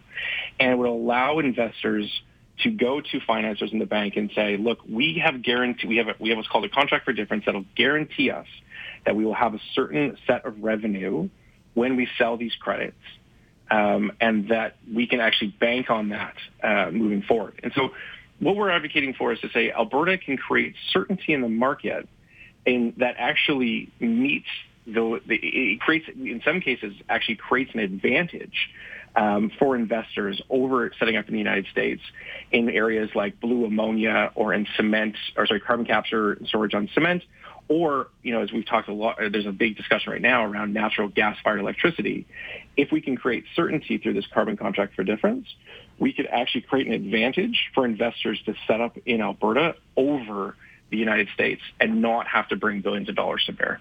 and 0.59 0.79
would 0.79 0.89
allow 0.89 1.39
investors 1.39 2.23
to 2.63 2.71
go 2.71 3.01
to 3.01 3.21
financiers 3.27 3.73
in 3.73 3.79
the 3.79 3.87
bank 3.87 4.17
and 4.17 4.31
say, 4.35 4.59
look, 4.59 4.81
we 4.89 5.23
have 5.25 5.43
guarantee, 5.43 5.87
we 5.87 5.97
have, 5.97 6.09
a, 6.09 6.15
we 6.19 6.29
have 6.29 6.37
what's 6.37 6.49
called 6.49 6.65
a 6.65 6.69
contract 6.69 7.07
for 7.07 7.13
difference 7.13 7.45
that'll 7.47 7.65
guarantee 7.75 8.31
us 8.31 8.47
that 9.07 9.17
we 9.17 9.25
will 9.25 9.35
have 9.35 9.55
a 9.55 9.61
certain 9.75 10.17
set 10.27 10.45
of 10.45 10.63
revenue 10.63 11.29
when 11.73 11.97
we 11.97 12.07
sell 12.19 12.37
these 12.37 12.55
credits. 12.57 12.97
Um, 13.71 14.11
and 14.21 14.49
that 14.49 14.77
we 14.93 15.07
can 15.07 15.21
actually 15.21 15.55
bank 15.61 15.91
on 15.91 16.09
that 16.09 16.35
uh, 16.61 16.91
moving 16.91 17.23
forward. 17.23 17.61
And 17.63 17.73
so 17.73 17.91
what 18.41 18.57
we're 18.57 18.71
advocating 18.71 19.15
for 19.15 19.33
is 19.33 19.41
to 19.41 19.51
say 19.51 19.71
Alberta 19.71 20.19
can 20.19 20.37
create 20.37 20.75
certainty 20.93 21.33
in 21.33 21.43
the 21.43 21.49
market 21.49 22.09
and 22.67 22.95
that 22.99 23.15
actually 23.19 23.91
meets 24.01 24.49
the, 24.87 25.21
the 25.27 25.37
it 25.37 25.81
creates 25.81 26.07
in 26.09 26.41
some 26.45 26.61
cases 26.61 26.95
actually 27.09 27.37
creates 27.37 27.73
an 27.75 27.81
advantage 27.81 28.71
um, 29.17 29.51
for 29.59 29.77
investors 29.77 30.41
over 30.49 30.93
setting 30.99 31.17
up 31.17 31.27
in 31.27 31.33
the 31.33 31.39
United 31.39 31.67
States 31.71 32.03
in 32.53 32.69
areas 32.71 33.11
like 33.15 33.41
blue 33.41 33.65
ammonia 33.65 34.31
or 34.35 34.55
in 34.55 34.67
cement 34.77 35.17
or 35.37 35.47
sorry 35.47 35.61
carbon 35.61 35.87
capture 35.87 36.33
and 36.33 36.47
storage 36.49 36.75
on 36.75 36.89
cement 36.95 37.23
or 37.69 38.09
you 38.23 38.33
know 38.33 38.43
as 38.43 38.53
we've 38.53 38.67
talked 38.67 38.89
a 38.89 38.93
lot 38.93 39.17
there's 39.19 39.47
a 39.47 39.53
big 39.53 39.77
discussion 39.77 40.13
right 40.13 40.23
now 40.23 40.45
around 40.45 40.73
natural 40.73 41.09
gas 41.09 41.37
fired 41.43 41.61
electricity. 41.61 42.27
If 42.77 42.91
we 42.91 43.01
can 43.01 43.17
create 43.17 43.45
certainty 43.55 43.99
through 43.99 44.15
this 44.15 44.27
carbon 44.33 44.57
contract 44.57 44.95
for 44.95 45.05
difference 45.05 45.47
we 46.01 46.13
could 46.13 46.27
actually 46.27 46.63
create 46.63 46.89
an 46.89 46.95
advantage 46.95 47.71
for 47.75 47.85
investors 47.85 48.43
to 48.47 48.55
set 48.67 48.81
up 48.81 48.99
in 49.07 49.21
Alberta 49.21 49.77
over 49.97 50.57
the 50.89 50.97
United 50.97 51.29
States 51.33 51.61
and 51.79 52.03
not 52.03 52.27
have 52.27 52.49
to 52.49 52.57
bring 52.57 52.81
billions 52.81 53.09
of 53.09 53.15
dollars 53.15 53.45
to 53.45 53.53
bear. 53.53 53.81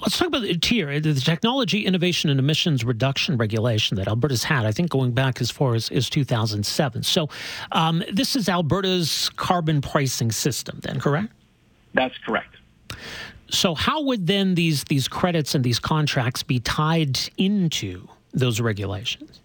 Let's 0.00 0.18
talk 0.18 0.28
about 0.28 0.42
the 0.42 0.56
tier, 0.56 0.98
the 1.00 1.14
Technology 1.14 1.86
Innovation 1.86 2.30
and 2.30 2.40
Emissions 2.40 2.82
Reduction 2.84 3.36
Regulation 3.36 3.96
that 3.98 4.08
Alberta's 4.08 4.44
had, 4.44 4.64
I 4.64 4.72
think 4.72 4.90
going 4.90 5.12
back 5.12 5.40
as 5.40 5.50
far 5.50 5.74
as, 5.74 5.90
as 5.90 6.08
2007. 6.08 7.02
So 7.02 7.28
um, 7.72 8.02
this 8.10 8.34
is 8.34 8.48
Alberta's 8.48 9.30
carbon 9.36 9.80
pricing 9.80 10.32
system, 10.32 10.80
then, 10.82 10.98
correct? 10.98 11.32
That's 11.94 12.16
correct. 12.18 12.56
So 13.50 13.74
how 13.74 14.02
would 14.02 14.26
then 14.26 14.54
these, 14.54 14.84
these 14.84 15.08
credits 15.08 15.54
and 15.54 15.62
these 15.62 15.78
contracts 15.78 16.42
be 16.42 16.58
tied 16.58 17.18
into 17.36 18.08
those 18.32 18.60
regulations? 18.60 19.42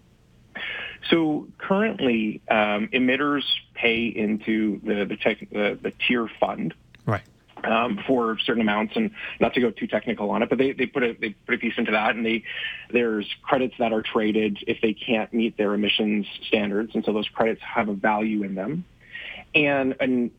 So 1.10 1.47
currently, 1.57 2.41
um, 2.49 2.89
emitters 2.93 3.43
pay 3.73 4.05
into 4.05 4.79
the 4.83 5.05
the, 5.05 5.17
tech, 5.17 5.39
the 5.51 5.77
the 5.81 5.93
tier 6.07 6.29
fund, 6.39 6.73
right? 7.06 7.21
um, 7.63 8.00
for 8.06 8.37
certain 8.39 8.62
amounts, 8.62 8.95
and 8.95 9.12
not 9.39 9.54
to 9.54 9.62
go 9.62 9.71
too 9.71 9.87
technical 9.87 10.29
on 10.31 10.43
it, 10.43 10.50
but 10.50 10.58
they, 10.58 10.73
they 10.73 10.85
put 10.85 11.04
a 11.04 11.13
they 11.19 11.29
put 11.29 11.56
a 11.56 11.58
piece 11.58 11.73
into 11.77 11.91
that, 11.91 12.15
and 12.15 12.25
they 12.25 12.43
there's 12.91 13.27
credits 13.43 13.75
that 13.79 13.93
are 13.93 14.02
traded 14.02 14.60
if 14.67 14.81
they 14.81 14.93
can't 14.93 15.33
meet 15.33 15.58
their 15.58 15.73
emissions 15.73 16.25
standards, 16.48 16.91
and 16.93 17.04
so 17.06 17.13
those 17.13 17.27
credits 17.29 17.62
have 17.62 17.89
a 17.89 17.93
value 17.93 18.43
in 18.43 18.56
them, 18.56 18.85
and 19.56 19.95
and 20.00 20.31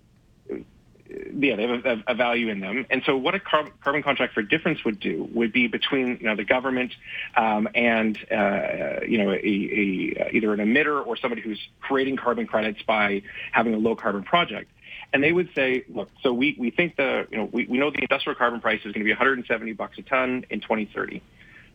yeah, 1.09 1.57
they 1.57 1.67
have 1.67 1.87
a, 1.87 2.05
a, 2.09 2.15
value 2.15 2.49
in 2.49 2.61
them. 2.61 2.87
And 2.91 3.03
so 3.05 3.17
what 3.17 3.35
a 3.35 3.41
car- 3.41 3.71
carbon 3.83 4.03
contract 4.03 4.35
for 4.35 4.43
difference 4.43 4.85
would 4.85 5.01
do 5.01 5.29
would 5.33 5.53
be 5.53 5.67
between 5.67 6.19
you 6.21 6.27
know 6.27 6.37
the 6.37 6.45
government 6.45 6.93
um, 7.37 7.69
and 7.75 8.19
uh, 8.31 9.01
you 9.07 9.19
know 9.19 9.31
a, 9.31 9.37
a, 9.37 10.31
either 10.33 10.53
an 10.53 10.61
emitter 10.61 11.05
or 11.05 11.17
somebody 11.17 11.41
who's 11.41 11.61
creating 11.81 12.17
carbon 12.17 12.47
credits 12.47 12.83
by 12.83 13.23
having 13.53 13.75
a 13.75 13.79
low 13.79 13.97
carbon 13.97 14.23
project. 14.23 14.71
And 15.13 15.23
they 15.23 15.33
would 15.33 15.49
say, 15.55 15.85
look, 15.89 16.11
so 16.23 16.35
we, 16.35 16.55
we 16.59 16.71
think 16.71 16.97
the, 16.97 17.27
you 17.31 17.39
know, 17.39 17.49
we, 17.51 17.67
we 17.67 17.79
know 17.79 17.91
the 17.91 18.03
industrial 18.03 18.37
carbon 18.37 18.61
price 18.61 18.81
is 18.81 18.93
going 18.93 19.01
to 19.01 19.05
be 19.05 19.11
170 19.11 19.73
bucks 19.73 19.97
a 19.97 20.03
ton 20.03 20.45
in 20.51 20.61
2030. 20.61 21.23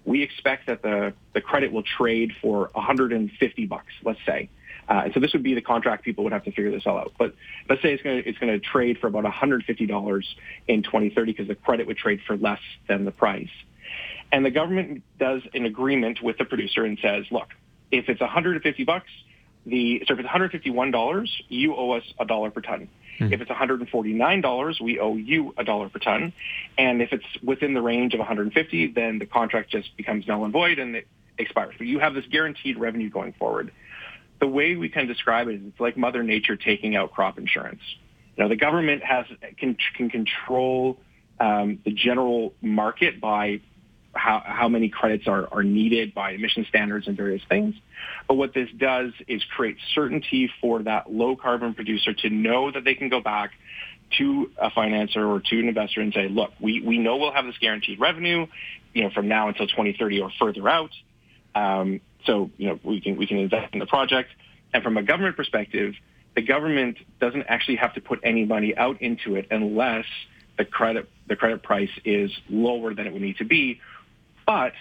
We 0.06 0.22
expect 0.22 0.68
that 0.68 0.84
the, 0.84 1.14
the 1.34 1.42
credit 1.42 1.72
will 1.72 1.82
trade 1.82 2.34
for 2.42 2.70
150 2.74 3.66
bucks, 3.66 3.92
let's 4.04 4.20
say. 4.24 4.50
Uh, 4.88 5.04
and 5.06 5.14
so 5.14 5.20
this 5.20 5.34
would 5.34 5.44
be 5.44 5.54
the 5.54 5.62
contract 5.62 6.04
people 6.04 6.24
would 6.24 6.34
have 6.34 6.44
to 6.44 6.52
figure 6.52 6.72
this 6.72 6.84
all 6.86 6.98
out. 6.98 7.14
But 7.18 7.36
let's 7.70 7.82
say 7.82 7.94
it's 7.94 8.04
going 8.04 8.22
to, 8.22 8.30
it's 8.30 8.38
going 8.38 8.52
to 8.52 8.60
trade 8.60 8.98
for 9.00 9.08
about 9.08 9.24
$150 9.24 10.24
in 10.68 10.84
2030 10.84 11.32
because 11.32 11.48
the 11.48 11.56
credit 11.56 11.88
would 11.88 11.98
trade 11.98 12.22
for 12.26 12.38
less 12.38 12.60
than 12.88 13.06
the 13.06 13.12
price. 13.12 13.50
And 14.32 14.46
the 14.46 14.52
government 14.52 15.04
does 15.20 15.42
an 15.54 15.66
agreement 15.66 16.22
with 16.22 16.38
the 16.38 16.46
producer 16.46 16.84
and 16.84 16.98
says, 17.02 17.26
look, 17.32 17.50
if 17.92 18.10
it's 18.10 18.20
150 18.20 18.84
bucks, 18.84 19.10
the 19.66 20.04
so 20.08 20.14
if 20.16 20.20
it's 20.20 20.28
$151, 20.28 21.28
you 21.48 21.76
owe 21.76 21.92
us 21.92 22.04
a 22.20 22.26
dollar 22.26 22.50
per 22.52 22.62
ton. 22.62 22.90
Hmm. 23.18 23.32
If 23.32 23.42
it's 23.42 23.52
$149, 23.52 24.82
we 24.82 25.00
owe 25.00 25.16
you 25.16 25.54
a 25.58 25.64
dollar 25.64 25.90
per 25.90 26.00
ton. 26.00 26.34
And 26.78 27.02
if 27.02 27.14
it's 27.14 27.26
within 27.44 27.74
the 27.74 27.82
range 27.82 28.14
of 28.14 28.20
150, 28.20 28.88
then 28.88 29.20
the 29.20 29.26
contract 29.26 29.70
just 29.70 29.96
becomes 29.96 30.28
null 30.28 30.44
and 30.44 30.52
void 30.52 30.80
and 30.80 30.96
it 30.96 31.08
expires. 31.38 31.76
But 31.78 31.88
you 31.88 32.00
have 32.00 32.14
this 32.14 32.26
guaranteed 32.26 32.78
revenue 32.78 33.10
going 33.10 33.34
forward. 33.34 33.72
The 34.44 34.50
way 34.50 34.76
we 34.76 34.90
can 34.90 35.08
describe 35.08 35.48
it 35.48 35.56
is 35.56 35.62
it's 35.64 35.80
like 35.80 35.96
Mother 35.96 36.22
Nature 36.22 36.58
taking 36.58 36.98
out 36.98 37.14
crop 37.14 37.38
insurance. 37.38 37.80
You 38.36 38.44
know, 38.44 38.50
the 38.50 38.58
government 38.58 39.02
has 39.02 39.26
can, 39.58 39.78
can 39.96 40.10
control 40.10 40.98
um, 41.40 41.80
the 41.86 41.92
general 41.92 42.54
market 42.62 43.22
by 43.22 43.62
how, 44.12 44.44
how 44.46 44.68
many 44.68 44.90
credits 44.90 45.30
are, 45.30 45.48
are 45.50 45.64
needed 45.64 46.14
by 46.14 46.32
emission 46.32 46.66
standards 46.68 47.08
and 47.08 47.16
various 47.16 47.42
things. 47.48 47.76
But 48.28 48.34
what 48.34 48.54
this 48.54 48.68
does 48.78 49.14
is 49.30 49.42
create 49.56 49.78
certainty 49.96 50.52
for 50.60 50.84
that 50.84 51.10
low 51.10 51.38
carbon 51.38 51.74
producer 51.74 52.14
to 52.14 52.30
know 52.30 52.70
that 52.70 52.84
they 52.84 52.96
can 52.96 53.08
go 53.08 53.22
back 53.22 53.52
to 54.18 54.52
a 54.62 54.70
financer 54.72 55.26
or 55.26 55.40
to 55.40 55.58
an 55.58 55.70
investor 55.70 56.02
and 56.02 56.14
say, 56.14 56.28
look, 56.28 56.52
we, 56.60 56.82
we 56.82 56.98
know 56.98 57.16
we'll 57.16 57.32
have 57.32 57.46
this 57.46 57.58
guaranteed 57.62 57.98
revenue, 58.02 58.46
you 58.94 59.04
know, 59.04 59.10
from 59.12 59.30
now 59.30 59.48
until 59.48 59.68
2030 59.68 60.20
or 60.20 60.32
further 60.38 60.68
out. 60.68 60.92
Um, 61.56 62.02
so, 62.26 62.50
you 62.58 62.70
know, 62.70 62.80
we 62.84 63.02
can, 63.02 63.18
we 63.18 63.28
can 63.28 63.38
invest 63.38 63.74
in 63.74 63.80
the 63.80 63.86
project. 63.86 64.30
And 64.74 64.84
from 64.84 64.98
a 64.98 65.04
government 65.04 65.36
perspective, 65.36 65.94
the 66.36 66.42
government 66.42 66.98
doesn't 67.20 67.44
actually 67.48 67.76
have 67.78 67.94
to 67.94 68.02
put 68.02 68.20
any 68.24 68.46
money 68.46 68.76
out 68.76 69.02
into 69.02 69.36
it 69.36 69.48
unless 69.52 70.06
the 70.58 70.66
credit, 70.66 71.10
the 71.28 71.36
credit 71.36 71.64
price 71.64 71.92
is 72.06 72.32
lower 72.50 72.94
than 72.94 73.08
it 73.08 73.14
would 73.14 73.22
need 73.22 73.38
to 73.38 73.46
be 73.46 73.80
but 74.46 74.74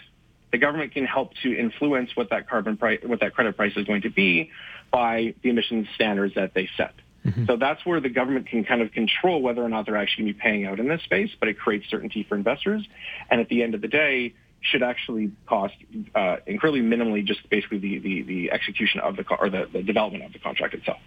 the 0.51 0.59
government 0.59 0.93
can 0.93 1.05
help 1.05 1.33
to 1.43 1.57
influence 1.57 2.11
what 2.15 2.31
that 2.31 2.49
carbon 2.49 2.77
price, 2.77 3.01
what 3.05 3.21
that 3.21 3.35
credit 3.35 3.57
price 3.57 3.73
is 3.77 3.87
going 3.87 4.03
to 4.03 4.11
be 4.11 4.51
by 4.91 5.35
the 5.43 5.51
emissions 5.51 5.89
standards 5.95 6.35
that 6.35 6.55
they 6.55 6.69
set. 6.77 6.95
Mm-hmm. 7.25 7.47
So 7.47 7.57
that's 7.57 7.87
where 7.87 8.01
the 8.01 8.09
government 8.09 8.49
can 8.49 8.65
kind 8.65 8.83
of 8.83 8.93
control 8.93 9.41
whether 9.41 9.63
or 9.63 9.69
not 9.69 9.87
they're 9.87 9.97
actually 9.97 10.25
going 10.25 10.35
to 10.35 10.39
be 10.39 10.43
paying 10.43 10.67
out 10.67 10.81
in 10.81 10.89
this 10.89 11.03
space, 11.03 11.31
but 11.39 11.49
it 11.49 11.59
creates 11.59 11.89
certainty 11.89 12.25
for 12.29 12.35
investors. 12.35 12.87
And 13.31 13.41
at 13.41 13.49
the 13.49 13.63
end 13.63 13.75
of 13.75 13.81
the 13.81 13.89
day, 13.89 14.35
should 14.63 14.83
actually 14.83 15.31
cost 15.47 15.75
uh, 16.15 16.37
incredibly 16.47 16.83
minimally 16.83 17.25
just 17.25 17.49
basically 17.51 17.79
the, 17.79 17.99
the, 17.99 18.23
the 18.23 18.53
execution 18.53 19.01
of 19.01 19.17
the 19.17 19.25
or 19.37 19.51
the, 19.51 19.69
the 19.73 19.83
development 19.83 20.25
of 20.25 20.33
the 20.33 20.39
contract 20.39 20.75
itself. 20.75 20.99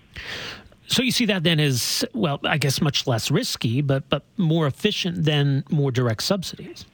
So 0.87 1.01
you 1.01 1.11
see 1.11 1.25
that 1.25 1.43
then 1.43 1.59
as 1.59 2.05
well, 2.13 2.39
I 2.43 2.57
guess 2.57 2.79
much 2.81 3.07
less 3.07 3.31
risky, 3.31 3.81
but 3.81 4.07
but 4.09 4.23
more 4.37 4.67
efficient 4.67 5.25
than 5.25 5.63
more 5.69 5.91
direct 5.91 6.23
subsidies. 6.23 6.85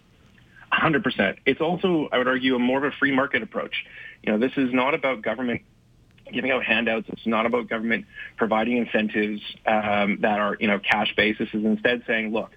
100%. 0.71 1.37
It's 1.45 1.59
also, 1.59 2.07
I 2.13 2.17
would 2.17 2.29
argue, 2.29 2.55
a 2.55 2.59
more 2.59 2.77
of 2.77 2.85
a 2.85 2.95
free 2.97 3.11
market 3.13 3.43
approach. 3.43 3.83
You 4.23 4.31
know, 4.31 4.39
this 4.39 4.53
is 4.55 4.73
not 4.73 4.93
about 4.93 5.21
government 5.21 5.63
giving 6.31 6.51
out 6.51 6.63
handouts. 6.63 7.07
It's 7.09 7.27
not 7.27 7.45
about 7.45 7.67
government 7.67 8.05
providing 8.37 8.77
incentives 8.77 9.41
um, 9.65 10.19
that 10.21 10.39
are, 10.39 10.55
you 10.59 10.67
know, 10.67 10.79
cash 10.79 11.13
based. 11.17 11.39
This 11.39 11.49
is 11.53 11.65
instead 11.65 12.03
saying, 12.07 12.31
look, 12.31 12.51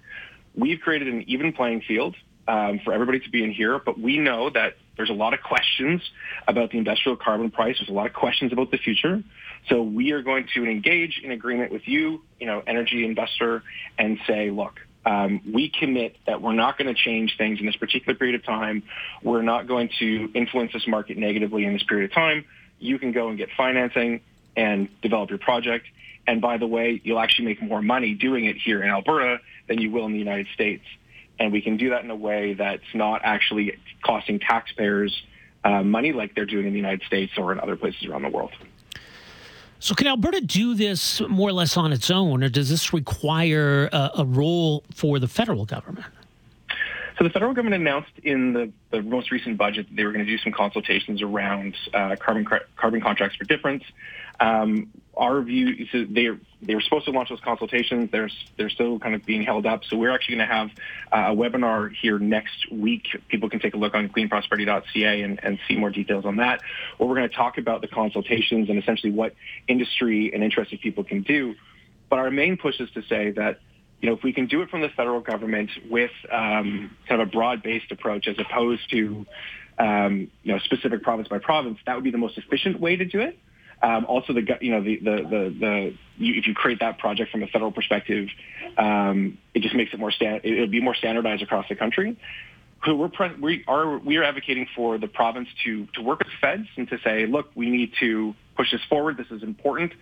we've 0.55 0.79
created 0.79 1.09
an 1.09 1.25
even 1.27 1.51
playing 1.51 1.81
field 1.81 2.15
um, 2.47 2.79
for 2.83 2.93
everybody 2.93 3.19
to 3.21 3.29
be 3.29 3.43
in 3.43 3.51
here, 3.51 3.79
but 3.79 3.99
we 3.99 4.17
know 4.17 4.49
that 4.49 4.75
there's 4.97 5.09
a 5.09 5.13
lot 5.13 5.33
of 5.33 5.41
questions 5.41 6.01
about 6.47 6.71
the 6.71 6.77
industrial 6.77 7.17
carbon 7.17 7.51
price. 7.51 7.77
There's 7.79 7.89
a 7.89 7.93
lot 7.93 8.05
of 8.05 8.13
questions 8.13 8.53
about 8.53 8.71
the 8.71 8.77
future. 8.77 9.23
So 9.69 9.81
we 9.81 10.11
are 10.11 10.21
going 10.21 10.47
to 10.53 10.65
engage 10.65 11.19
in 11.23 11.31
agreement 11.31 11.71
with 11.71 11.87
you, 11.87 12.21
you 12.39 12.45
know, 12.45 12.61
energy 12.65 13.03
investor, 13.03 13.63
and 13.97 14.19
say, 14.27 14.51
look, 14.51 14.79
um, 15.05 15.41
we 15.51 15.69
commit 15.69 16.17
that 16.25 16.41
we're 16.41 16.53
not 16.53 16.77
going 16.77 16.93
to 16.93 16.99
change 16.99 17.35
things 17.37 17.59
in 17.59 17.65
this 17.65 17.75
particular 17.75 18.17
period 18.17 18.35
of 18.35 18.43
time. 18.43 18.83
We're 19.21 19.43
not 19.43 19.67
going 19.67 19.89
to 19.99 20.31
influence 20.33 20.73
this 20.73 20.87
market 20.87 21.17
negatively 21.17 21.65
in 21.65 21.73
this 21.73 21.83
period 21.83 22.09
of 22.09 22.13
time. 22.13 22.45
You 22.79 22.99
can 22.99 23.11
go 23.11 23.29
and 23.29 23.37
get 23.37 23.49
financing 23.55 24.21
and 24.55 24.89
develop 25.01 25.29
your 25.29 25.39
project. 25.39 25.87
And 26.27 26.41
by 26.41 26.57
the 26.57 26.65
way, 26.65 27.01
you'll 27.03 27.19
actually 27.19 27.45
make 27.45 27.61
more 27.61 27.81
money 27.81 28.13
doing 28.15 28.45
it 28.45 28.57
here 28.57 28.81
in 28.81 28.89
Alberta 28.89 29.39
than 29.67 29.79
you 29.79 29.91
will 29.91 30.05
in 30.05 30.13
the 30.13 30.19
United 30.19 30.47
States. 30.53 30.83
And 31.39 31.51
we 31.51 31.61
can 31.61 31.77
do 31.77 31.89
that 31.89 32.03
in 32.03 32.09
a 32.09 32.15
way 32.15 32.53
that's 32.53 32.93
not 32.93 33.21
actually 33.23 33.77
costing 34.03 34.39
taxpayers 34.39 35.23
uh, 35.65 35.83
money 35.83 36.13
like 36.13 36.35
they're 36.35 36.45
doing 36.45 36.67
in 36.67 36.73
the 36.73 36.79
United 36.79 37.05
States 37.07 37.33
or 37.37 37.51
in 37.51 37.59
other 37.59 37.75
places 37.75 38.05
around 38.05 38.21
the 38.21 38.29
world. 38.29 38.51
So, 39.79 39.93
can 39.93 40.07
Alberta 40.07 40.41
do 40.41 40.73
this 40.73 41.21
more 41.21 41.49
or 41.49 41.53
less 41.53 41.75
on 41.75 41.91
its 41.91 42.09
own, 42.09 42.43
or 42.43 42.49
does 42.49 42.69
this 42.69 42.93
require 42.93 43.89
a, 43.91 44.11
a 44.19 44.25
role 44.25 44.83
for 44.93 45.19
the 45.19 45.27
federal 45.27 45.65
government? 45.65 46.05
So 47.17 47.23
the 47.23 47.29
federal 47.29 47.53
government 47.53 47.81
announced 47.81 48.11
in 48.23 48.53
the, 48.53 48.71
the 48.91 49.01
most 49.01 49.31
recent 49.31 49.57
budget 49.57 49.87
that 49.87 49.95
they 49.95 50.03
were 50.03 50.11
going 50.11 50.25
to 50.25 50.29
do 50.29 50.37
some 50.37 50.51
consultations 50.51 51.21
around 51.21 51.75
uh, 51.93 52.17
carbon 52.17 52.45
carbon 52.75 53.01
contracts 53.01 53.37
for 53.37 53.45
difference. 53.45 53.83
Um, 54.39 54.91
our 55.15 55.41
view 55.41 55.87
is 55.93 56.09
they 56.09 56.27
they 56.61 56.75
were 56.75 56.81
supposed 56.81 57.05
to 57.05 57.11
launch 57.11 57.29
those 57.29 57.39
consultations. 57.39 58.11
They're 58.11 58.29
they're 58.57 58.69
still 58.69 58.99
kind 58.99 59.15
of 59.15 59.25
being 59.25 59.43
held 59.43 59.65
up. 59.65 59.85
So 59.85 59.95
we're 59.95 60.11
actually 60.11 60.35
going 60.35 60.49
to 60.49 60.53
have 60.53 60.69
uh, 61.11 61.31
a 61.31 61.35
webinar 61.35 61.93
here 61.93 62.19
next 62.19 62.69
week. 62.69 63.07
People 63.29 63.49
can 63.49 63.61
take 63.61 63.75
a 63.75 63.77
look 63.77 63.95
on 63.95 64.09
cleanprosperity.ca 64.09 65.21
and, 65.21 65.41
and 65.41 65.57
see 65.69 65.77
more 65.77 65.91
details 65.91 66.25
on 66.25 66.37
that. 66.37 66.59
Where 66.97 67.07
we're 67.07 67.15
going 67.15 67.29
to 67.29 67.35
talk 67.35 67.57
about 67.57 67.79
the 67.79 67.87
consultations 67.87 68.69
and 68.69 68.77
essentially 68.77 69.13
what 69.13 69.35
industry 69.69 70.33
and 70.33 70.43
interested 70.43 70.81
people 70.81 71.05
can 71.05 71.21
do. 71.21 71.55
But 72.09 72.19
our 72.19 72.29
main 72.29 72.57
push 72.57 72.79
is 72.81 72.89
to 72.91 73.03
say 73.03 73.31
that 73.31 73.59
you 74.01 74.09
know 74.09 74.15
if 74.15 74.23
we 74.23 74.33
can 74.33 74.47
do 74.47 74.61
it 74.61 74.69
from 74.69 74.81
the 74.81 74.89
federal 74.89 75.21
government 75.21 75.69
with 75.89 76.11
um, 76.31 76.95
kind 77.07 77.21
of 77.21 77.27
a 77.27 77.31
broad-based 77.31 77.91
approach 77.91 78.27
as 78.27 78.35
opposed 78.39 78.89
to 78.91 79.25
um, 79.77 80.31
you 80.43 80.53
know 80.53 80.59
specific 80.59 81.03
province 81.03 81.27
by 81.27 81.39
province, 81.39 81.79
that 81.85 81.95
would 81.95 82.03
be 82.03 82.11
the 82.11 82.17
most 82.17 82.37
efficient 82.37 82.79
way 82.79 82.95
to 82.95 83.05
do 83.05 83.19
it. 83.19 83.37
Um, 83.81 84.05
also, 84.05 84.33
the 84.33 84.57
you 84.61 84.71
know 84.71 84.81
the 84.81 84.97
the 84.97 85.15
the, 85.17 85.55
the 85.59 85.97
you, 86.17 86.35
if 86.35 86.47
you 86.47 86.53
create 86.53 86.79
that 86.79 86.97
project 86.97 87.31
from 87.31 87.43
a 87.43 87.47
federal 87.47 87.71
perspective, 87.71 88.29
um, 88.77 89.37
it 89.53 89.61
just 89.61 89.75
makes 89.75 89.93
it 89.93 89.99
more 89.99 90.11
stand. 90.11 90.41
It'll 90.43 90.67
be 90.67 90.81
more 90.81 90.95
standardized 90.95 91.43
across 91.43 91.67
the 91.67 91.75
country. 91.75 92.17
So 92.85 92.95
we're 92.95 93.09
pre- 93.09 93.35
we 93.35 93.63
are 93.67 93.97
we 93.97 94.17
are 94.17 94.23
advocating 94.23 94.67
for 94.75 94.97
the 94.97 95.07
province 95.07 95.49
to 95.65 95.87
to 95.93 96.01
work 96.01 96.19
with 96.19 96.29
feds 96.39 96.67
and 96.77 96.87
to 96.89 96.99
say, 97.03 97.25
look, 97.25 97.49
we 97.55 97.69
need 97.69 97.93
to 97.99 98.33
push 98.55 98.71
this 98.71 98.81
forward. 98.89 99.17
This 99.17 99.31
is 99.31 99.43
important. 99.43 99.93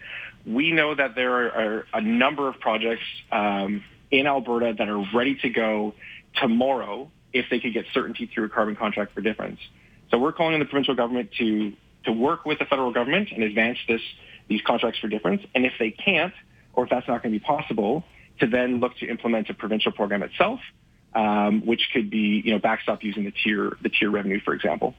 We 0.46 0.72
know 0.72 0.94
that 0.94 1.16
there 1.16 1.34
are, 1.34 1.86
a 1.94 2.02
number 2.02 2.48
of 2.48 2.60
projects 2.60 3.04
um, 3.32 3.84
in 4.12 4.28
Alberta 4.28 4.74
that 4.78 4.90
are 4.90 5.04
ready 5.14 5.36
to 5.36 5.50
go 5.50 5.94
tomorrow 6.36 7.10
if 7.32 7.46
they 7.50 7.60
could 7.60 7.74
get 7.74 7.86
certainty 7.94 8.30
through 8.34 8.46
a 8.46 8.50
carbon 8.50 8.76
contract 8.76 9.14
for 9.14 9.22
difference. 9.22 9.60
So 10.12 10.20
we're 10.20 10.34
calling 10.34 10.54
on 10.54 10.60
the 10.60 10.66
provincial 10.66 10.96
government 10.96 11.32
to 11.40 11.74
to 12.06 12.12
work 12.12 12.46
with 12.46 12.60
the 12.60 12.66
federal 12.66 12.92
government 12.92 13.30
and 13.32 13.44
advance 13.44 13.78
this 13.88 14.02
these 14.48 14.62
contracts 14.62 15.00
for 15.00 15.08
difference. 15.08 15.42
And 15.56 15.66
if 15.66 15.74
they 15.80 15.92
can't, 15.92 16.34
or 16.74 16.84
if 16.84 16.90
that's 16.90 17.08
not 17.08 17.24
going 17.24 17.34
to 17.34 17.40
be 17.40 17.44
possible, 17.44 18.04
to 18.40 18.48
then 18.48 18.80
look 18.80 18.98
to 18.98 19.08
implement 19.08 19.50
a 19.50 19.54
provincial 19.54 19.92
program 19.92 20.22
itself, 20.24 20.60
um, 21.16 21.66
which 21.66 21.90
could 21.94 22.10
be 22.10 22.42
you 22.44 22.52
know 22.52 22.60
backstop 22.60 23.04
using 23.04 23.24
the 23.24 23.32
tier 23.32 23.78
the 23.82 23.90
tier 23.90 24.12
revenue, 24.12 24.40
for 24.42 24.54
example. 24.54 24.96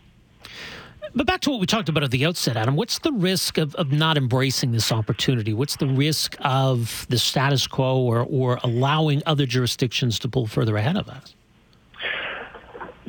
But 1.15 1.27
back 1.27 1.41
to 1.43 1.51
what 1.51 1.61
we 1.61 1.67
talked 1.67 1.89
about 1.89 2.03
at 2.03 2.11
the 2.11 2.25
outset, 2.25 2.57
Adam, 2.57 2.77
what's 2.77 2.99
the 2.99 3.13
risk 3.13 3.59
of, 3.59 3.75
of 3.77 3.93
not 3.93 4.17
embracing 4.17 4.73
this 4.73 4.91
opportunity? 4.91 5.53
What's 5.53 5.77
the 5.77 5.87
risk 5.87 6.37
of 6.41 7.07
the 7.09 7.19
status 7.19 7.67
quo 7.67 7.99
or, 7.99 8.21
or 8.21 8.59
allowing 8.65 9.23
other 9.27 9.47
jurisdictions 9.47 10.19
to 10.21 10.29
pull 10.29 10.47
further 10.47 10.77
ahead 10.77 10.97
of 10.97 11.09
us? 11.09 11.35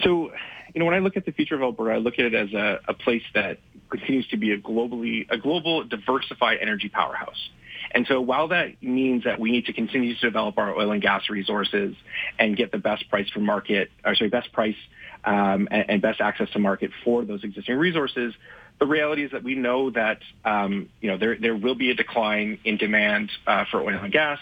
So, 0.02 0.32
you 0.74 0.80
know, 0.80 0.86
when 0.86 0.94
I 0.94 1.00
look 1.00 1.18
at 1.18 1.26
the 1.26 1.32
future 1.32 1.56
of 1.56 1.62
Alberta, 1.62 1.96
I 1.96 1.98
look 1.98 2.20
at 2.20 2.26
it 2.26 2.36
as 2.36 2.54
a, 2.54 2.80
a 2.88 2.94
place 2.94 3.24
that 3.34 3.60
continues 3.90 4.28
to 4.28 4.38
be 4.38 4.52
a 4.52 4.58
globally 4.58 5.26
a 5.30 5.38
global 5.38 5.84
diversified 5.84 6.58
energy 6.62 6.90
powerhouse. 6.90 7.50
And 7.96 8.06
so 8.08 8.20
while 8.20 8.50
that 8.50 8.84
means 8.84 9.24
that 9.24 9.40
we 9.40 9.52
need 9.52 9.68
to 9.68 9.74
continue 9.74 10.14
to 10.14 10.20
develop 10.20 10.58
our 10.58 10.78
oil 10.78 10.92
and 10.92 11.02
gas 11.02 11.30
resources 11.30 11.96
and 12.38 12.58
get 12.58 12.74
the 12.74 12.78
best 12.78 13.10
price 13.10 13.30
for 13.30 13.40
market, 13.40 13.90
or 14.04 14.14
sorry, 14.16 14.30
best 14.30 14.52
price 14.52 14.76
um, 15.24 15.70
and, 15.72 15.90
and, 15.90 16.02
best 16.02 16.20
access 16.20 16.50
to 16.52 16.60
market 16.60 16.92
for 17.06 17.24
those 17.24 17.46
existing 17.46 17.78
resources, 17.78 18.34
the 18.80 18.86
reality 18.86 19.24
is 19.24 19.32
that 19.32 19.44
we 19.44 19.56
know 19.56 19.90
that 19.92 20.20
um, 20.44 20.90
you 21.00 21.10
know 21.10 21.18
there 21.18 21.38
there 21.40 21.56
will 21.56 21.76
be 21.76 21.90
a 21.90 21.96
decline 21.96 22.60
in 22.66 22.76
demand 22.76 23.32
uh, 23.48 23.64
for 23.72 23.82
oil 23.82 23.98
and 24.04 24.12
gas, 24.12 24.40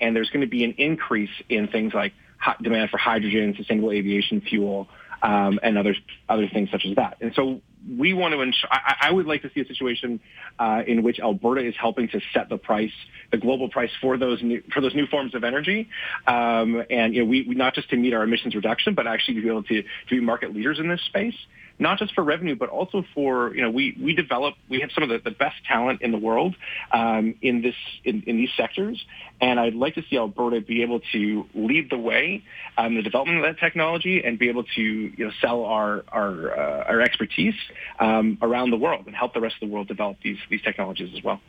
and 0.00 0.16
there's 0.16 0.30
going 0.30 0.40
to 0.40 0.50
be 0.50 0.64
an 0.64 0.72
increase 0.78 1.30
in 1.50 1.68
things 1.68 1.92
like 1.92 2.14
demand 2.62 2.88
for 2.88 2.96
hydrogen, 2.96 3.54
sustainable 3.56 3.92
aviation 3.92 4.40
fuel, 4.40 4.88
um, 5.22 5.60
and 5.62 5.76
other 5.76 5.94
other 6.28 6.48
things 6.48 6.70
such 6.70 6.86
as 6.86 6.96
that. 6.96 7.18
And 7.20 7.32
so 7.34 7.60
we 7.98 8.12
want 8.12 8.32
to 8.32 8.40
ensure, 8.40 8.68
I, 8.72 9.08
I 9.08 9.12
would 9.12 9.26
like 9.26 9.42
to 9.42 9.50
see 9.54 9.60
a 9.60 9.66
situation 9.66 10.20
uh, 10.58 10.82
in 10.86 11.02
which 11.02 11.20
Alberta 11.20 11.66
is 11.66 11.74
helping 11.78 12.08
to 12.08 12.20
set 12.32 12.48
the 12.48 12.56
price, 12.56 12.92
the 13.30 13.36
global 13.36 13.68
price 13.68 13.90
for 14.00 14.16
those 14.16 14.42
new, 14.42 14.62
for 14.72 14.80
those 14.80 14.94
new 14.94 15.06
forms 15.06 15.34
of 15.34 15.44
energy. 15.44 15.88
Um, 16.26 16.82
and, 16.90 17.14
you 17.14 17.22
know, 17.22 17.28
we, 17.28 17.42
we, 17.42 17.54
not 17.54 17.74
just 17.74 17.90
to 17.90 17.96
meet 17.96 18.14
our 18.14 18.22
emissions 18.22 18.54
reduction, 18.54 18.94
but 18.94 19.06
actually 19.06 19.34
to 19.34 19.42
be 19.42 19.48
able 19.48 19.62
to, 19.64 19.82
to 19.82 19.88
be 20.10 20.20
market 20.20 20.54
leaders 20.54 20.78
in 20.78 20.88
this 20.88 21.02
space 21.02 21.36
not 21.78 21.98
just 21.98 22.14
for 22.14 22.22
revenue, 22.22 22.54
but 22.54 22.68
also 22.68 23.04
for, 23.14 23.54
you 23.54 23.62
know, 23.62 23.70
we, 23.70 23.96
we 24.00 24.14
develop, 24.14 24.54
we 24.68 24.80
have 24.80 24.90
some 24.92 25.02
of 25.02 25.08
the, 25.08 25.18
the 25.18 25.34
best 25.34 25.56
talent 25.66 26.02
in 26.02 26.12
the 26.12 26.18
world 26.18 26.54
um, 26.92 27.34
in 27.42 27.62
this, 27.62 27.74
in, 28.04 28.22
in 28.26 28.36
these 28.36 28.50
sectors. 28.56 29.04
And 29.40 29.58
I'd 29.58 29.74
like 29.74 29.96
to 29.96 30.02
see 30.08 30.16
Alberta 30.16 30.60
be 30.60 30.82
able 30.82 31.00
to 31.12 31.46
lead 31.54 31.90
the 31.90 31.98
way 31.98 32.44
in 32.78 32.84
um, 32.84 32.94
the 32.94 33.02
development 33.02 33.38
of 33.38 33.44
that 33.44 33.58
technology 33.58 34.22
and 34.24 34.38
be 34.38 34.48
able 34.48 34.64
to, 34.64 34.82
you 34.82 35.24
know, 35.24 35.32
sell 35.40 35.64
our, 35.64 36.04
our, 36.08 36.56
uh, 36.56 36.84
our 36.84 37.00
expertise 37.00 37.54
um, 37.98 38.38
around 38.40 38.70
the 38.70 38.76
world 38.76 39.06
and 39.06 39.16
help 39.16 39.34
the 39.34 39.40
rest 39.40 39.56
of 39.60 39.68
the 39.68 39.72
world 39.72 39.88
develop 39.88 40.16
these, 40.22 40.38
these 40.50 40.62
technologies 40.62 41.12
as 41.16 41.24
well. 41.24 41.40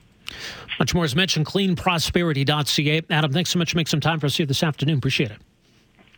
Much 0.79 0.95
more 0.95 1.05
is 1.05 1.15
mentioned, 1.15 1.45
cleanprosperity.ca. 1.45 3.01
Adam, 3.11 3.31
thanks 3.31 3.51
so 3.51 3.59
much 3.59 3.71
for 3.71 3.77
making 3.77 3.91
some 3.91 3.99
time 3.99 4.19
for 4.19 4.25
us 4.25 4.35
here 4.35 4.47
this 4.47 4.63
afternoon. 4.63 4.97
Appreciate 4.97 5.29
it 5.29 5.37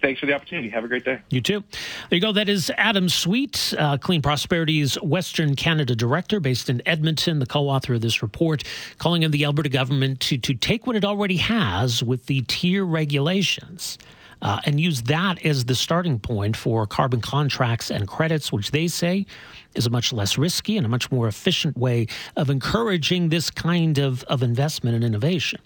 thanks 0.02 0.20
for 0.20 0.26
the 0.26 0.34
opportunity. 0.34 0.70
Have 0.70 0.84
a 0.84 0.88
great 0.88 1.06
day. 1.06 1.20
You 1.30 1.42
too. 1.42 1.64
There 2.10 2.18
you 2.18 2.22
go. 2.22 2.32
That 2.32 2.50
is 2.50 2.72
Adam 2.78 3.10
Sweet, 3.10 3.74
uh, 3.78 3.98
Clean 3.98 4.22
Prosperity's 4.22 4.96
Western 5.02 5.56
Canada 5.56 5.96
Director 5.96 6.40
based 6.40 6.70
in 6.70 6.82
Edmonton, 6.86 7.40
the 7.40 7.46
co 7.46 7.70
author 7.70 7.96
of 7.96 8.02
this 8.02 8.22
report, 8.22 8.64
calling 8.98 9.26
on 9.26 9.32
the 9.32 9.46
Alberta 9.46 9.70
government 9.70 10.20
to, 10.22 10.38
to 10.38 10.54
take 10.54 10.88
what 10.88 10.96
it 10.96 11.06
already 11.06 11.38
has 11.38 12.04
with 12.04 12.26
the 12.28 12.42
tier 12.42 12.86
regulations. 12.86 13.98
Uh, 14.40 14.60
and 14.66 14.80
use 14.80 15.02
that 15.04 15.44
as 15.44 15.66
the 15.66 15.74
starting 15.74 16.20
point 16.20 16.56
for 16.56 16.86
carbon 16.86 17.20
contracts 17.20 17.90
and 17.90 18.08
credits, 18.08 18.52
which 18.52 18.70
they 18.70 18.88
say 18.88 19.26
is 19.74 19.88
a 19.88 19.90
much 19.90 20.14
less 20.14 20.38
risky 20.38 20.78
and 20.78 20.86
a 20.86 20.90
much 20.90 21.12
more 21.12 21.28
efficient 21.28 21.76
way 21.76 22.06
of 22.36 22.52
encouraging 22.52 23.30
this 23.30 23.50
kind 23.50 23.98
of, 23.98 24.24
of 24.26 24.44
investment 24.44 24.96
and 24.96 25.04
innovation. 25.04 25.60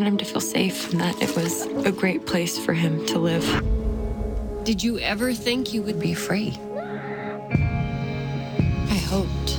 Wanted 0.00 0.12
him 0.12 0.16
to 0.16 0.24
feel 0.24 0.40
safe 0.40 0.90
and 0.92 1.00
that 1.02 1.20
it 1.20 1.36
was 1.36 1.66
a 1.84 1.92
great 1.92 2.24
place 2.24 2.56
for 2.58 2.72
him 2.72 3.04
to 3.04 3.18
live. 3.18 3.44
Did 4.64 4.82
you 4.82 4.98
ever 5.00 5.34
think 5.34 5.74
you 5.74 5.82
would 5.82 6.00
be 6.00 6.14
free? 6.14 6.58
I 8.88 8.98
hoped. 9.10 9.50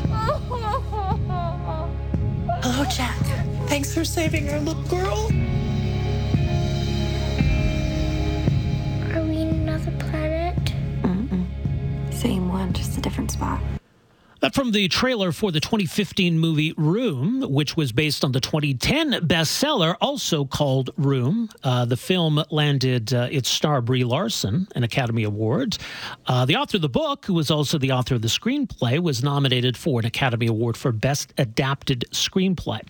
Hello, 2.64 2.86
Jack. 2.86 3.20
Thanks 3.68 3.94
for 3.94 4.04
saving 4.04 4.50
our 4.50 4.60
little 4.62 4.82
girl. 4.86 5.28
Are 9.14 9.24
we 9.24 9.42
in 9.42 9.50
another 9.50 9.92
planet? 10.00 10.58
Mm-mm. 11.04 11.46
Same 12.12 12.50
one, 12.50 12.74
just 12.74 12.98
a 12.98 13.02
different 13.02 13.30
spot. 13.30 13.62
From 14.50 14.72
the 14.72 14.88
trailer 14.90 15.32
for 15.32 15.52
the 15.52 15.60
2015 15.60 16.38
movie 16.38 16.74
Room, 16.76 17.42
which 17.42 17.78
was 17.78 17.92
based 17.92 18.26
on 18.26 18.32
the 18.32 18.40
2010 18.40 19.28
bestseller, 19.28 19.96
also 20.02 20.46
called 20.46 20.90
Room. 20.98 21.48
Uh, 21.64 21.86
the 21.86 21.96
film 21.96 22.44
landed 22.50 23.14
uh, 23.14 23.30
its 23.32 23.48
star 23.48 23.82
Brie 23.82 24.04
Larson 24.04 24.68
an 24.76 24.84
Academy 24.84 25.24
Award. 25.24 25.78
Uh, 26.26 26.44
the 26.46 26.56
author 26.56 26.78
of 26.78 26.82
the 26.82 26.90
book, 26.90 27.26
who 27.26 27.36
was 27.36 27.52
also 27.52 27.78
the 27.78 27.92
author 27.92 28.16
of 28.16 28.24
the 28.24 28.28
screenplay, 28.28 29.00
was 29.00 29.24
nominated 29.24 29.78
for 29.78 30.00
an 30.00 30.06
Academy 30.06 30.48
Award 30.48 30.76
for 30.76 30.92
Best 30.92 31.34
Adapted 31.38 32.04
Screenplay. 32.12 32.82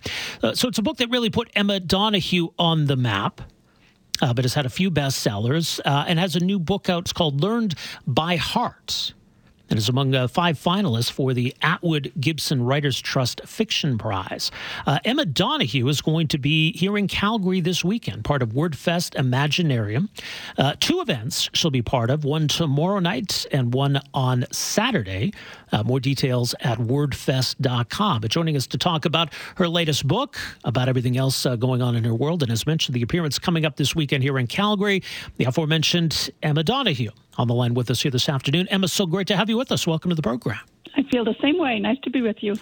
Uh, 0.42 0.54
so 0.54 0.66
it's 0.68 0.78
a 0.78 0.82
book 0.82 0.96
that 0.96 1.10
really 1.10 1.30
put 1.30 1.50
Emma 1.54 1.78
Donoghue 1.78 2.48
on 2.58 2.86
the 2.86 2.96
map. 2.96 3.42
Uh, 4.20 4.32
but 4.32 4.44
has 4.44 4.54
had 4.54 4.66
a 4.66 4.70
few 4.70 4.90
bestsellers 4.90 5.80
uh, 5.84 6.04
and 6.06 6.18
has 6.18 6.34
a 6.36 6.40
new 6.40 6.58
book 6.58 6.88
out. 6.88 7.04
It's 7.04 7.12
called 7.12 7.40
Learned 7.40 7.74
by 8.06 8.36
Heart 8.36 9.14
and 9.72 9.78
is 9.78 9.88
among 9.88 10.14
uh, 10.14 10.28
five 10.28 10.58
finalists 10.58 11.10
for 11.10 11.32
the 11.32 11.54
Atwood 11.62 12.12
Gibson 12.20 12.62
Writers 12.62 13.00
Trust 13.00 13.40
Fiction 13.46 13.96
Prize. 13.96 14.50
Uh, 14.86 14.98
Emma 15.02 15.24
Donoghue 15.24 15.88
is 15.88 16.02
going 16.02 16.28
to 16.28 16.36
be 16.36 16.76
here 16.76 16.98
in 16.98 17.08
Calgary 17.08 17.62
this 17.62 17.82
weekend, 17.82 18.22
part 18.22 18.42
of 18.42 18.50
WordFest 18.50 19.14
Imaginarium. 19.14 20.10
Uh, 20.58 20.74
two 20.78 21.00
events 21.00 21.48
she'll 21.54 21.70
be 21.70 21.80
part 21.80 22.10
of, 22.10 22.22
one 22.22 22.48
tomorrow 22.48 22.98
night 22.98 23.46
and 23.50 23.72
one 23.72 23.98
on 24.12 24.44
Saturday. 24.52 25.32
Uh, 25.72 25.82
more 25.82 26.00
details 26.00 26.54
at 26.60 26.76
wordfest.com. 26.76 28.20
But 28.20 28.30
joining 28.30 28.58
us 28.58 28.66
to 28.66 28.76
talk 28.76 29.06
about 29.06 29.32
her 29.56 29.68
latest 29.68 30.06
book, 30.06 30.36
about 30.64 30.90
everything 30.90 31.16
else 31.16 31.46
uh, 31.46 31.56
going 31.56 31.80
on 31.80 31.96
in 31.96 32.04
her 32.04 32.14
world, 32.14 32.42
and 32.42 32.52
as 32.52 32.66
mentioned, 32.66 32.94
the 32.94 33.02
appearance 33.02 33.38
coming 33.38 33.64
up 33.64 33.76
this 33.76 33.96
weekend 33.96 34.22
here 34.22 34.38
in 34.38 34.46
Calgary, 34.48 35.02
the 35.38 35.46
aforementioned 35.46 36.28
Emma 36.42 36.62
Donoghue 36.62 37.12
on 37.38 37.48
the 37.48 37.54
line 37.54 37.74
with 37.74 37.90
us 37.90 38.02
here 38.02 38.10
this 38.10 38.28
afternoon. 38.28 38.68
Emma, 38.68 38.88
so 38.88 39.06
great 39.06 39.26
to 39.28 39.36
have 39.36 39.48
you 39.48 39.56
with 39.56 39.72
us. 39.72 39.86
Welcome 39.86 40.10
to 40.10 40.14
the 40.14 40.22
program. 40.22 40.60
I 40.96 41.02
feel 41.04 41.24
the 41.24 41.36
same 41.40 41.58
way. 41.58 41.78
Nice 41.78 41.98
to 42.00 42.10
be 42.10 42.22
with 42.22 42.42
you. 42.42 42.54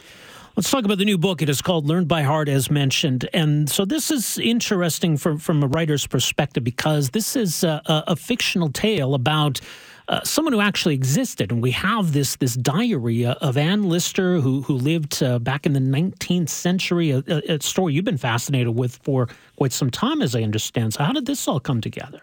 Let's 0.56 0.70
talk 0.70 0.84
about 0.84 0.98
the 0.98 1.04
new 1.04 1.16
book. 1.16 1.42
It 1.42 1.48
is 1.48 1.62
called 1.62 1.86
Learned 1.86 2.08
by 2.08 2.22
Heart, 2.22 2.48
as 2.48 2.70
mentioned. 2.70 3.28
And 3.32 3.70
so 3.70 3.84
this 3.84 4.10
is 4.10 4.36
interesting 4.38 5.16
from, 5.16 5.38
from 5.38 5.62
a 5.62 5.66
writer's 5.66 6.06
perspective 6.06 6.64
because 6.64 7.10
this 7.10 7.36
is 7.36 7.62
a, 7.62 7.80
a 7.86 8.16
fictional 8.16 8.68
tale 8.68 9.14
about 9.14 9.60
uh, 10.08 10.22
someone 10.24 10.52
who 10.52 10.60
actually 10.60 10.94
existed. 10.94 11.52
And 11.52 11.62
we 11.62 11.70
have 11.70 12.12
this 12.12 12.34
this 12.36 12.54
diary 12.54 13.24
uh, 13.24 13.34
of 13.34 13.56
Anne 13.56 13.88
Lister, 13.88 14.40
who, 14.40 14.62
who 14.62 14.74
lived 14.74 15.22
uh, 15.22 15.38
back 15.38 15.66
in 15.66 15.72
the 15.72 15.80
19th 15.80 16.48
century, 16.48 17.12
a, 17.12 17.22
a 17.48 17.60
story 17.60 17.94
you've 17.94 18.04
been 18.04 18.18
fascinated 18.18 18.74
with 18.74 18.96
for 19.04 19.28
quite 19.56 19.72
some 19.72 19.88
time, 19.88 20.20
as 20.20 20.34
I 20.34 20.42
understand. 20.42 20.94
So, 20.94 21.04
how 21.04 21.12
did 21.12 21.26
this 21.26 21.46
all 21.46 21.60
come 21.60 21.80
together? 21.80 22.20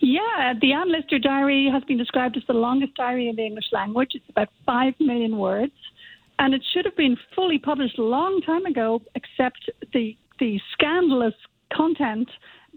Yeah, 0.00 0.54
the 0.60 0.72
Anne 0.72 0.90
Lister 0.90 1.18
diary 1.18 1.68
has 1.70 1.84
been 1.84 1.98
described 1.98 2.36
as 2.36 2.42
the 2.46 2.54
longest 2.54 2.94
diary 2.94 3.28
in 3.28 3.36
the 3.36 3.44
English 3.44 3.66
language. 3.70 4.12
It's 4.14 4.28
about 4.28 4.48
five 4.64 4.94
million 4.98 5.36
words, 5.36 5.72
and 6.38 6.54
it 6.54 6.62
should 6.72 6.86
have 6.86 6.96
been 6.96 7.16
fully 7.36 7.58
published 7.58 7.98
a 7.98 8.02
long 8.02 8.40
time 8.40 8.64
ago, 8.64 9.02
except 9.14 9.70
the 9.92 10.16
the 10.38 10.58
scandalous 10.72 11.34
content 11.70 12.28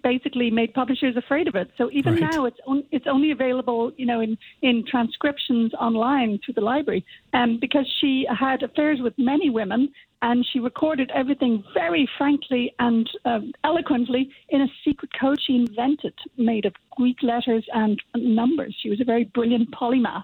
basically 0.04 0.52
made 0.52 0.74
publishers 0.74 1.16
afraid 1.16 1.48
of 1.48 1.56
it. 1.56 1.72
So 1.78 1.90
even 1.94 2.16
right. 2.16 2.30
now, 2.30 2.44
it's 2.44 2.58
on, 2.68 2.84
it's 2.92 3.08
only 3.08 3.32
available, 3.32 3.94
you 3.96 4.06
know, 4.06 4.20
in 4.20 4.38
in 4.62 4.84
transcriptions 4.86 5.74
online 5.76 6.40
through 6.44 6.56
the 6.56 6.62
library. 6.62 7.06
Um, 7.34 7.58
because 7.60 7.88
she 8.02 8.28
had 8.30 8.64
affairs 8.64 9.00
with 9.02 9.14
many 9.18 9.50
women, 9.50 9.90
and 10.24 10.46
she 10.52 10.60
recorded 10.60 11.12
everything 11.14 11.62
very 11.74 12.10
frankly 12.18 12.74
and 12.80 13.10
uh, 13.26 13.40
eloquently 13.66 14.30
in 14.50 14.62
a 14.62 14.68
secret 14.86 15.12
code 15.20 15.38
she 15.46 15.58
invented, 15.58 16.14
made 16.38 16.66
of 16.66 16.74
Greek 16.96 17.18
letters 17.22 17.66
and 17.74 18.02
numbers. 18.16 18.74
She 18.82 18.90
was 18.90 19.02
a 19.02 19.04
very 19.04 19.26
brilliant 19.26 19.70
polymath. 19.72 20.24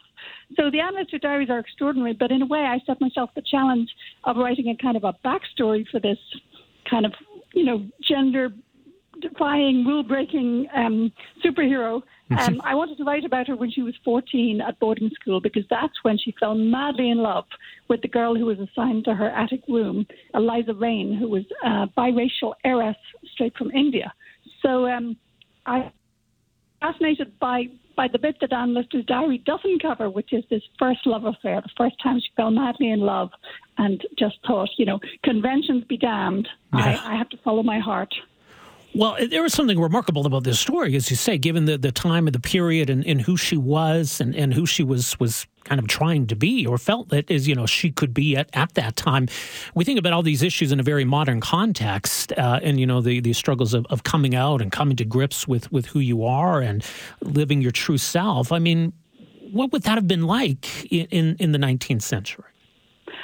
So 0.56 0.72
the 0.72 0.80
Lister 0.98 1.20
diaries 1.20 1.50
are 1.50 1.60
extraordinary, 1.60 2.14
but 2.14 2.32
in 2.32 2.42
a 2.42 2.46
way, 2.46 2.60
I 2.60 2.80
set 2.88 3.02
myself 3.02 3.30
the 3.36 3.42
challenge 3.42 3.90
of 4.24 4.38
writing 4.38 4.70
a 4.70 4.82
kind 4.82 4.96
of 4.96 5.04
a 5.04 5.14
backstory 5.26 5.86
for 5.92 6.00
this 6.00 6.18
kind 6.90 7.06
of, 7.06 7.12
you 7.54 7.66
know, 7.66 7.86
gender 8.02 8.54
defying, 9.22 9.86
rule 9.86 10.04
breaking 10.04 10.68
um, 10.74 11.12
superhero. 11.44 12.02
Um, 12.38 12.62
I 12.64 12.76
wanted 12.76 12.98
to 12.98 13.04
write 13.04 13.26
about 13.26 13.48
her 13.48 13.56
when 13.56 13.72
she 13.72 13.82
was 13.82 13.96
14 14.06 14.62
at 14.62 14.80
boarding 14.80 15.10
school 15.20 15.42
because 15.42 15.64
that's 15.70 15.94
when 16.04 16.18
she 16.18 16.34
fell 16.40 16.54
madly 16.54 17.10
in 17.10 17.18
love 17.18 17.46
with 17.88 18.02
the 18.02 18.08
girl 18.08 18.36
who 18.36 18.46
was 18.46 18.60
assigned 18.60 19.06
to 19.06 19.16
her 19.16 19.30
attic 19.30 19.62
room, 19.68 20.06
Eliza 20.34 20.74
Raine, 20.74 21.14
who 21.14 21.28
was 21.28 21.44
a 21.64 21.88
biracial 21.98 22.54
heiress 22.64 22.98
straight 23.34 23.56
from 23.58 23.72
India. 23.72 24.14
So 24.62 24.88
um, 24.88 25.18
I 25.66 25.92
fascinated 26.82 27.38
by 27.40 27.66
by 27.96 28.08
the 28.08 28.18
bit 28.18 28.38
that 28.40 28.54
Anne 28.54 28.74
Lister's 28.74 29.04
diary 29.06 29.40
doesn't 29.40 29.82
cover, 29.82 30.10
which 30.10 30.32
is 30.32 30.46
this 30.50 30.62
first 30.78 31.06
love 31.06 31.26
affair, 31.26 31.60
the 31.60 31.70
first 31.78 32.02
time 32.02 32.18
she 32.18 32.30
fell 32.38 32.50
madly 32.50 32.92
in 32.92 33.02
love 33.02 33.30
and 33.78 34.02
just 34.18 34.38
thought, 34.48 34.70
you 34.78 34.86
know, 34.86 35.02
conventions 35.26 35.84
be 35.84 35.98
damned. 35.98 36.48
Yeah. 36.74 36.98
I, 37.04 37.14
I 37.14 37.18
have 37.18 37.28
to 37.32 37.38
follow 37.44 37.62
my 37.62 37.80
heart. 37.80 38.14
Well, 38.96 39.18
there 39.30 39.44
was 39.44 39.54
something 39.54 39.80
remarkable 39.80 40.26
about 40.26 40.44
this 40.44 40.60
story, 40.60 40.96
as 40.96 41.12
you 41.12 41.16
say, 41.16 41.38
given 41.38 41.66
the, 41.66 41.78
the 41.78 41.92
time 41.92 42.28
and 42.28 42.34
the 42.34 42.40
period 42.40 42.90
and, 42.90 43.06
and 43.06 43.22
who 43.22 43.38
she 43.38 43.56
was 43.56 44.20
and, 44.20 44.36
and 44.36 44.54
who 44.54 44.66
she 44.66 44.82
was 44.82 45.20
was 45.20 45.46
kind 45.64 45.80
of 45.80 45.88
trying 45.88 46.26
to 46.26 46.36
be 46.36 46.66
or 46.66 46.80
felt 46.80 47.10
that 47.10 47.30
is, 47.30 47.48
you 47.48 47.54
know, 47.54 47.68
she 47.68 47.92
could 47.92 48.14
be 48.14 48.36
at, 48.36 48.50
at 48.54 48.74
that 48.74 48.96
time. 48.96 49.28
We 49.76 49.86
think 49.86 50.00
about 50.00 50.14
all 50.14 50.24
these 50.24 50.42
issues 50.42 50.72
in 50.72 50.80
a 50.80 50.84
very 50.84 51.06
modern 51.06 51.40
context 51.40 52.34
uh, 52.34 52.60
and, 52.64 52.80
you 52.80 52.88
know, 52.88 53.00
the, 53.00 53.20
the 53.20 53.34
struggles 53.34 53.76
of, 53.76 53.86
of 53.92 54.04
coming 54.04 54.34
out 54.34 54.60
and 54.62 54.72
coming 54.72 54.98
to 54.98 55.06
grips 55.06 55.48
with, 55.48 55.72
with 55.72 55.86
who 55.86 56.00
you 56.00 56.26
are 56.26 56.60
and 56.60 56.84
living 57.22 57.62
your 57.62 57.72
true 57.72 58.00
self. 58.00 58.52
I 58.52 58.58
mean, 58.58 58.92
what 59.52 59.72
would 59.72 59.84
that 59.84 59.96
have 59.96 60.08
been 60.08 60.24
like 60.24 60.92
in, 60.92 61.06
in, 61.12 61.36
in 61.40 61.52
the 61.52 61.60
19th 61.60 62.02
century? 62.02 62.46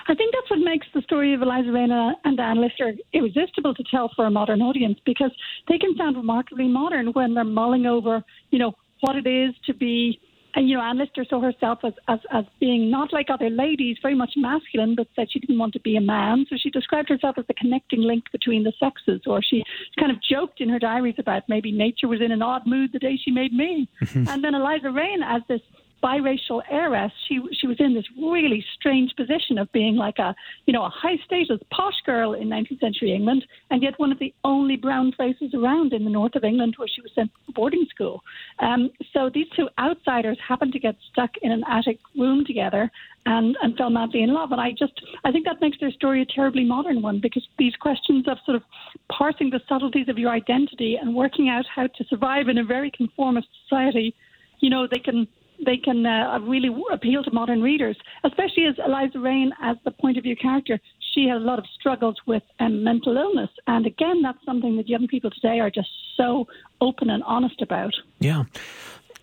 I 0.08 0.14
think 0.14 0.34
that's 0.34 0.50
what 0.50 0.60
makes 0.60 0.88
the 0.94 1.02
story 1.02 1.34
of 1.34 1.42
Eliza 1.42 1.72
Reina 1.72 2.14
and 2.24 2.40
Anne 2.40 2.62
Lister 2.62 2.94
irresistible 3.14 3.74
to 3.74 3.84
tell 3.90 4.12
for 4.16 4.26
a 4.26 4.32
modern 4.32 4.62
audience 4.62 5.00
because 5.06 5.32
they 5.68 5.78
can 5.78 5.96
sound 5.98 6.16
remarkably 6.16 6.68
modern 6.68 7.08
when 7.08 7.34
they're 7.34 7.44
mulling 7.44 7.86
over, 7.86 8.24
you 8.52 8.60
know, 8.60 8.74
what 9.02 9.16
it 9.16 9.28
is 9.28 9.54
to 9.66 9.74
be 9.74 10.20
and 10.56 10.70
you 10.70 10.78
know, 10.78 10.82
Anne 10.82 10.98
Lister 10.98 11.26
saw 11.30 11.42
herself 11.42 11.80
as, 11.84 11.94
as, 12.08 12.20
as 12.32 12.46
being 12.60 12.90
not 12.90 13.12
like 13.12 13.28
other 13.30 13.50
ladies, 13.50 13.98
very 14.02 14.16
much 14.16 14.34
masculine, 14.38 14.96
but 14.96 15.08
said 15.16 15.28
she 15.30 15.40
didn't 15.40 15.60
want 15.60 15.74
to 15.74 15.82
be 15.82 15.98
a 15.98 16.02
man. 16.02 16.46
So 16.50 16.56
she 16.58 16.70
described 16.70 17.10
herself 17.10 17.38
as 17.38 17.46
the 17.48 17.54
connecting 17.54 18.02
link 18.02 18.24
between 18.32 18.64
the 18.64 18.72
sexes, 18.80 19.22
or 19.28 19.42
she 19.42 19.64
kind 20.00 20.12
of 20.12 20.18
joked 20.24 20.62
in 20.62 20.70
her 20.70 20.80
diaries 20.80 21.16
about 21.18 21.44
maybe 21.50 21.74
nature 21.74 22.08
was 22.08 22.22
in 22.22 22.32
an 22.32 22.42
odd 22.42 22.66
mood 22.66 22.94
the 22.94 23.00
day 23.00 23.20
she 23.22 23.32
made 23.32 23.52
me. 23.52 23.90
Mm-hmm. 24.02 24.30
And 24.30 24.44
then 24.44 24.56
Eliza 24.56 24.92
Raine 24.92 25.24
as 25.24 25.42
this 25.50 25.62
biracial 26.06 26.62
heiress, 26.70 27.12
she 27.28 27.40
she 27.60 27.66
was 27.66 27.78
in 27.80 27.96
this 27.96 28.06
really 28.16 28.64
strange 28.76 29.12
position 29.16 29.58
of 29.58 29.72
being 29.72 29.96
like 29.96 30.20
a 30.20 30.36
you 30.68 30.74
know 30.74 30.86
a 30.86 30.90
high 30.90 31.18
status 31.26 31.60
posh 31.72 32.00
girl 32.06 32.34
in 32.34 32.48
19th 32.48 32.80
century 32.80 33.14
England, 33.14 33.44
and 33.72 33.82
yet 33.82 33.98
one 33.98 34.12
of 34.12 34.20
the 34.20 34.32
only 34.44 34.76
brown 34.76 35.12
faces 35.18 35.54
around 35.56 35.94
in 35.94 36.04
the 36.04 36.10
north 36.12 36.36
of 36.36 36.44
England 36.44 36.76
where 36.78 36.88
she 36.88 37.02
was 37.02 37.12
sent 37.16 37.32
to 37.48 37.54
boarding 37.54 37.86
school. 37.90 38.22
Um, 38.60 38.92
so 39.14 39.32
these 39.34 39.48
two 39.56 39.68
outsiders 39.80 40.38
happened 40.48 40.74
to 40.74 40.80
get 40.80 40.96
stuck 41.12 41.32
in 41.42 41.52
an 41.52 41.64
attic 41.68 41.98
room 42.16 42.46
together 42.46 42.92
and 43.26 43.58
and 43.64 43.76
fell 43.76 43.90
madly 43.90 44.22
in 44.22 44.32
love. 44.32 44.52
And 44.52 44.62
I 44.62 44.72
just 44.72 44.94
I 45.24 45.32
think 45.32 45.46
that 45.46 45.60
makes 45.60 45.80
their 45.80 45.92
story 45.92 46.22
a 46.22 46.26
terribly 46.26 46.66
modern 46.66 47.02
one 47.02 47.20
because 47.20 47.48
these 47.58 47.76
questions 47.78 48.26
of 48.28 48.38
sort 48.46 48.58
of 48.58 48.64
parsing 49.10 49.50
the 49.50 49.62
subtleties 49.68 50.08
of 50.08 50.20
your 50.20 50.30
identity 50.30 50.98
and 51.02 51.16
working 51.16 51.50
out 51.50 51.66
how 51.74 51.88
to 51.88 52.04
survive 52.10 52.48
in 52.48 52.60
a 52.60 52.64
very 52.64 52.92
conformist 52.92 53.48
society, 53.64 54.14
you 54.60 54.70
know, 54.70 54.88
they 54.92 55.00
can 55.00 55.28
they 55.64 55.78
can 55.78 56.06
uh, 56.06 56.40
really 56.42 56.70
appeal 56.92 57.24
to 57.24 57.32
modern 57.32 57.62
readers, 57.62 57.98
especially 58.24 58.66
as 58.66 58.76
Eliza 58.86 59.20
Raine, 59.20 59.52
as 59.62 59.78
the 59.86 59.92
point 59.92 60.18
of 60.18 60.24
view 60.24 60.36
character. 60.36 60.80
She 61.14 61.28
had 61.28 61.38
a 61.38 61.46
lot 61.46 61.60
of 61.60 61.66
struggles 61.80 62.18
with 62.26 62.44
um, 62.60 62.84
mental 62.84 63.16
illness, 63.16 63.50
and 63.68 63.86
again, 63.86 64.22
that's 64.22 64.44
something 64.46 64.76
that 64.78 64.90
young 64.90 65.08
people 65.08 65.32
today 65.32 65.60
are 65.60 65.70
just 65.70 65.90
so 66.18 66.48
open 66.82 67.10
and 67.10 67.24
honest 67.24 67.62
about. 67.62 67.94
Yeah. 68.20 68.44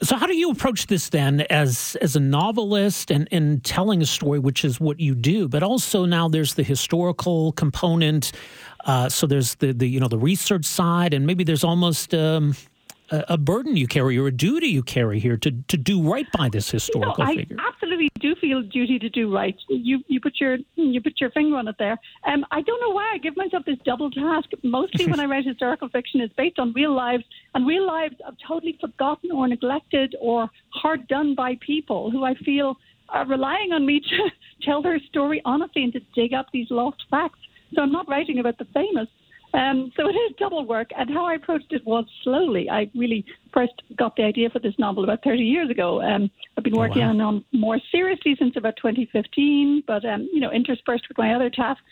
So, 0.02 0.16
how 0.16 0.26
do 0.26 0.34
you 0.34 0.50
approach 0.50 0.88
this 0.88 1.10
then, 1.10 1.42
as 1.42 1.96
as 2.00 2.16
a 2.16 2.20
novelist 2.20 3.10
and 3.10 3.28
and 3.30 3.62
telling 3.62 4.02
a 4.02 4.06
story, 4.06 4.40
which 4.40 4.64
is 4.64 4.80
what 4.80 4.98
you 4.98 5.14
do, 5.14 5.48
but 5.48 5.62
also 5.62 6.06
now 6.06 6.28
there's 6.28 6.54
the 6.54 6.64
historical 6.64 7.52
component. 7.52 8.32
Uh, 8.84 9.08
so 9.08 9.28
there's 9.28 9.54
the 9.56 9.72
the 9.72 9.86
you 9.86 10.00
know 10.00 10.08
the 10.08 10.18
research 10.18 10.64
side, 10.64 11.14
and 11.14 11.26
maybe 11.26 11.44
there's 11.44 11.64
almost. 11.64 12.14
Um, 12.14 12.56
a, 13.28 13.38
burden 13.38 13.76
you 13.76 13.86
carry 13.86 14.18
or 14.18 14.26
a 14.26 14.32
duty 14.32 14.68
you 14.68 14.82
carry 14.82 15.18
here 15.18 15.36
to, 15.36 15.50
to 15.68 15.76
do 15.76 16.02
right 16.02 16.26
by 16.32 16.48
this 16.48 16.70
historical 16.70 17.24
no, 17.24 17.34
figure. 17.34 17.56
I 17.58 17.68
absolutely 17.68 18.08
do 18.20 18.34
feel 18.36 18.62
duty 18.62 18.98
to 18.98 19.08
do 19.08 19.32
right. 19.32 19.56
You 19.68 20.02
you 20.08 20.20
put 20.20 20.40
your 20.40 20.58
you 20.76 21.00
put 21.00 21.20
your 21.20 21.30
finger 21.30 21.56
on 21.56 21.68
it 21.68 21.76
there. 21.78 21.98
Um, 22.26 22.44
I 22.50 22.62
don't 22.62 22.80
know 22.80 22.90
why 22.90 23.12
I 23.14 23.18
give 23.18 23.36
myself 23.36 23.64
this 23.64 23.78
double 23.84 24.10
task. 24.10 24.50
Mostly 24.62 25.06
when 25.06 25.20
I 25.20 25.26
write 25.26 25.46
historical 25.46 25.88
fiction, 25.88 26.20
is 26.20 26.30
based 26.36 26.58
on 26.58 26.72
real 26.72 26.94
lives 26.94 27.24
and 27.54 27.66
real 27.66 27.86
lives 27.86 28.16
of 28.26 28.34
totally 28.46 28.78
forgotten 28.80 29.30
or 29.30 29.46
neglected 29.48 30.16
or 30.20 30.48
hard 30.70 31.06
done 31.08 31.34
by 31.34 31.58
people 31.60 32.10
who 32.10 32.24
I 32.24 32.34
feel 32.34 32.76
are 33.08 33.26
relying 33.26 33.72
on 33.72 33.84
me 33.84 34.00
to 34.10 34.30
tell 34.62 34.82
their 34.82 34.98
story 35.00 35.42
honestly 35.44 35.84
and 35.84 35.92
to 35.92 36.00
dig 36.14 36.32
up 36.32 36.46
these 36.52 36.70
lost 36.70 37.02
facts. 37.10 37.38
So 37.74 37.82
I'm 37.82 37.92
not 37.92 38.08
writing 38.08 38.38
about 38.38 38.58
the 38.58 38.66
famous. 38.66 39.08
Um, 39.54 39.92
so 39.96 40.08
it 40.08 40.12
is 40.12 40.32
double 40.38 40.66
work, 40.66 40.90
and 40.96 41.10
how 41.10 41.26
I 41.26 41.34
approached 41.34 41.72
it 41.72 41.84
was 41.86 42.04
slowly. 42.24 42.70
I 42.70 42.90
really 42.94 43.24
first 43.52 43.74
got 43.98 44.16
the 44.16 44.22
idea 44.22 44.48
for 44.48 44.58
this 44.60 44.74
novel 44.78 45.04
about 45.04 45.22
30 45.22 45.42
years 45.42 45.68
ago. 45.68 46.00
Um, 46.00 46.30
I've 46.56 46.64
been 46.64 46.74
oh, 46.74 46.78
working 46.78 47.02
oh, 47.02 47.14
wow. 47.14 47.26
on 47.26 47.36
it 47.36 47.44
more 47.52 47.78
seriously 47.90 48.34
since 48.38 48.54
about 48.56 48.76
2015, 48.76 49.84
but 49.86 50.04
um, 50.04 50.28
you 50.32 50.40
know, 50.40 50.50
interspersed 50.50 51.04
with 51.08 51.18
my 51.18 51.34
other 51.34 51.50
tasks. 51.50 51.82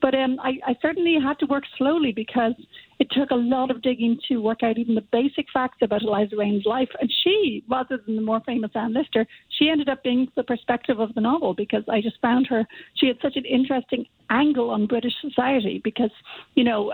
But 0.00 0.14
um, 0.14 0.38
I, 0.42 0.58
I 0.66 0.76
certainly 0.80 1.16
had 1.22 1.38
to 1.40 1.46
work 1.46 1.64
slowly 1.76 2.12
because 2.12 2.54
it 3.00 3.10
took 3.10 3.30
a 3.30 3.34
lot 3.34 3.70
of 3.70 3.80
digging 3.80 4.18
to 4.28 4.42
work 4.42 4.62
out 4.62 4.76
even 4.78 4.94
the 4.94 5.00
basic 5.00 5.46
facts 5.52 5.78
about 5.80 6.02
Eliza 6.02 6.36
Raine's 6.36 6.66
life. 6.66 6.90
And 7.00 7.10
she, 7.24 7.64
rather 7.68 7.96
than 7.96 8.14
the 8.14 8.22
more 8.22 8.42
famous 8.44 8.70
Anne 8.74 8.92
Lister, 8.92 9.26
she 9.58 9.70
ended 9.70 9.88
up 9.88 10.04
being 10.04 10.28
the 10.36 10.42
perspective 10.42 11.00
of 11.00 11.14
the 11.14 11.22
novel 11.22 11.54
because 11.54 11.82
I 11.88 12.02
just 12.02 12.20
found 12.20 12.46
her. 12.48 12.66
She 12.94 13.06
had 13.06 13.16
such 13.22 13.36
an 13.36 13.46
interesting 13.46 14.04
angle 14.28 14.68
on 14.68 14.86
British 14.86 15.14
society 15.22 15.80
because, 15.82 16.10
you 16.54 16.62
know, 16.62 16.92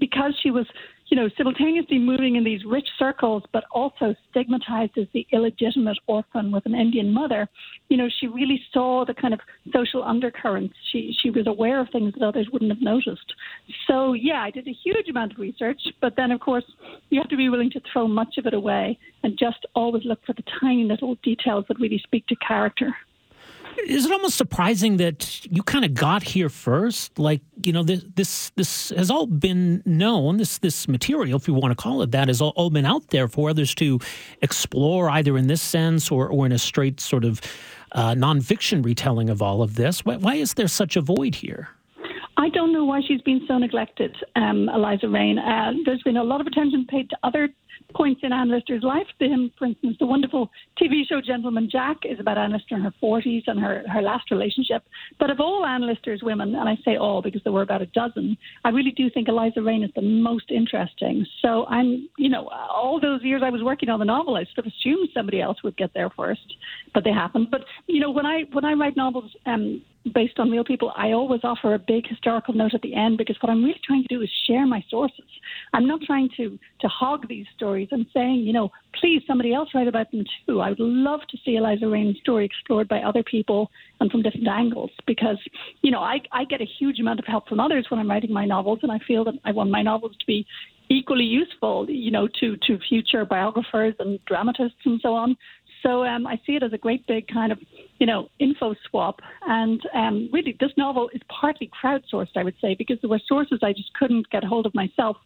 because 0.00 0.34
she 0.42 0.50
was 0.50 0.66
you 1.10 1.16
know, 1.16 1.28
simultaneously 1.36 1.98
moving 1.98 2.36
in 2.36 2.44
these 2.44 2.64
rich 2.64 2.86
circles, 2.96 3.42
but 3.52 3.64
also 3.72 4.14
stigmatized 4.30 4.96
as 4.96 5.06
the 5.12 5.26
illegitimate 5.32 5.98
orphan 6.06 6.52
with 6.52 6.64
an 6.66 6.74
Indian 6.74 7.12
mother, 7.12 7.48
you 7.88 7.96
know, 7.96 8.08
she 8.20 8.28
really 8.28 8.60
saw 8.72 9.04
the 9.04 9.12
kind 9.12 9.34
of 9.34 9.40
social 9.72 10.04
undercurrents. 10.04 10.74
She 10.92 11.14
she 11.20 11.30
was 11.30 11.48
aware 11.48 11.80
of 11.80 11.88
things 11.90 12.14
that 12.14 12.24
others 12.24 12.48
wouldn't 12.52 12.70
have 12.70 12.80
noticed. 12.80 13.34
So 13.88 14.12
yeah, 14.12 14.40
I 14.40 14.50
did 14.50 14.68
a 14.68 14.72
huge 14.84 15.08
amount 15.08 15.32
of 15.32 15.38
research, 15.38 15.80
but 16.00 16.14
then 16.16 16.30
of 16.30 16.40
course 16.40 16.64
you 17.10 17.20
have 17.20 17.28
to 17.30 17.36
be 17.36 17.48
willing 17.48 17.70
to 17.70 17.80
throw 17.92 18.06
much 18.06 18.38
of 18.38 18.46
it 18.46 18.54
away 18.54 18.96
and 19.24 19.36
just 19.36 19.66
always 19.74 20.04
look 20.04 20.24
for 20.24 20.32
the 20.32 20.44
tiny 20.60 20.84
little 20.84 21.16
details 21.24 21.64
that 21.68 21.80
really 21.80 22.00
speak 22.04 22.26
to 22.28 22.36
character 22.36 22.94
is 23.86 24.06
it 24.06 24.12
almost 24.12 24.36
surprising 24.36 24.96
that 24.98 25.46
you 25.46 25.62
kind 25.62 25.84
of 25.84 25.94
got 25.94 26.22
here 26.22 26.48
first? 26.48 27.18
Like, 27.18 27.40
you 27.64 27.72
know, 27.72 27.82
this 27.82 28.04
this 28.14 28.50
this 28.56 28.90
has 28.90 29.10
all 29.10 29.26
been 29.26 29.82
known. 29.84 30.36
This 30.36 30.58
this 30.58 30.88
material, 30.88 31.36
if 31.36 31.48
you 31.48 31.54
want 31.54 31.76
to 31.76 31.82
call 31.82 32.02
it 32.02 32.10
that, 32.12 32.28
has 32.28 32.40
all, 32.40 32.52
all 32.56 32.70
been 32.70 32.86
out 32.86 33.08
there 33.08 33.28
for 33.28 33.50
others 33.50 33.74
to 33.76 33.98
explore, 34.42 35.10
either 35.10 35.36
in 35.36 35.46
this 35.46 35.62
sense 35.62 36.10
or 36.10 36.28
or 36.28 36.46
in 36.46 36.52
a 36.52 36.58
straight 36.58 37.00
sort 37.00 37.24
of 37.24 37.40
uh, 37.92 38.14
nonfiction 38.14 38.84
retelling 38.84 39.30
of 39.30 39.42
all 39.42 39.62
of 39.62 39.74
this. 39.74 40.04
Why, 40.04 40.16
why 40.16 40.34
is 40.34 40.54
there 40.54 40.68
such 40.68 40.96
a 40.96 41.00
void 41.00 41.34
here? 41.34 41.68
I 42.36 42.48
don't 42.48 42.72
know 42.72 42.84
why 42.84 43.02
she's 43.06 43.20
been 43.20 43.44
so 43.46 43.58
neglected, 43.58 44.16
um, 44.36 44.68
Eliza 44.70 45.08
Raine. 45.08 45.38
Uh, 45.38 45.72
there's 45.84 46.02
been 46.02 46.16
a 46.16 46.24
lot 46.24 46.40
of 46.40 46.46
attention 46.46 46.86
paid 46.86 47.10
to 47.10 47.16
other 47.22 47.50
points 47.94 48.20
in 48.22 48.32
Lister's 48.48 48.82
life. 48.82 49.06
To 49.20 49.50
for 49.58 49.66
instance, 49.66 49.96
the 49.98 50.06
wonderful 50.06 50.50
TV 50.80 51.02
show 51.08 51.20
Gentleman 51.20 51.68
Jack 51.70 51.98
is 52.04 52.18
about 52.18 52.38
Lister 52.50 52.76
in 52.76 52.82
her 52.82 52.94
40s 53.02 53.42
and 53.46 53.60
her, 53.60 53.82
her 53.88 54.02
last 54.02 54.30
relationship. 54.30 54.82
But 55.18 55.30
of 55.30 55.40
all 55.40 55.64
Lister's 55.80 56.22
women, 56.22 56.54
and 56.54 56.68
I 56.68 56.76
say 56.84 56.96
all 56.96 57.22
because 57.22 57.42
there 57.44 57.52
were 57.52 57.62
about 57.62 57.82
a 57.82 57.86
dozen, 57.86 58.36
I 58.64 58.70
really 58.70 58.92
do 58.92 59.10
think 59.10 59.28
Eliza 59.28 59.62
Raine 59.62 59.82
is 59.82 59.90
the 59.94 60.02
most 60.02 60.50
interesting. 60.50 61.26
So 61.42 61.66
I'm, 61.66 62.08
you 62.18 62.28
know, 62.28 62.48
all 62.48 63.00
those 63.00 63.22
years 63.22 63.42
I 63.44 63.50
was 63.50 63.62
working 63.62 63.88
on 63.88 63.98
the 63.98 64.04
novel, 64.04 64.36
I 64.36 64.44
sort 64.44 64.66
of 64.66 64.66
assumed 64.66 65.08
somebody 65.14 65.40
else 65.40 65.62
would 65.62 65.76
get 65.76 65.92
there 65.94 66.10
first, 66.10 66.54
but 66.94 67.04
they 67.04 67.12
haven't. 67.12 67.50
But 67.50 67.62
you 67.86 68.00
know, 68.00 68.10
when 68.10 68.26
I 68.26 68.44
when 68.52 68.64
I 68.64 68.72
write 68.72 68.96
novels, 68.96 69.30
um, 69.46 69.82
based 70.14 70.38
on 70.38 70.50
real 70.50 70.64
people, 70.64 70.92
I 70.96 71.12
always 71.12 71.40
offer 71.44 71.74
a 71.74 71.78
big 71.78 72.06
historical 72.06 72.54
note 72.54 72.74
at 72.74 72.80
the 72.80 72.94
end 72.94 73.18
because 73.18 73.36
what 73.40 73.50
I'm 73.50 73.62
really 73.62 73.80
trying 73.84 74.02
to 74.02 74.08
do 74.08 74.22
is 74.22 74.30
share 74.46 74.66
my 74.66 74.82
sources. 74.88 75.24
I'm 75.74 75.86
not 75.86 76.00
trying 76.02 76.30
to 76.36 76.58
to 76.80 76.88
hog 76.88 77.28
these 77.28 77.46
stories. 77.54 77.88
I'm 77.92 78.06
saying, 78.14 78.40
you 78.40 78.52
know, 78.52 78.70
please 78.98 79.22
somebody 79.26 79.52
else 79.52 79.68
write 79.74 79.88
about 79.88 80.10
them 80.10 80.24
too. 80.46 80.60
I 80.60 80.70
would 80.70 80.80
love 80.80 81.20
to 81.30 81.38
see 81.44 81.56
Eliza 81.56 81.86
Raine's 81.86 82.18
story 82.20 82.46
explored 82.46 82.88
by 82.88 83.00
other 83.00 83.22
people 83.22 83.70
and 84.00 84.10
from 84.10 84.22
different 84.22 84.48
angles 84.48 84.90
because, 85.06 85.38
you 85.82 85.90
know, 85.90 86.00
I 86.00 86.20
I 86.32 86.44
get 86.44 86.60
a 86.62 86.66
huge 86.78 86.98
amount 86.98 87.18
of 87.18 87.26
help 87.26 87.48
from 87.48 87.60
others 87.60 87.86
when 87.90 88.00
I'm 88.00 88.10
writing 88.10 88.32
my 88.32 88.46
novels, 88.46 88.80
and 88.82 88.90
I 88.90 88.98
feel 89.06 89.24
that 89.24 89.34
I 89.44 89.52
want 89.52 89.70
my 89.70 89.82
novels 89.82 90.16
to 90.18 90.26
be 90.26 90.46
equally 90.90 91.24
useful, 91.24 91.88
you 91.88 92.10
know, 92.10 92.28
to 92.40 92.56
to 92.66 92.78
future 92.88 93.24
biographers 93.24 93.94
and 93.98 94.18
dramatists 94.26 94.78
and 94.84 95.00
so 95.02 95.14
on. 95.14 95.36
So 95.82 96.04
um, 96.04 96.26
I 96.26 96.40
see 96.46 96.56
it 96.56 96.62
as 96.62 96.72
a 96.72 96.78
great 96.78 97.06
big 97.06 97.28
kind 97.28 97.52
of, 97.52 97.58
you 97.98 98.06
know, 98.06 98.28
info 98.38 98.74
swap. 98.88 99.20
And 99.46 99.80
um, 99.94 100.28
really, 100.32 100.56
this 100.60 100.72
novel 100.76 101.10
is 101.12 101.20
partly 101.28 101.70
crowdsourced, 101.82 102.36
I 102.36 102.44
would 102.44 102.56
say, 102.60 102.74
because 102.74 102.98
there 103.00 103.10
were 103.10 103.20
sources 103.26 103.60
I 103.62 103.72
just 103.72 103.92
couldn't 103.94 104.28
get 104.30 104.44
hold 104.44 104.66
of 104.66 104.74
myself, 104.74 105.16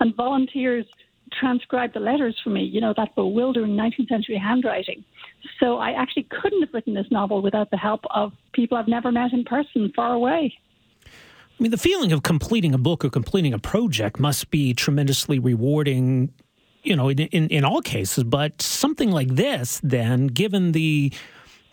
and 0.00 0.14
volunteers 0.14 0.86
transcribed 1.32 1.94
the 1.94 2.00
letters 2.00 2.38
for 2.42 2.50
me. 2.50 2.62
You 2.62 2.80
know, 2.80 2.94
that 2.96 3.14
bewildering 3.14 3.76
19th 3.76 4.08
century 4.08 4.36
handwriting. 4.36 5.04
So 5.60 5.78
I 5.78 5.92
actually 5.92 6.26
couldn't 6.30 6.62
have 6.62 6.72
written 6.72 6.94
this 6.94 7.06
novel 7.10 7.42
without 7.42 7.70
the 7.70 7.76
help 7.76 8.04
of 8.10 8.32
people 8.52 8.76
I've 8.76 8.88
never 8.88 9.10
met 9.10 9.32
in 9.32 9.44
person, 9.44 9.92
far 9.94 10.12
away. 10.12 10.56
I 11.06 11.62
mean, 11.62 11.70
the 11.70 11.78
feeling 11.78 12.10
of 12.10 12.22
completing 12.24 12.74
a 12.74 12.78
book 12.78 13.04
or 13.04 13.10
completing 13.10 13.54
a 13.54 13.58
project 13.58 14.18
must 14.18 14.50
be 14.50 14.74
tremendously 14.74 15.38
rewarding 15.38 16.32
you 16.84 16.94
know, 16.94 17.08
in, 17.08 17.18
in, 17.18 17.48
in 17.48 17.64
all 17.64 17.80
cases, 17.80 18.24
but 18.24 18.60
something 18.62 19.10
like 19.10 19.28
this, 19.28 19.80
then, 19.82 20.28
given 20.28 20.72
the 20.72 21.12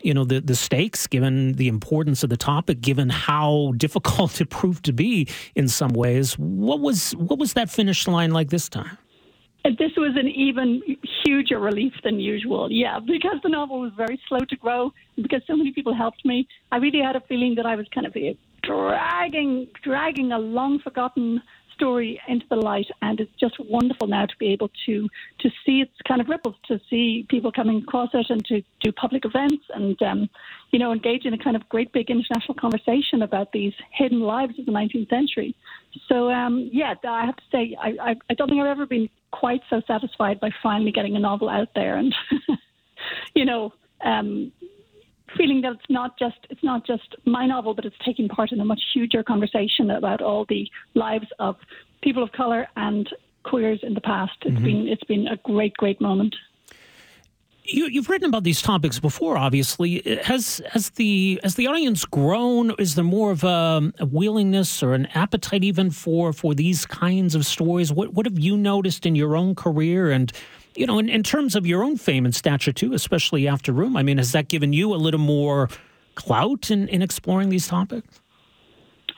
you 0.03 0.15
know 0.15 0.25
the 0.25 0.41
the 0.41 0.55
stakes 0.55 1.05
given 1.05 1.53
the 1.53 1.67
importance 1.67 2.23
of 2.23 2.31
the 2.31 2.37
topic 2.37 2.81
given 2.81 3.07
how 3.09 3.71
difficult 3.77 4.41
it 4.41 4.49
proved 4.49 4.83
to 4.83 4.91
be 4.91 5.27
in 5.53 5.67
some 5.67 5.91
ways 5.91 6.33
what 6.39 6.79
was 6.79 7.11
what 7.17 7.37
was 7.37 7.53
that 7.53 7.69
finish 7.69 8.07
line 8.07 8.31
like 8.31 8.49
this 8.49 8.67
time? 8.67 8.97
This 9.63 9.91
was 9.95 10.15
an 10.17 10.27
even 10.27 10.81
huger 11.23 11.59
relief 11.59 11.93
than 12.03 12.19
usual 12.19 12.71
yeah 12.71 12.99
because 12.99 13.37
the 13.43 13.49
novel 13.49 13.79
was 13.79 13.91
very 13.95 14.19
slow 14.27 14.39
to 14.39 14.55
grow 14.55 14.91
because 15.17 15.43
so 15.45 15.55
many 15.55 15.71
people 15.71 15.93
helped 15.93 16.25
me. 16.25 16.47
I 16.71 16.77
really 16.77 17.01
had 17.01 17.15
a 17.15 17.21
feeling 17.21 17.53
that 17.55 17.67
i 17.67 17.75
was 17.75 17.85
kind 17.93 18.07
of 18.07 18.15
dragging 18.63 19.67
dragging 19.83 20.31
a 20.31 20.39
long 20.39 20.79
forgotten 20.79 21.41
story 21.81 22.21
into 22.27 22.45
the 22.49 22.55
light, 22.55 22.85
and 23.01 23.19
it's 23.19 23.31
just 23.39 23.55
wonderful 23.59 24.05
now 24.05 24.27
to 24.27 24.37
be 24.37 24.47
able 24.49 24.69
to 24.85 25.09
to 25.39 25.49
see 25.65 25.81
its 25.81 25.91
kind 26.07 26.21
of 26.21 26.29
ripples, 26.29 26.55
to 26.67 26.79
see 26.89 27.25
people 27.27 27.51
coming 27.51 27.77
across 27.77 28.09
it, 28.13 28.27
and 28.29 28.45
to 28.45 28.61
do 28.81 28.91
public 28.91 29.25
events, 29.25 29.63
and 29.73 29.99
um, 30.03 30.29
you 30.69 30.77
know, 30.77 30.91
engage 30.91 31.25
in 31.25 31.33
a 31.33 31.37
kind 31.37 31.55
of 31.55 31.67
great 31.69 31.91
big 31.91 32.11
international 32.11 32.53
conversation 32.53 33.23
about 33.23 33.51
these 33.51 33.73
hidden 33.91 34.19
lives 34.19 34.59
of 34.59 34.67
the 34.67 34.71
19th 34.71 35.09
century. 35.09 35.55
So 36.07 36.29
um, 36.29 36.69
yeah, 36.71 36.93
I 37.03 37.25
have 37.25 37.35
to 37.37 37.43
say, 37.51 37.75
I, 37.81 38.11
I, 38.11 38.15
I 38.29 38.33
don't 38.35 38.47
think 38.47 38.61
I've 38.61 38.67
ever 38.67 38.85
been 38.85 39.09
quite 39.31 39.61
so 39.69 39.81
satisfied 39.87 40.39
by 40.39 40.51
finally 40.61 40.91
getting 40.91 41.15
a 41.15 41.19
novel 41.19 41.49
out 41.49 41.69
there, 41.73 41.97
and 41.97 42.13
you 43.35 43.45
know. 43.45 43.73
Um, 44.03 44.51
feeling 45.37 45.61
that 45.61 45.73
it's 45.73 45.89
not 45.89 46.17
just 46.17 46.37
it's 46.49 46.63
not 46.63 46.85
just 46.85 47.15
my 47.25 47.45
novel, 47.45 47.73
but 47.73 47.85
it's 47.85 47.95
taking 48.05 48.27
part 48.27 48.51
in 48.51 48.59
a 48.59 48.65
much 48.65 48.81
huger 48.93 49.23
conversation 49.23 49.91
about 49.91 50.21
all 50.21 50.45
the 50.47 50.67
lives 50.93 51.27
of 51.39 51.55
people 52.01 52.23
of 52.23 52.31
color 52.31 52.67
and 52.75 53.09
queers 53.43 53.79
in 53.83 53.93
the 53.93 54.01
past. 54.01 54.33
It's 54.41 54.55
mm-hmm. 54.55 54.63
been 54.63 54.87
it's 54.87 55.03
been 55.03 55.27
a 55.27 55.37
great 55.37 55.73
great 55.75 56.01
moment. 56.01 56.35
You, 57.63 58.01
have 58.01 58.09
written 58.09 58.27
about 58.27 58.43
these 58.43 58.59
topics 58.61 58.99
before. 58.99 59.37
Obviously, 59.37 60.01
has 60.23 60.61
has 60.71 60.89
the 60.91 61.39
has 61.43 61.55
the 61.55 61.67
audience 61.67 62.05
grown? 62.05 62.71
Is 62.79 62.95
there 62.95 63.03
more 63.03 63.31
of 63.31 63.43
a, 63.43 63.93
a, 63.99 64.05
willingness 64.05 64.81
or 64.81 64.93
an 64.93 65.05
appetite 65.13 65.63
even 65.63 65.91
for 65.91 66.33
for 66.33 66.55
these 66.55 66.85
kinds 66.87 67.35
of 67.35 67.45
stories? 67.45 67.93
What 67.93 68.13
what 68.13 68.25
have 68.25 68.39
you 68.39 68.57
noticed 68.57 69.05
in 69.05 69.15
your 69.15 69.35
own 69.35 69.53
career 69.53 70.09
and 70.09 70.33
you 70.75 70.85
know, 70.85 70.99
in, 70.99 71.09
in 71.09 71.23
terms 71.23 71.55
of 71.55 71.65
your 71.65 71.83
own 71.83 71.97
fame 71.97 72.25
and 72.25 72.33
stature 72.33 72.71
too, 72.71 72.93
especially 72.93 73.47
after 73.47 73.71
Room, 73.71 73.97
I 73.97 74.03
mean, 74.03 74.17
has 74.17 74.31
that 74.31 74.47
given 74.47 74.73
you 74.73 74.93
a 74.93 74.97
little 74.97 75.19
more 75.19 75.69
clout 76.15 76.71
in, 76.71 76.87
in 76.87 77.01
exploring 77.01 77.49
these 77.49 77.67
topics? 77.67 78.21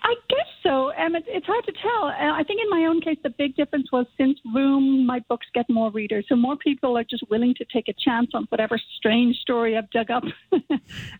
I 0.03 0.15
guess 0.29 0.47
so. 0.63 0.93
Um, 1.03 1.15
it, 1.15 1.25
it's 1.27 1.45
hard 1.45 1.65
to 1.65 1.73
tell. 1.73 2.05
Uh, 2.05 2.33
I 2.33 2.43
think 2.43 2.61
in 2.61 2.69
my 2.69 2.85
own 2.85 3.01
case, 3.01 3.17
the 3.23 3.29
big 3.29 3.55
difference 3.55 3.91
was 3.91 4.05
since 4.17 4.39
Room, 4.53 5.05
my 5.05 5.19
books 5.29 5.47
get 5.53 5.69
more 5.69 5.91
readers. 5.91 6.25
So 6.29 6.35
more 6.35 6.55
people 6.55 6.97
are 6.97 7.03
just 7.03 7.23
willing 7.29 7.53
to 7.55 7.65
take 7.65 7.87
a 7.87 7.93
chance 7.93 8.31
on 8.33 8.45
whatever 8.49 8.79
strange 8.97 9.35
story 9.37 9.77
I've 9.77 9.89
dug 9.91 10.11
up 10.11 10.23
um, 10.53 10.61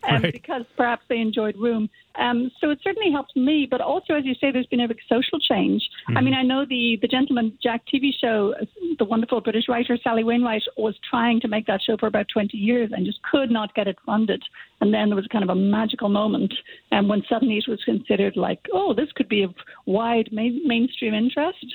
right. 0.02 0.32
because 0.32 0.62
perhaps 0.76 1.02
they 1.08 1.18
enjoyed 1.18 1.56
Room. 1.56 1.88
Um, 2.16 2.50
so 2.60 2.70
it 2.70 2.78
certainly 2.82 3.10
helps 3.10 3.34
me, 3.34 3.66
but 3.68 3.80
also, 3.80 4.14
as 4.14 4.24
you 4.24 4.34
say, 4.34 4.52
there's 4.52 4.66
been 4.66 4.80
a 4.80 4.88
big 4.88 5.00
social 5.08 5.40
change. 5.40 5.82
Mm-hmm. 6.08 6.16
I 6.16 6.20
mean, 6.20 6.34
I 6.34 6.42
know 6.42 6.64
the 6.64 6.96
the 7.02 7.08
Gentleman 7.08 7.58
Jack 7.62 7.82
TV 7.92 8.10
show, 8.18 8.54
the 8.98 9.04
wonderful 9.04 9.40
British 9.40 9.68
writer 9.68 9.98
Sally 10.02 10.22
Wainwright 10.22 10.62
was 10.76 10.94
trying 11.08 11.40
to 11.40 11.48
make 11.48 11.66
that 11.66 11.82
show 11.82 11.96
for 11.96 12.06
about 12.06 12.26
20 12.32 12.56
years 12.56 12.90
and 12.92 13.04
just 13.04 13.20
could 13.22 13.50
not 13.50 13.74
get 13.74 13.88
it 13.88 13.98
funded. 14.06 14.42
And 14.80 14.94
then 14.94 15.08
there 15.08 15.16
was 15.16 15.26
kind 15.26 15.42
of 15.42 15.50
a 15.50 15.54
magical 15.54 16.08
moment, 16.08 16.54
and 16.92 17.00
um, 17.00 17.08
when 17.08 17.22
suddenly 17.28 17.56
it 17.56 17.64
was 17.66 17.82
considered 17.84 18.36
like, 18.36 18.60
oh, 18.72 18.94
this 18.94 19.10
could 19.14 19.28
be 19.28 19.33
of 19.42 19.54
wide 19.86 20.28
main, 20.32 20.62
mainstream 20.66 21.14
interest. 21.14 21.66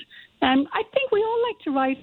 And 0.42 0.66
I 0.72 0.82
think 0.94 1.10
we 1.10 1.22
all 1.22 1.42
like 1.48 1.58
to 1.64 1.70
write 1.70 1.98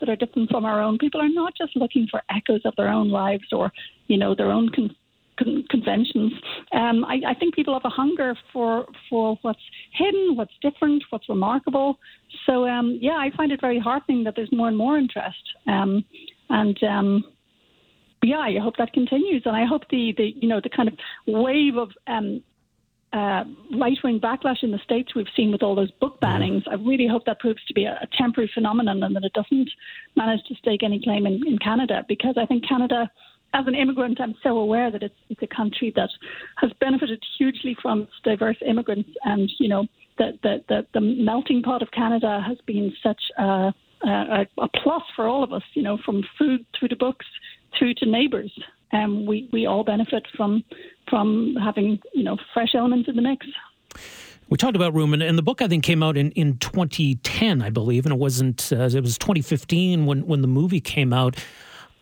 that 0.00 0.08
are 0.08 0.16
different 0.16 0.50
from 0.50 0.64
our 0.64 0.80
own. 0.80 0.98
People 0.98 1.20
are 1.20 1.28
not 1.28 1.54
just 1.56 1.76
looking 1.76 2.06
for 2.10 2.22
echoes 2.30 2.62
of 2.64 2.74
their 2.76 2.88
own 2.88 3.10
lives 3.10 3.44
or, 3.52 3.72
you 4.06 4.16
know, 4.16 4.34
their 4.34 4.50
own 4.50 4.70
con- 4.74 4.94
con- 5.38 5.64
conventions. 5.70 6.32
Um, 6.72 7.04
I, 7.04 7.20
I, 7.28 7.34
think 7.34 7.54
people 7.54 7.74
have 7.74 7.84
a 7.84 7.90
hunger 7.90 8.34
for 8.52 8.86
for 9.08 9.38
what's 9.42 9.60
hidden, 9.92 10.36
what's 10.36 10.54
different, 10.62 11.04
what's 11.10 11.28
remarkable. 11.28 11.98
So 12.46 12.66
um, 12.66 12.98
yeah, 13.00 13.16
I 13.16 13.30
find 13.36 13.52
it 13.52 13.60
very 13.60 13.78
heartening 13.78 14.24
that 14.24 14.34
there's 14.36 14.52
more 14.52 14.68
and 14.68 14.76
more 14.76 14.98
interest. 14.98 15.42
Um, 15.66 16.04
and 16.48 16.82
um, 16.82 17.24
yeah, 18.22 18.38
I 18.38 18.58
hope 18.60 18.76
that 18.78 18.92
continues, 18.92 19.42
and 19.44 19.56
I 19.56 19.64
hope 19.64 19.82
the, 19.90 20.14
the 20.16 20.32
you 20.36 20.48
know 20.48 20.60
the 20.62 20.70
kind 20.70 20.88
of 20.88 20.94
wave 21.26 21.76
of 21.76 21.90
um, 22.06 22.42
uh, 23.12 23.44
right 23.78 23.98
wing 24.02 24.18
backlash 24.20 24.62
in 24.62 24.70
the 24.70 24.78
States 24.84 25.14
we've 25.14 25.26
seen 25.36 25.52
with 25.52 25.62
all 25.62 25.74
those 25.74 25.90
book 26.00 26.18
bannings, 26.20 26.62
I 26.70 26.74
really 26.74 27.06
hope 27.06 27.26
that 27.26 27.40
proves 27.40 27.62
to 27.66 27.74
be 27.74 27.84
a, 27.84 27.98
a, 28.00 28.08
temporary 28.16 28.50
phenomenon 28.54 29.02
and 29.02 29.14
that 29.14 29.24
it 29.24 29.34
doesn't 29.34 29.70
manage 30.16 30.42
to 30.48 30.54
stake 30.54 30.82
any 30.82 30.98
claim 31.02 31.26
in, 31.26 31.46
in 31.46 31.58
Canada 31.58 32.04
because 32.08 32.36
I 32.38 32.46
think 32.46 32.66
Canada 32.66 33.10
as 33.54 33.66
an 33.66 33.74
immigrant, 33.74 34.20
I'm 34.20 34.34
so 34.42 34.58
aware 34.58 34.90
that 34.90 35.02
it's, 35.02 35.14
it's 35.28 35.42
a 35.42 35.54
country 35.54 35.92
that 35.94 36.08
has 36.56 36.70
benefited 36.80 37.22
hugely 37.36 37.76
from 37.82 38.02
its 38.02 38.12
diverse 38.24 38.56
immigrants, 38.66 39.10
and 39.24 39.50
you 39.58 39.68
know 39.68 39.86
the 40.18 40.38
the 40.42 40.64
the, 40.68 40.86
the 40.94 41.00
melting 41.00 41.62
pot 41.62 41.82
of 41.82 41.90
Canada 41.90 42.42
has 42.46 42.56
been 42.66 42.92
such 43.02 43.20
a, 43.38 43.74
a, 44.04 44.46
a 44.58 44.68
plus 44.82 45.02
for 45.14 45.28
all 45.28 45.44
of 45.44 45.52
us. 45.52 45.62
You 45.74 45.82
know, 45.82 45.98
from 46.04 46.22
food 46.38 46.64
through 46.78 46.88
to 46.88 46.96
books 46.96 47.26
through 47.78 47.94
to 47.94 48.06
neighbours, 48.06 48.52
um, 48.92 49.26
we 49.26 49.48
we 49.52 49.66
all 49.66 49.84
benefit 49.84 50.26
from 50.36 50.64
from 51.08 51.56
having 51.62 51.98
you 52.14 52.24
know 52.24 52.36
fresh 52.52 52.74
elements 52.74 53.08
in 53.08 53.16
the 53.16 53.22
mix. 53.22 53.46
We 54.48 54.58
talked 54.58 54.76
about 54.76 54.92
Room, 54.92 55.14
and, 55.14 55.22
and, 55.22 55.38
the 55.38 55.42
book 55.42 55.62
I 55.62 55.68
think 55.68 55.82
came 55.82 56.02
out 56.02 56.18
in, 56.18 56.30
in 56.32 56.58
2010, 56.58 57.62
I 57.62 57.70
believe, 57.70 58.04
and 58.04 58.12
it 58.12 58.18
wasn't. 58.18 58.70
Uh, 58.70 58.84
it 58.84 59.00
was 59.00 59.16
2015 59.16 60.04
when 60.04 60.26
when 60.26 60.42
the 60.42 60.48
movie 60.48 60.80
came 60.80 61.12
out. 61.12 61.36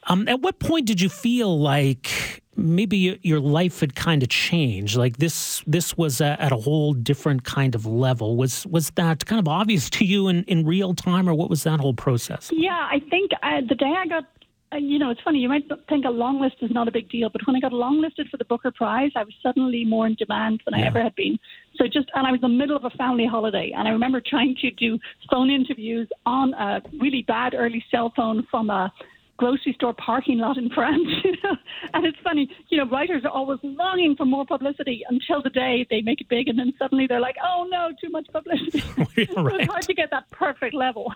Um, 0.04 0.26
at 0.28 0.40
what 0.40 0.58
point 0.58 0.86
did 0.86 1.00
you 1.00 1.08
feel 1.08 1.60
like 1.60 2.42
maybe 2.56 3.18
your 3.22 3.38
life 3.38 3.80
had 3.80 3.94
kind 3.94 4.22
of 4.22 4.28
changed? 4.30 4.96
Like 4.96 5.18
this, 5.18 5.62
this 5.66 5.96
was 5.96 6.20
at 6.20 6.50
a 6.52 6.56
whole 6.56 6.94
different 6.94 7.44
kind 7.44 7.74
of 7.74 7.86
level. 7.86 8.36
Was 8.36 8.66
was 8.66 8.90
that 8.92 9.26
kind 9.26 9.38
of 9.38 9.46
obvious 9.46 9.90
to 9.90 10.04
you 10.04 10.28
in, 10.28 10.44
in 10.44 10.66
real 10.66 10.94
time, 10.94 11.28
or 11.28 11.34
what 11.34 11.50
was 11.50 11.62
that 11.64 11.80
whole 11.80 11.94
process? 11.94 12.50
Yeah, 12.52 12.88
I 12.90 13.00
think 13.10 13.30
uh, 13.42 13.60
the 13.68 13.74
day 13.74 13.94
I 13.96 14.06
got 14.06 14.24
Uh, 14.72 14.76
you 14.76 14.98
know, 15.00 15.10
it's 15.10 15.20
funny. 15.22 15.40
You 15.40 15.48
might 15.48 15.64
think 15.88 16.04
a 16.04 16.10
long 16.10 16.40
list 16.40 16.56
is 16.62 16.70
not 16.70 16.86
a 16.86 16.92
big 16.92 17.08
deal, 17.08 17.28
but 17.28 17.44
when 17.44 17.56
I 17.56 17.60
got 17.60 17.72
long 17.72 18.00
listed 18.00 18.28
for 18.30 18.36
the 18.36 18.44
Booker 18.44 18.70
Prize, 18.70 19.10
I 19.16 19.24
was 19.24 19.34
suddenly 19.42 19.84
more 19.84 20.06
in 20.06 20.14
demand 20.14 20.62
than 20.64 20.78
yeah. 20.78 20.84
I 20.84 20.88
ever 20.88 21.02
had 21.02 21.14
been. 21.16 21.38
So 21.76 21.86
just, 21.86 22.08
and 22.14 22.24
I 22.24 22.30
was 22.30 22.38
in 22.42 22.52
the 22.52 22.56
middle 22.56 22.76
of 22.76 22.84
a 22.84 22.90
family 22.90 23.26
holiday, 23.26 23.72
and 23.76 23.88
I 23.88 23.90
remember 23.90 24.22
trying 24.24 24.54
to 24.60 24.70
do 24.70 24.98
phone 25.28 25.50
interviews 25.50 26.08
on 26.24 26.54
a 26.54 26.82
really 27.00 27.22
bad 27.22 27.54
early 27.54 27.84
cell 27.90 28.12
phone 28.14 28.46
from 28.48 28.70
a 28.70 28.92
grocery 29.40 29.72
store 29.72 29.94
parking 29.94 30.36
lot 30.36 30.58
in 30.58 30.68
France. 30.68 31.08
You 31.24 31.32
know? 31.44 31.56
And 31.94 32.06
it's 32.06 32.18
funny, 32.24 32.48
you 32.68 32.78
know, 32.78 32.88
writers 32.88 33.24
are 33.24 33.30
always 33.30 33.58
longing 33.62 34.16
for 34.16 34.24
more 34.24 34.44
publicity 34.44 35.02
until 35.08 35.42
the 35.42 35.50
day 35.50 35.86
they 35.90 36.00
make 36.02 36.20
it 36.20 36.28
big, 36.28 36.48
and 36.48 36.58
then 36.58 36.72
suddenly 36.78 37.06
they're 37.06 37.20
like, 37.20 37.36
oh 37.42 37.66
no, 37.70 37.90
too 38.02 38.10
much 38.10 38.26
publicity. 38.32 38.82
right. 38.98 39.30
so 39.32 39.46
it's 39.46 39.70
hard 39.70 39.82
to 39.82 39.94
get 39.94 40.10
that 40.10 40.28
perfect 40.30 40.74
level. 40.74 41.12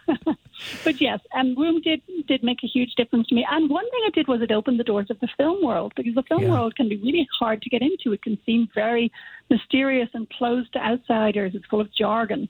but 0.84 1.00
yes, 1.00 1.20
and 1.32 1.56
Room 1.56 1.80
did 1.80 2.00
did 2.26 2.42
make 2.42 2.62
a 2.62 2.66
huge 2.66 2.94
difference 2.96 3.28
to 3.28 3.34
me. 3.34 3.46
And 3.50 3.68
one 3.68 3.88
thing 3.90 4.00
it 4.06 4.14
did 4.14 4.28
was 4.28 4.40
it 4.40 4.52
opened 4.52 4.78
the 4.78 4.84
doors 4.84 5.08
of 5.10 5.18
the 5.20 5.28
film 5.36 5.64
world 5.64 5.92
because 5.96 6.14
the 6.14 6.22
film 6.22 6.42
yeah. 6.42 6.50
world 6.50 6.76
can 6.76 6.88
be 6.88 6.96
really 6.96 7.26
hard 7.38 7.60
to 7.62 7.70
get 7.70 7.82
into. 7.82 8.12
It 8.12 8.22
can 8.22 8.38
seem 8.46 8.68
very 8.74 9.10
mysterious 9.50 10.08
and 10.14 10.28
closed 10.30 10.72
to 10.74 10.78
outsiders. 10.78 11.54
It's 11.54 11.66
full 11.66 11.80
of 11.80 11.92
jargon. 11.94 12.48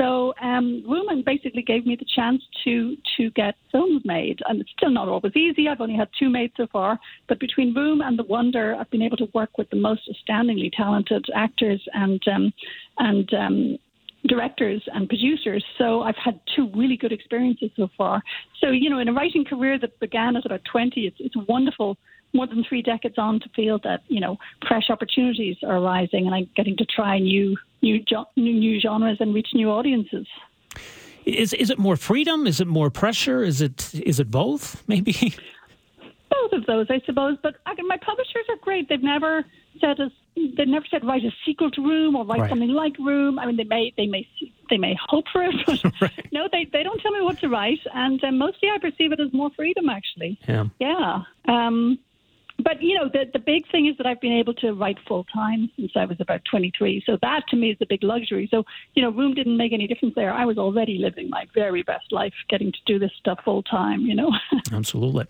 So 0.00 0.32
um, 0.40 0.82
Room 0.88 1.22
basically 1.26 1.60
gave 1.60 1.84
me 1.84 1.94
the 1.94 2.06
chance 2.16 2.42
to 2.64 2.96
to 3.18 3.30
get 3.32 3.54
films 3.70 4.00
made, 4.06 4.38
and 4.48 4.58
it's 4.58 4.70
still 4.70 4.90
not 4.90 5.08
always 5.08 5.36
easy. 5.36 5.68
I've 5.68 5.82
only 5.82 5.94
had 5.94 6.08
two 6.18 6.30
made 6.30 6.52
so 6.56 6.66
far, 6.72 6.98
but 7.28 7.38
between 7.38 7.74
Room 7.74 8.00
and 8.00 8.18
The 8.18 8.24
Wonder, 8.24 8.74
I've 8.80 8.90
been 8.90 9.02
able 9.02 9.18
to 9.18 9.28
work 9.34 9.58
with 9.58 9.68
the 9.68 9.76
most 9.76 10.08
astoundingly 10.08 10.70
talented 10.74 11.26
actors 11.34 11.82
and 11.92 12.22
um, 12.34 12.52
and 12.96 13.34
um, 13.34 13.78
directors 14.26 14.82
and 14.92 15.08
producers. 15.08 15.64
So 15.78 16.02
I've 16.02 16.16
had 16.16 16.40
two 16.54 16.70
really 16.74 16.96
good 16.96 17.12
experiences 17.12 17.70
so 17.76 17.88
far. 17.96 18.22
So 18.60 18.70
you 18.70 18.90
know, 18.90 18.98
in 18.98 19.08
a 19.08 19.12
writing 19.12 19.44
career 19.44 19.78
that 19.78 19.98
began 20.00 20.36
at 20.36 20.46
about 20.46 20.62
twenty, 20.70 21.06
it's 21.06 21.16
it's 21.18 21.36
wonderful 21.48 21.96
more 22.32 22.46
than 22.46 22.64
three 22.68 22.82
decades 22.82 23.16
on 23.18 23.40
to 23.40 23.48
feel 23.56 23.78
that 23.82 24.02
you 24.08 24.20
know 24.20 24.36
fresh 24.66 24.90
opportunities 24.90 25.56
are 25.64 25.78
arising 25.78 26.26
and 26.26 26.34
I'm 26.34 26.48
getting 26.56 26.76
to 26.76 26.84
try 26.84 27.18
new 27.18 27.56
new 27.82 28.04
new 28.36 28.80
genres 28.80 29.18
and 29.20 29.34
reach 29.34 29.48
new 29.54 29.70
audiences. 29.70 30.26
Is 31.24 31.52
is 31.52 31.70
it 31.70 31.78
more 31.78 31.96
freedom? 31.96 32.46
Is 32.46 32.60
it 32.60 32.66
more 32.66 32.90
pressure? 32.90 33.42
Is 33.42 33.60
it 33.60 33.94
is 33.94 34.20
it 34.20 34.30
both? 34.30 34.82
Maybe 34.88 35.12
both 36.30 36.52
of 36.52 36.66
those, 36.66 36.86
I 36.90 37.00
suppose. 37.04 37.36
But 37.42 37.56
I, 37.66 37.74
my 37.82 37.98
publishers 37.98 38.46
are 38.48 38.56
great. 38.62 38.88
They've 38.88 39.02
never 39.02 39.44
said 39.80 40.00
us. 40.00 40.12
They've 40.36 40.68
never 40.68 40.86
said 40.90 41.04
write 41.04 41.24
a 41.24 41.30
sequel 41.44 41.70
to 41.72 41.82
Room 41.82 42.16
or 42.16 42.24
write 42.24 42.40
right. 42.40 42.50
something 42.50 42.70
like 42.70 42.96
Room. 42.98 43.38
I 43.38 43.46
mean, 43.46 43.56
they 43.56 43.64
may 43.64 43.92
they 43.96 44.06
may 44.06 44.26
they 44.68 44.78
may 44.78 44.96
hope 45.08 45.24
for 45.32 45.42
it, 45.42 45.54
but 45.66 45.84
right. 46.00 46.28
no, 46.32 46.48
they 46.50 46.66
they 46.72 46.82
don't 46.82 47.00
tell 47.00 47.12
me 47.12 47.22
what 47.22 47.38
to 47.40 47.48
write. 47.48 47.80
And 47.94 48.22
uh, 48.22 48.30
mostly, 48.32 48.68
I 48.70 48.78
perceive 48.78 49.12
it 49.12 49.20
as 49.20 49.32
more 49.32 49.50
freedom. 49.56 49.88
Actually, 49.88 50.38
yeah, 50.48 50.64
yeah. 50.78 51.22
Um, 51.48 51.98
but 52.64 52.82
you 52.82 52.96
know, 52.96 53.08
the 53.08 53.30
the 53.32 53.38
big 53.38 53.70
thing 53.70 53.86
is 53.86 53.96
that 53.98 54.06
I've 54.06 54.20
been 54.20 54.32
able 54.32 54.54
to 54.54 54.72
write 54.72 54.98
full 55.06 55.24
time 55.24 55.70
since 55.76 55.92
I 55.96 56.04
was 56.04 56.18
about 56.20 56.42
23. 56.50 57.02
So 57.06 57.18
that 57.22 57.42
to 57.48 57.56
me 57.56 57.70
is 57.70 57.78
a 57.80 57.86
big 57.86 58.02
luxury. 58.02 58.48
So 58.50 58.64
you 58.94 59.02
know, 59.02 59.10
room 59.10 59.34
didn't 59.34 59.56
make 59.56 59.72
any 59.72 59.86
difference 59.86 60.14
there. 60.14 60.32
I 60.32 60.44
was 60.44 60.58
already 60.58 60.98
living 60.98 61.30
my 61.30 61.46
very 61.54 61.82
best 61.82 62.12
life, 62.12 62.34
getting 62.48 62.72
to 62.72 62.78
do 62.86 62.98
this 62.98 63.12
stuff 63.18 63.40
full 63.44 63.62
time. 63.62 64.02
You 64.02 64.14
know. 64.14 64.32
Absolutely. 64.72 65.26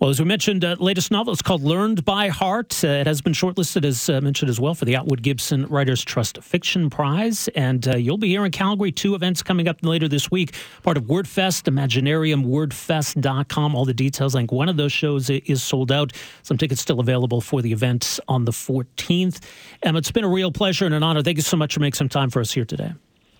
Well, 0.00 0.10
as 0.10 0.18
we 0.18 0.26
mentioned, 0.26 0.64
uh, 0.64 0.76
latest 0.80 1.10
novel 1.10 1.32
is 1.32 1.40
called 1.40 1.62
Learned 1.62 2.04
by 2.04 2.28
Heart. 2.28 2.84
Uh, 2.84 2.88
it 2.88 3.06
has 3.06 3.20
been 3.20 3.32
shortlisted, 3.32 3.84
as 3.84 4.08
uh, 4.08 4.20
mentioned 4.20 4.50
as 4.50 4.58
well, 4.58 4.74
for 4.74 4.84
the 4.84 4.96
Atwood 4.96 5.22
Gibson 5.22 5.66
Writers 5.66 6.04
Trust 6.04 6.42
Fiction 6.42 6.90
Prize. 6.90 7.48
And 7.54 7.86
uh, 7.86 7.96
you'll 7.96 8.18
be 8.18 8.28
here 8.28 8.44
in 8.44 8.50
Calgary. 8.50 8.90
Two 8.90 9.14
events 9.14 9.42
coming 9.42 9.68
up 9.68 9.78
later 9.82 10.08
this 10.08 10.30
week. 10.30 10.54
Part 10.82 10.96
of 10.96 11.04
WordFest, 11.04 11.72
ImaginariumWordFest.com. 11.72 13.76
All 13.76 13.84
the 13.84 13.94
details. 13.94 14.34
I 14.34 14.40
think 14.40 14.52
one 14.52 14.68
of 14.68 14.76
those 14.76 14.92
shows 14.92 15.30
is 15.30 15.62
sold 15.62 15.92
out. 15.92 16.12
Some 16.42 16.53
tickets 16.58 16.80
still 16.80 17.00
available 17.00 17.40
for 17.40 17.62
the 17.62 17.72
event 17.72 18.18
on 18.28 18.44
the 18.44 18.52
14th. 18.52 19.40
Emma, 19.82 19.98
it's 19.98 20.10
been 20.10 20.24
a 20.24 20.28
real 20.28 20.52
pleasure 20.52 20.84
and 20.84 20.94
an 20.94 21.02
honor. 21.02 21.22
Thank 21.22 21.36
you 21.36 21.42
so 21.42 21.56
much 21.56 21.74
for 21.74 21.80
making 21.80 21.94
some 21.94 22.08
time 22.08 22.30
for 22.30 22.40
us 22.40 22.52
here 22.52 22.64
today. 22.64 22.92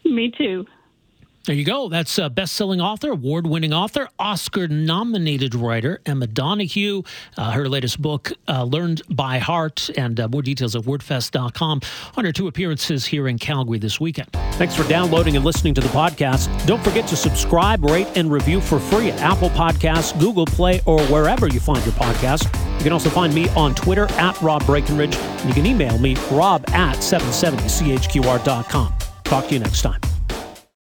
Me 0.04 0.30
too. 0.30 0.66
There 1.46 1.54
you 1.54 1.64
go. 1.64 1.90
That's 1.90 2.16
a 2.16 2.30
best-selling 2.30 2.80
author, 2.80 3.10
award-winning 3.10 3.74
author, 3.74 4.08
Oscar-nominated 4.18 5.54
writer 5.54 6.00
Emma 6.06 6.26
Donoghue. 6.26 7.02
Uh, 7.36 7.50
her 7.50 7.68
latest 7.68 8.00
book, 8.00 8.32
uh, 8.48 8.64
Learned 8.64 9.02
by 9.10 9.38
Heart, 9.38 9.90
and 9.98 10.18
uh, 10.18 10.28
more 10.28 10.40
details 10.40 10.74
at 10.74 10.84
wordfest.com 10.84 11.82
on 12.16 12.24
her 12.24 12.32
two 12.32 12.48
appearances 12.48 13.04
here 13.04 13.28
in 13.28 13.38
Calgary 13.38 13.76
this 13.78 14.00
weekend. 14.00 14.32
Thanks 14.52 14.74
for 14.74 14.88
downloading 14.88 15.36
and 15.36 15.44
listening 15.44 15.74
to 15.74 15.82
the 15.82 15.88
podcast. 15.88 16.48
Don't 16.66 16.82
forget 16.82 17.06
to 17.08 17.16
subscribe, 17.16 17.84
rate, 17.84 18.08
and 18.16 18.32
review 18.32 18.62
for 18.62 18.78
free 18.78 19.10
at 19.10 19.20
Apple 19.20 19.50
Podcasts, 19.50 20.18
Google 20.18 20.46
Play, 20.46 20.80
or 20.86 21.02
wherever 21.08 21.46
you 21.48 21.60
find 21.60 21.84
your 21.84 21.94
podcast. 21.94 22.44
You 22.78 22.84
can 22.84 22.92
also 22.94 23.10
find 23.10 23.34
me 23.34 23.50
on 23.50 23.74
Twitter 23.74 24.10
at 24.12 24.40
Rob 24.40 24.64
Breckenridge, 24.64 25.14
you 25.46 25.52
can 25.52 25.66
email 25.66 25.98
me, 25.98 26.16
rob 26.30 26.64
at 26.70 26.96
770chqr.com. 26.96 28.94
Talk 29.24 29.48
to 29.48 29.52
you 29.52 29.58
next 29.60 29.82
time. 29.82 30.00